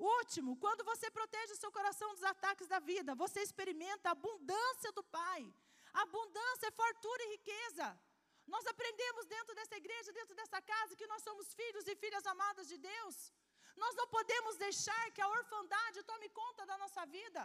Último, 0.03 0.57
quando 0.63 0.83
você 0.83 1.09
protege 1.17 1.53
o 1.53 1.61
seu 1.61 1.71
coração 1.71 2.09
dos 2.13 2.23
ataques 2.31 2.67
da 2.67 2.79
vida, 2.91 3.15
você 3.23 3.39
experimenta 3.41 4.09
a 4.09 4.17
abundância 4.17 4.91
do 4.97 5.03
Pai. 5.19 5.41
Abundância, 6.05 6.71
fartura 6.81 7.23
e 7.23 7.31
riqueza. 7.35 7.87
Nós 8.53 8.65
aprendemos 8.71 9.25
dentro 9.25 9.55
dessa 9.55 9.75
igreja, 9.81 10.11
dentro 10.11 10.35
dessa 10.39 10.61
casa, 10.61 10.97
que 10.99 11.07
nós 11.07 11.23
somos 11.27 11.53
filhos 11.59 11.87
e 11.87 11.95
filhas 12.03 12.25
amadas 12.33 12.67
de 12.67 12.77
Deus. 12.77 13.15
Nós 13.83 13.95
não 13.95 14.07
podemos 14.15 14.57
deixar 14.57 15.03
que 15.11 15.21
a 15.21 15.29
orfandade 15.37 16.03
tome 16.11 16.27
conta 16.41 16.65
da 16.65 16.77
nossa 16.83 17.05
vida. 17.05 17.41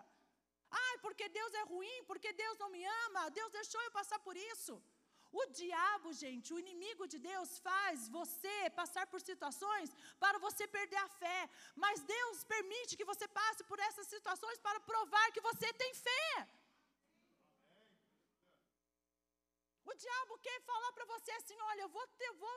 Ai, 0.71 0.99
porque 1.05 1.29
Deus 1.29 1.55
é 1.55 1.63
ruim, 1.63 1.99
porque 2.11 2.33
Deus 2.33 2.59
não 2.59 2.71
me 2.71 2.85
ama, 3.05 3.31
Deus 3.31 3.53
deixou 3.53 3.81
eu 3.83 3.93
passar 3.93 4.19
por 4.19 4.37
isso. 4.53 4.83
O 5.31 5.45
diabo, 5.61 6.13
gente, 6.13 6.53
o 6.55 6.59
inimigo 6.59 7.07
de 7.07 7.19
Deus 7.19 7.59
faz 7.59 8.09
você 8.09 8.71
passar 8.71 9.07
por 9.07 9.21
situações 9.21 9.95
para 10.19 10.39
você 10.39 10.67
perder 10.67 10.97
a 10.97 11.09
fé. 11.09 11.41
Mas 11.77 12.01
Deus 12.01 12.45
permite 12.45 12.97
que 12.97 13.05
você 13.05 13.29
passe 13.29 13.63
por 13.65 13.79
essas 13.79 14.07
situações 14.07 14.59
para 14.59 14.81
provar 14.81 15.27
que 15.33 15.41
você 15.49 15.73
tem 15.75 15.93
fé. 15.95 16.49
O 19.85 19.95
diabo 19.95 20.39
quer 20.47 20.59
falar 20.71 20.93
para 20.93 21.07
você 21.15 21.31
assim: 21.33 21.59
olha, 21.73 21.83
eu 21.83 21.89
vou 21.89 22.07
ter, 22.21 22.33
vou 22.45 22.57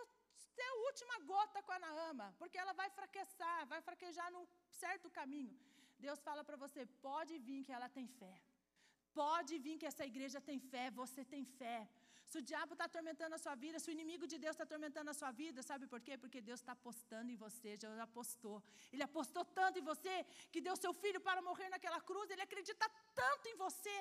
ter 0.56 0.68
a 0.70 0.76
última 0.88 1.18
gota 1.32 1.62
com 1.64 1.74
a 1.74 1.80
Naama, 1.80 2.34
porque 2.40 2.58
ela 2.58 2.74
vai 2.74 2.90
fraquejar, 2.90 3.60
vai 3.74 3.82
fraquejar 3.82 4.32
num 4.32 4.48
certo 4.84 5.10
caminho. 5.10 5.58
Deus 6.06 6.20
fala 6.28 6.44
para 6.44 6.58
você: 6.64 6.86
pode 7.10 7.38
vir 7.48 7.64
que 7.66 7.74
ela 7.78 7.90
tem 7.98 8.08
fé. 8.08 8.34
Pode 9.14 9.54
vir 9.66 9.78
que 9.80 9.90
essa 9.92 10.06
igreja 10.12 10.40
tem 10.50 10.60
fé, 10.74 10.86
você 10.90 11.24
tem 11.34 11.44
fé. 11.60 11.78
Se 12.32 12.38
o 12.40 12.44
diabo 12.50 12.74
está 12.76 12.86
atormentando 12.90 13.34
a 13.38 13.40
sua 13.46 13.56
vida, 13.64 13.78
se 13.84 13.88
o 13.90 13.96
inimigo 13.96 14.26
de 14.32 14.38
Deus 14.44 14.54
está 14.54 14.66
atormentando 14.68 15.10
a 15.14 15.16
sua 15.22 15.32
vida, 15.40 15.60
sabe 15.70 15.86
por 15.94 16.00
quê? 16.06 16.14
Porque 16.24 16.40
Deus 16.50 16.60
está 16.62 16.74
apostando 16.78 17.30
em 17.34 17.38
você, 17.46 17.72
já 17.82 17.90
apostou. 18.10 18.58
Ele 18.94 19.04
apostou 19.08 19.44
tanto 19.60 19.80
em 19.80 19.86
você 19.92 20.14
que 20.52 20.62
deu 20.68 20.76
seu 20.84 20.94
filho 21.02 21.20
para 21.28 21.42
morrer 21.50 21.68
naquela 21.74 22.00
cruz, 22.10 22.30
ele 22.30 22.46
acredita 22.48 22.88
tanto 23.22 23.50
em 23.52 23.58
você. 23.64 23.98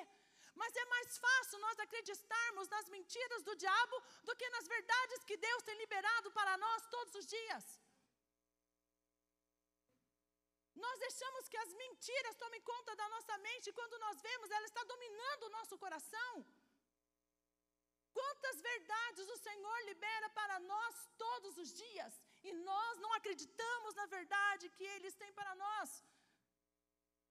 Mas 0.61 0.71
é 0.83 0.85
mais 0.93 1.17
fácil 1.25 1.59
nós 1.65 1.77
acreditarmos 1.85 2.69
nas 2.75 2.87
mentiras 2.95 3.43
do 3.49 3.53
diabo 3.65 3.97
do 4.23 4.35
que 4.39 4.49
nas 4.55 4.65
verdades 4.75 5.25
que 5.25 5.37
Deus 5.49 5.63
tem 5.63 5.77
liberado 5.83 6.31
para 6.39 6.55
nós 6.65 6.87
todos 6.95 7.13
os 7.21 7.27
dias. 7.35 7.65
Nós 10.85 10.97
deixamos 11.05 11.49
que 11.51 11.57
as 11.65 11.73
mentiras 11.83 12.35
tomem 12.43 12.61
conta 12.61 12.95
da 12.95 13.09
nossa 13.09 13.37
mente 13.49 13.73
quando 13.73 13.99
nós 14.05 14.21
vemos, 14.21 14.49
ela 14.49 14.67
está 14.71 14.83
dominando 14.85 15.43
o 15.47 15.53
nosso 15.57 15.77
coração. 15.77 16.33
Quantas 18.17 18.57
verdades 18.69 19.27
o 19.35 19.37
Senhor 19.47 19.77
libera 19.89 20.29
para 20.39 20.57
nós 20.71 20.95
todos 21.23 21.57
os 21.63 21.69
dias 21.83 22.13
e 22.43 22.51
nós 22.69 22.97
não 23.03 23.11
acreditamos 23.19 23.93
na 24.01 24.07
verdade 24.15 24.69
que 24.77 24.85
eles 24.95 25.15
têm 25.21 25.33
para 25.39 25.53
nós. 25.63 25.89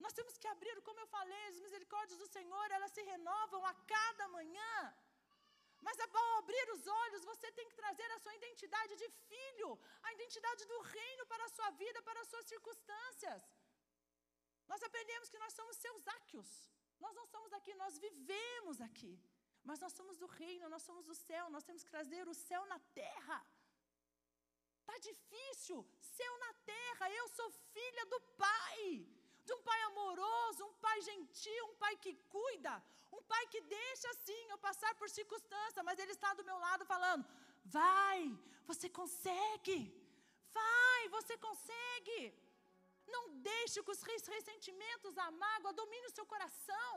Nós 0.04 0.14
temos 0.18 0.36
que 0.40 0.48
abrir, 0.54 0.76
como 0.88 1.00
eu 1.00 1.08
falei, 1.18 1.42
as 1.46 1.60
misericórdias 1.66 2.18
do 2.22 2.28
Senhor, 2.36 2.66
elas 2.70 2.92
se 2.96 3.02
renovam 3.12 3.62
a 3.70 3.74
cada 3.94 4.28
manhã. 4.36 4.76
Mas 5.86 5.98
ao 6.00 6.38
abrir 6.38 6.66
os 6.74 6.86
olhos, 6.86 7.28
você 7.32 7.50
tem 7.52 7.68
que 7.68 7.78
trazer 7.82 8.08
a 8.12 8.18
sua 8.18 8.34
identidade 8.40 8.96
de 9.02 9.08
filho, 9.28 9.68
a 10.02 10.12
identidade 10.16 10.64
do 10.72 10.78
reino 10.96 11.26
para 11.26 11.44
a 11.44 11.52
sua 11.56 11.70
vida, 11.82 12.02
para 12.08 12.20
as 12.22 12.28
suas 12.28 12.46
circunstâncias. 12.52 13.42
Nós 14.70 14.82
aprendemos 14.88 15.30
que 15.30 15.42
nós 15.44 15.52
somos 15.58 15.76
seus 15.76 16.06
áquios. 16.18 16.50
Nós 17.04 17.14
não 17.18 17.26
somos 17.26 17.52
aqui, 17.58 17.72
nós 17.74 17.98
vivemos 17.98 18.80
aqui. 18.88 19.12
Mas 19.68 19.80
nós 19.80 19.92
somos 19.92 20.16
do 20.16 20.26
reino, 20.26 20.68
nós 20.68 20.82
somos 20.82 21.04
do 21.04 21.14
céu, 21.14 21.44
nós 21.50 21.64
temos 21.64 21.82
que 21.84 21.90
trazer 21.96 22.26
o 22.28 22.34
céu 22.34 22.62
na 22.66 22.78
terra. 23.00 23.38
Está 24.80 24.96
difícil, 24.98 25.78
céu 26.18 26.38
na 26.44 26.52
terra, 26.74 27.10
eu 27.10 27.26
sou 27.28 27.48
filha 27.74 28.04
do 28.12 28.20
Pai, 28.44 29.06
de 29.44 29.52
um 29.56 29.62
Pai 29.68 29.80
amoroso, 29.82 30.64
um 30.64 30.74
Pai 30.86 30.98
gentil, 31.10 31.62
um 31.66 31.76
Pai 31.84 31.94
que 31.96 32.14
cuida, 32.34 32.74
um 33.12 33.22
Pai 33.32 33.46
que 33.52 33.60
deixa 33.60 34.12
sim 34.26 34.42
eu 34.48 34.58
passar 34.58 34.92
por 35.00 35.08
circunstância, 35.18 35.82
mas 35.82 35.98
Ele 35.98 36.12
está 36.12 36.32
do 36.34 36.44
meu 36.50 36.58
lado 36.66 36.84
falando: 36.92 37.24
vai, 37.64 38.18
você 38.70 38.88
consegue, 39.00 39.78
vai, 40.58 41.08
você 41.16 41.36
consegue. 41.38 42.20
Não 43.14 43.24
deixe 43.50 43.82
que 43.82 43.90
os 43.90 44.02
ressentimentos, 44.34 45.18
a 45.18 45.30
mágoa 45.30 45.72
domine 45.72 46.06
o 46.06 46.16
seu 46.18 46.26
coração. 46.32 46.92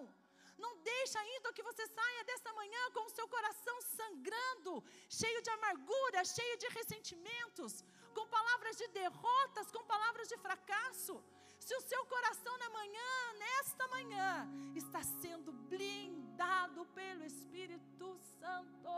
Não 0.57 0.77
deixe 0.77 1.17
ainda 1.17 1.53
que 1.53 1.63
você 1.63 1.85
saia 1.87 2.23
desta 2.23 2.53
manhã 2.53 2.91
com 2.93 3.05
o 3.05 3.09
seu 3.09 3.27
coração 3.27 3.81
sangrando, 3.81 4.83
cheio 5.09 5.41
de 5.41 5.49
amargura, 5.49 6.23
cheio 6.23 6.57
de 6.57 6.67
ressentimentos, 6.69 7.83
com 8.13 8.27
palavras 8.27 8.77
de 8.77 8.87
derrotas, 8.89 9.71
com 9.71 9.83
palavras 9.83 10.27
de 10.27 10.37
fracasso. 10.37 11.23
Se 11.59 11.73
o 11.75 11.81
seu 11.81 12.05
coração 12.05 12.57
na 12.57 12.69
manhã, 12.69 13.11
nesta 13.39 13.87
manhã, 13.87 14.47
está 14.75 15.01
sendo 15.01 15.51
blindado 15.51 16.85
pelo 16.87 17.23
Espírito 17.23 18.17
Santo. 18.39 18.89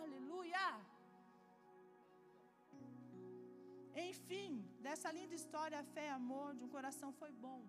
Aleluia! 0.00 0.66
Enfim, 4.08 4.50
dessa 4.80 5.10
linda 5.10 5.34
história, 5.34 5.80
a 5.80 5.84
fé 5.94 6.06
e 6.06 6.10
amor 6.10 6.54
de 6.54 6.64
um 6.64 6.68
coração 6.68 7.12
foi 7.12 7.30
bom. 7.32 7.60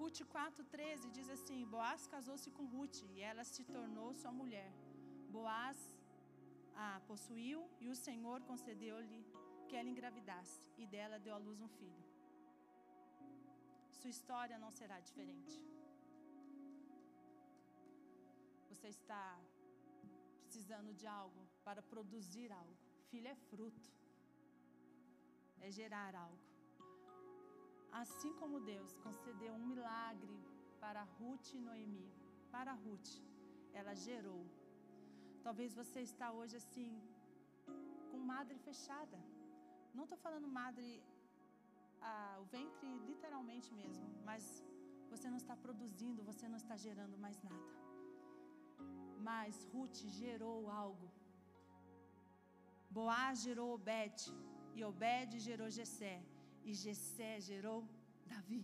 Ruth 0.00 0.20
4,13 0.34 1.10
diz 1.16 1.28
assim: 1.36 1.60
Boaz 1.74 2.06
casou-se 2.14 2.50
com 2.56 2.66
Ruth 2.74 2.98
e 3.14 3.20
ela 3.30 3.44
se 3.52 3.62
tornou 3.76 4.08
sua 4.20 4.32
mulher. 4.40 4.70
Boaz 5.36 5.78
a 6.86 6.88
possuiu 7.08 7.60
e 7.84 7.88
o 7.94 7.96
Senhor 8.06 8.38
concedeu-lhe 8.50 9.20
que 9.68 9.76
ela 9.78 9.90
engravidasse 9.94 10.60
e 10.82 10.86
dela 10.94 11.18
deu 11.24 11.34
à 11.34 11.40
luz 11.46 11.60
um 11.66 11.70
filho. 11.78 12.04
Sua 14.00 14.10
história 14.16 14.56
não 14.64 14.70
será 14.78 14.98
diferente. 15.08 15.54
Você 18.70 18.88
está 18.96 19.24
precisando 20.44 20.92
de 21.00 21.06
algo 21.20 21.42
para 21.66 21.82
produzir 21.82 22.50
algo. 22.52 22.76
Filho 23.10 23.28
é 23.34 23.38
fruto, 23.50 23.90
é 25.66 25.70
gerar 25.80 26.14
algo. 26.14 26.47
Assim 28.02 28.32
como 28.40 28.64
Deus 28.72 28.92
concedeu 29.04 29.52
um 29.54 29.66
milagre 29.72 30.36
para 30.82 31.02
Ruth 31.16 31.48
e 31.54 31.60
Noemi, 31.66 32.06
para 32.54 32.72
Ruth, 32.84 33.10
ela 33.78 33.94
gerou. 34.06 34.42
Talvez 35.46 35.74
você 35.80 36.00
está 36.10 36.26
hoje 36.38 36.56
assim, 36.62 36.90
com 38.10 38.18
madre 38.34 38.56
fechada. 38.66 39.18
Não 39.96 40.04
estou 40.04 40.18
falando 40.26 40.54
madre, 40.60 40.86
ah, 42.00 42.36
o 42.42 42.44
ventre 42.56 42.88
literalmente 43.10 43.70
mesmo, 43.80 44.06
mas 44.28 44.44
você 45.12 45.28
não 45.32 45.40
está 45.42 45.56
produzindo, 45.66 46.28
você 46.30 46.46
não 46.52 46.60
está 46.62 46.76
gerando 46.86 47.18
mais 47.26 47.38
nada. 47.50 47.72
Mas 49.28 49.64
Ruth 49.72 50.00
gerou 50.20 50.70
algo. 50.70 51.08
Boaz 52.98 53.42
gerou 53.46 53.70
Obed, 53.74 54.18
e 54.76 54.84
Obed 54.90 55.40
gerou 55.48 55.68
Jessé, 55.78 56.16
e 56.68 56.74
Jessé 56.84 57.30
gerou 57.48 57.78
Davi. 58.32 58.62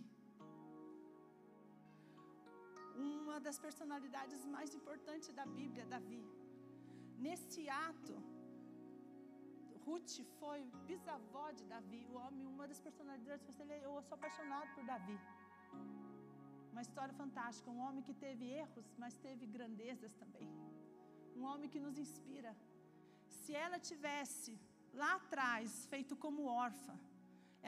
Uma 3.05 3.37
das 3.45 3.57
personalidades 3.65 4.41
mais 4.55 4.71
importantes 4.79 5.29
da 5.39 5.45
Bíblia, 5.59 5.85
Davi. 5.93 6.23
Nesse 7.25 7.63
ato, 7.87 8.15
Ruth 9.85 10.13
foi 10.39 10.59
bisavó 10.89 11.47
de 11.57 11.63
Davi, 11.73 12.01
o 12.11 12.15
homem, 12.21 12.45
uma 12.53 12.67
das 12.71 12.79
personalidades, 12.87 13.47
eu 13.87 13.93
sou 14.07 14.15
apaixonado 14.19 14.69
por 14.75 14.83
Davi. 14.91 15.17
Uma 16.71 16.83
história 16.87 17.15
fantástica, 17.21 17.75
um 17.75 17.81
homem 17.87 18.05
que 18.07 18.15
teve 18.25 18.45
erros, 18.61 18.87
mas 19.03 19.17
teve 19.27 19.45
grandezas 19.57 20.13
também. 20.21 20.47
Um 21.39 21.43
homem 21.49 21.69
que 21.73 21.83
nos 21.85 21.97
inspira. 22.05 22.53
Se 23.41 23.53
ela 23.65 23.79
tivesse 23.89 24.53
lá 25.01 25.11
atrás 25.21 25.85
feito 25.93 26.15
como 26.23 26.49
órfã, 26.65 26.95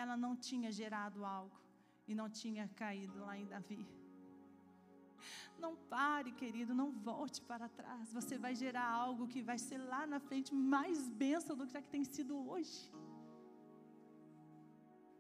ela 0.01 0.15
não 0.23 0.33
tinha 0.47 0.69
gerado 0.79 1.19
algo 1.37 1.57
e 2.09 2.13
não 2.19 2.27
tinha 2.41 2.65
caído 2.81 3.17
lá 3.27 3.35
em 3.41 3.47
Davi. 3.53 3.83
Não 5.63 5.71
pare, 5.93 6.31
querido, 6.41 6.73
não 6.81 6.89
volte 7.09 7.39
para 7.49 7.67
trás. 7.79 8.05
Você 8.17 8.35
vai 8.45 8.53
gerar 8.63 8.87
algo 9.05 9.29
que 9.33 9.41
vai 9.49 9.57
ser 9.67 9.79
lá 9.93 10.01
na 10.13 10.19
frente 10.27 10.51
mais 10.75 10.99
bênção 11.23 11.55
do 11.59 11.67
que 11.69 11.81
tem 11.95 12.03
sido 12.15 12.33
hoje. 12.51 12.77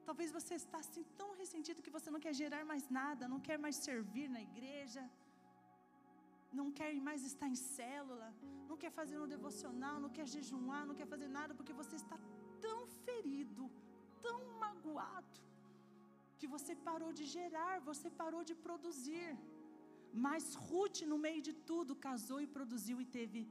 Talvez 0.07 0.29
você 0.37 0.53
está 0.63 0.77
assim 0.85 1.03
tão 1.19 1.29
ressentido 1.41 1.83
que 1.85 1.95
você 1.95 2.09
não 2.15 2.21
quer 2.25 2.33
gerar 2.41 2.63
mais 2.71 2.85
nada, 2.99 3.31
não 3.33 3.41
quer 3.47 3.57
mais 3.65 3.77
servir 3.87 4.27
na 4.35 4.41
igreja, 4.49 5.03
não 6.59 6.67
quer 6.77 6.91
mais 7.07 7.23
estar 7.31 7.49
em 7.53 7.59
célula, 7.77 8.29
não 8.69 8.77
quer 8.83 8.91
fazer 8.99 9.17
um 9.23 9.27
devocional, 9.35 9.95
não 10.05 10.11
quer 10.17 10.27
jejuar, 10.35 10.83
não 10.89 10.95
quer 10.99 11.07
fazer 11.15 11.29
nada 11.39 11.53
porque 11.57 11.73
você 11.81 11.95
está 12.03 12.17
tão 12.65 12.79
ferido, 13.05 13.63
tão 14.27 14.39
magoado, 14.63 15.39
que 16.39 16.47
você 16.55 16.73
parou 16.87 17.11
de 17.19 17.25
gerar, 17.37 17.73
você 17.91 18.09
parou 18.21 18.43
de 18.49 18.55
produzir. 18.65 19.29
Mas 20.25 20.43
Ruth, 20.67 20.99
no 21.11 21.17
meio 21.25 21.41
de 21.47 21.53
tudo, 21.69 22.01
casou 22.07 22.39
e 22.45 22.53
produziu 22.57 22.97
e 23.03 23.07
teve 23.17 23.41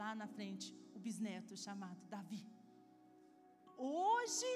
lá 0.00 0.10
na 0.20 0.28
frente 0.36 0.66
o 0.96 0.98
bisneto 1.06 1.56
chamado 1.64 2.00
Davi. 2.14 2.44
Hoje 3.76 4.52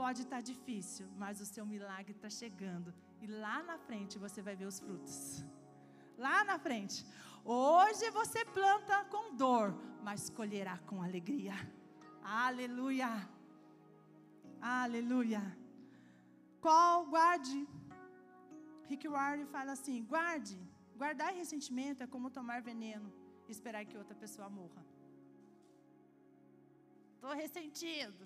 pode 0.00 0.20
estar 0.22 0.40
difícil, 0.52 1.06
mas 1.22 1.40
o 1.44 1.46
seu 1.54 1.64
milagre 1.74 2.12
está 2.16 2.30
chegando. 2.40 2.90
E 3.22 3.26
lá 3.44 3.62
na 3.70 3.78
frente 3.86 4.22
você 4.24 4.40
vai 4.48 4.54
ver 4.60 4.68
os 4.72 4.80
frutos. 4.84 5.18
Lá 6.26 6.38
na 6.50 6.58
frente. 6.66 6.98
Hoje 7.44 8.10
você 8.10 8.44
planta 8.58 8.96
com 9.12 9.34
dor, 9.42 9.68
mas 10.02 10.28
colherá 10.38 10.76
com 10.88 11.02
alegria. 11.02 11.54
Aleluia. 12.22 13.10
Aleluia. 14.60 15.42
Qual 16.60 17.06
guarde? 17.06 17.68
Rick 18.88 19.06
Warren 19.08 19.46
fala 19.46 19.72
assim: 19.72 20.04
guarde 20.04 20.58
Guardar 21.00 21.32
ressentimento 21.40 22.02
é 22.02 22.08
como 22.14 22.28
tomar 22.36 22.60
veneno 22.60 23.08
e 23.46 23.52
esperar 23.56 23.84
que 23.88 23.96
outra 23.96 24.16
pessoa 24.22 24.48
morra. 24.58 24.82
Estou 27.14 27.34
ressentido. 27.42 28.22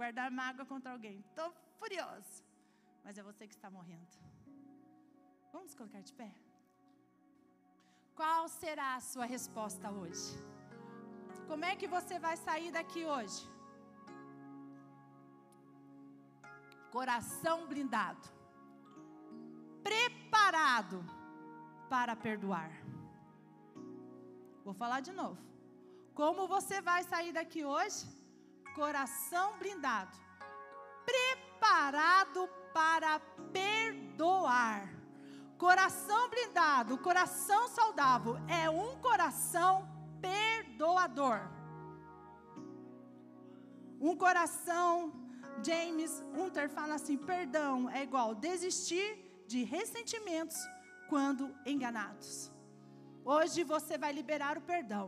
Guardar 0.00 0.30
mágoa 0.30 0.66
contra 0.72 0.92
alguém. 0.92 1.16
Estou 1.20 1.48
furioso. 1.78 2.34
Mas 3.02 3.16
é 3.16 3.22
você 3.22 3.48
que 3.48 3.54
está 3.54 3.70
morrendo. 3.70 4.14
Vamos 5.50 5.74
colocar 5.74 6.02
de 6.02 6.12
pé? 6.20 6.30
Qual 8.14 8.42
será 8.48 8.88
a 8.96 9.00
sua 9.12 9.24
resposta 9.24 9.90
hoje? 9.90 10.28
Como 11.46 11.64
é 11.64 11.74
que 11.74 11.88
você 11.96 12.18
vai 12.18 12.36
sair 12.36 12.70
daqui 12.70 13.02
hoje? 13.14 13.40
Coração 16.90 17.66
blindado, 17.66 18.28
preparado 19.82 21.04
para 21.88 22.16
perdoar. 22.16 22.70
Vou 24.64 24.74
falar 24.74 25.00
de 25.00 25.12
novo. 25.12 25.38
Como 26.14 26.48
você 26.48 26.80
vai 26.80 27.02
sair 27.04 27.32
daqui 27.32 27.64
hoje? 27.64 28.06
Coração 28.74 29.58
blindado, 29.58 30.16
preparado 31.04 32.48
para 32.72 33.20
perdoar. 33.52 34.98
Coração 35.58 36.28
blindado, 36.30 36.98
coração 36.98 37.68
saudável 37.68 38.36
é 38.46 38.70
um 38.70 38.96
coração 39.00 39.88
perdoador. 40.20 41.40
Um 44.00 44.16
coração, 44.16 45.12
James 45.66 46.22
Hunter 46.36 46.68
fala 46.68 46.94
assim: 46.94 47.16
perdão 47.16 47.88
é 47.90 48.02
igual 48.02 48.34
desistir 48.34 49.08
de 49.46 49.62
ressentimentos 49.64 50.58
quando 51.08 51.54
enganados. 51.64 52.50
Hoje 53.24 53.62
você 53.64 53.96
vai 53.98 54.12
liberar 54.12 54.56
o 54.58 54.62
perdão. 54.72 55.06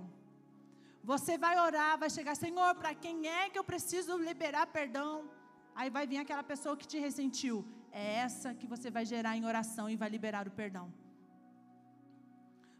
Você 1.02 1.38
vai 1.38 1.58
orar, 1.58 1.98
vai 1.98 2.10
chegar, 2.10 2.34
Senhor, 2.34 2.74
para 2.74 2.94
quem 2.94 3.26
é 3.26 3.48
que 3.48 3.58
eu 3.58 3.64
preciso 3.64 4.16
liberar 4.18 4.66
perdão? 4.66 5.30
Aí 5.74 5.88
vai 5.88 6.06
vir 6.06 6.18
aquela 6.18 6.42
pessoa 6.42 6.76
que 6.76 6.86
te 6.86 6.98
ressentiu. 6.98 7.64
É 7.90 8.16
essa 8.16 8.54
que 8.54 8.66
você 8.66 8.90
vai 8.90 9.04
gerar 9.04 9.36
em 9.36 9.46
oração 9.46 9.88
e 9.88 9.96
vai 9.96 10.08
liberar 10.08 10.46
o 10.46 10.50
perdão. 10.50 10.92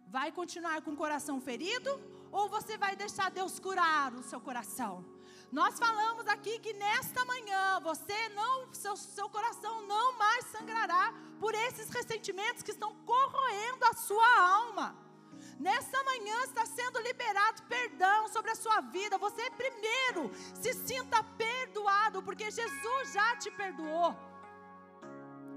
Vai 0.07 0.31
continuar 0.31 0.83
com 0.83 0.93
o 0.93 0.97
coração 0.97 1.41
ferido 1.41 1.91
ou 2.31 2.49
você 2.49 2.77
vai 2.77 2.95
deixar 2.95 3.31
Deus 3.31 3.59
curar 3.59 4.13
o 4.15 4.23
seu 4.23 4.41
coração? 4.41 5.05
Nós 5.53 5.79
falamos 5.79 6.27
aqui 6.29 6.61
que 6.61 6.73
nesta 6.75 7.25
manhã 7.25 7.81
você 7.81 8.29
não, 8.31 8.73
seu, 8.73 8.97
seu 8.97 9.29
coração 9.29 9.85
não 9.87 10.17
mais 10.17 10.45
sangrará 10.47 11.13
por 11.41 11.55
esses 11.55 11.89
ressentimentos 11.91 12.63
que 12.63 12.71
estão 12.71 12.95
corroendo 13.05 13.85
a 13.85 13.95
sua 13.95 14.31
alma. 14.41 14.97
Nessa 15.59 16.03
manhã 16.05 16.39
está 16.45 16.65
sendo 16.65 17.01
liberado 17.01 17.63
perdão 17.65 18.29
sobre 18.29 18.53
a 18.53 18.55
sua 18.55 18.81
vida. 18.81 19.19
Você 19.19 19.51
primeiro 19.63 20.31
se 20.63 20.73
sinta 20.73 21.23
perdoado, 21.45 22.23
porque 22.23 22.49
Jesus 22.51 23.13
já 23.13 23.37
te 23.37 23.51
perdoou. 23.51 24.15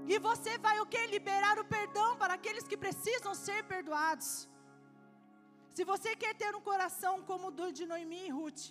E 0.08 0.18
você 0.18 0.58
vai 0.58 0.80
o 0.80 0.86
que? 0.86 1.06
Liberar 1.06 1.58
o 1.58 1.64
perdão 1.64 2.16
para 2.16 2.34
aqueles 2.34 2.66
que 2.70 2.76
precisam 2.76 3.32
ser 3.32 3.62
perdoados. 3.64 4.48
Se 5.72 5.84
você 5.84 6.14
quer 6.16 6.34
ter 6.34 6.54
um 6.54 6.60
coração 6.60 7.22
como 7.22 7.48
o 7.48 7.72
de 7.72 7.86
Noemi 7.86 8.26
e 8.26 8.30
Ruth, 8.30 8.64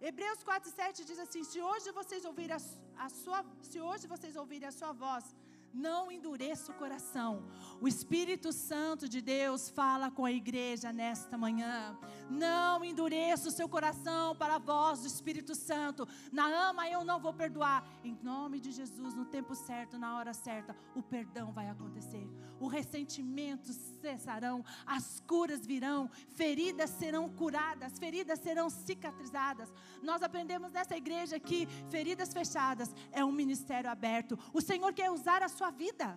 Hebreus 0.00 0.40
4:7 0.44 1.04
diz 1.04 1.18
assim: 1.18 1.42
se 1.44 1.60
hoje 1.60 1.90
vocês 1.92 2.24
ouvirem 2.24 2.56
a, 2.56 2.60
a 3.04 3.08
sua, 3.08 3.44
se 3.62 3.80
hoje 3.80 4.06
vocês 4.06 4.36
ouvirem 4.36 4.68
a 4.68 4.72
sua 4.72 4.92
voz, 4.92 5.24
não 5.72 6.10
endureça 6.10 6.72
o 6.72 6.74
coração. 6.74 7.44
O 7.80 7.86
Espírito 7.86 8.52
Santo 8.52 9.08
de 9.08 9.20
Deus 9.20 9.68
fala 9.68 10.10
com 10.10 10.24
a 10.24 10.32
igreja 10.32 10.92
nesta 10.92 11.36
manhã. 11.36 11.96
Não 12.30 12.84
endureça 12.84 13.48
o 13.48 13.52
seu 13.52 13.68
coração 13.68 14.34
para 14.34 14.56
a 14.56 14.58
voz 14.58 15.00
do 15.00 15.06
Espírito 15.06 15.54
Santo. 15.54 16.08
Naama, 16.32 16.88
eu 16.88 17.04
não 17.04 17.20
vou 17.20 17.32
perdoar. 17.32 17.86
Em 18.02 18.18
nome 18.22 18.60
de 18.60 18.72
Jesus, 18.72 19.14
no 19.14 19.24
tempo 19.26 19.54
certo, 19.54 19.98
na 19.98 20.16
hora 20.16 20.32
certa, 20.32 20.74
o 20.94 21.02
perdão 21.02 21.52
vai 21.52 21.68
acontecer. 21.68 22.26
O 22.58 22.68
ressentimento 22.68 23.72
cessarão, 23.72 24.64
as 24.86 25.20
curas 25.20 25.66
virão, 25.66 26.10
feridas 26.28 26.90
serão 26.90 27.28
curadas, 27.28 27.98
feridas 27.98 28.38
serão 28.38 28.70
cicatrizadas. 28.70 29.72
Nós 30.02 30.22
aprendemos 30.22 30.72
nessa 30.72 30.96
igreja 30.96 31.38
que 31.38 31.66
feridas 31.90 32.32
fechadas 32.32 32.94
é 33.12 33.24
um 33.24 33.32
ministério 33.32 33.90
aberto. 33.90 34.38
O 34.52 34.60
Senhor 34.60 34.92
quer 34.94 35.10
usar 35.10 35.42
a 35.42 35.48
sua 35.58 35.70
vida. 35.70 36.08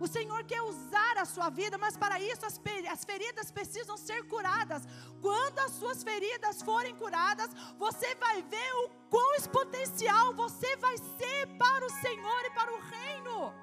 O 0.00 0.06
Senhor 0.14 0.42
quer 0.44 0.60
usar 0.62 1.14
a 1.18 1.24
sua 1.24 1.48
vida, 1.48 1.76
mas 1.78 1.96
para 1.96 2.18
isso 2.20 2.44
as, 2.44 2.60
as 2.90 3.04
feridas 3.04 3.50
precisam 3.50 3.96
ser 3.96 4.20
curadas. 4.24 4.82
Quando 5.20 5.58
as 5.60 5.72
suas 5.72 6.02
feridas 6.02 6.62
forem 6.62 6.94
curadas, 6.96 7.50
você 7.78 8.14
vai 8.16 8.42
ver 8.42 8.72
o 8.82 8.88
quão 9.08 9.34
exponencial 9.34 10.34
você 10.34 10.76
vai 10.76 10.96
ser 10.98 11.46
para 11.58 11.86
o 11.86 11.94
Senhor 12.04 12.40
e 12.44 12.50
para 12.58 12.74
o 12.74 12.80
reino. 12.80 13.54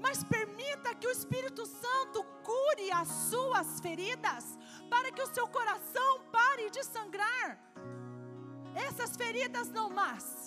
Mas 0.00 0.24
permita 0.24 0.94
que 0.94 1.06
o 1.06 1.10
Espírito 1.10 1.66
Santo 1.66 2.24
cure 2.42 2.90
as 2.92 3.08
suas 3.30 3.80
feridas, 3.80 4.58
para 4.88 5.10
que 5.12 5.22
o 5.22 5.34
seu 5.34 5.46
coração 5.48 6.10
pare 6.32 6.70
de 6.70 6.82
sangrar. 6.84 7.58
Essas 8.74 9.16
feridas 9.16 9.68
não 9.70 9.88
más 9.90 10.45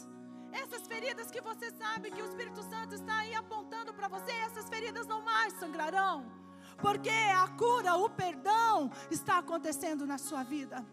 essas 0.51 0.87
feridas 0.87 1.31
que 1.31 1.41
você 1.41 1.71
sabe 1.71 2.11
que 2.11 2.21
o 2.21 2.25
Espírito 2.25 2.63
Santo 2.63 2.95
está 2.95 3.17
aí 3.19 3.33
apontando 3.33 3.93
para 3.93 4.07
você, 4.07 4.31
essas 4.31 4.69
feridas 4.69 5.07
não 5.07 5.21
mais 5.21 5.53
sangrarão. 5.53 6.25
Porque 6.77 7.09
a 7.09 7.47
cura, 7.47 7.95
o 7.95 8.09
perdão 8.09 8.91
está 9.11 9.37
acontecendo 9.37 10.05
na 10.05 10.17
sua 10.17 10.43
vida. 10.43 10.85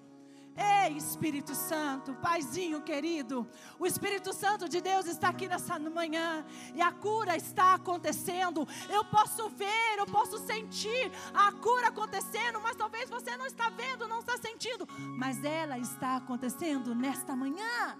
Ei, 0.56 0.96
Espírito 0.96 1.54
Santo, 1.54 2.14
Paizinho 2.14 2.80
querido, 2.80 3.46
o 3.78 3.86
Espírito 3.86 4.32
Santo 4.32 4.66
de 4.66 4.80
Deus 4.80 5.04
está 5.04 5.28
aqui 5.28 5.46
nessa 5.46 5.78
manhã 5.78 6.46
e 6.74 6.80
a 6.80 6.90
cura 6.90 7.36
está 7.36 7.74
acontecendo. 7.74 8.66
Eu 8.88 9.04
posso 9.04 9.50
ver, 9.50 9.98
eu 9.98 10.06
posso 10.06 10.38
sentir 10.38 11.12
a 11.34 11.52
cura 11.52 11.88
acontecendo, 11.88 12.58
mas 12.58 12.74
talvez 12.74 13.10
você 13.10 13.36
não 13.36 13.44
está 13.44 13.68
vendo, 13.68 14.08
não 14.08 14.20
está 14.20 14.38
sentindo, 14.38 14.88
mas 15.18 15.44
ela 15.44 15.78
está 15.78 16.16
acontecendo 16.16 16.94
nesta 16.94 17.36
manhã. 17.36 17.98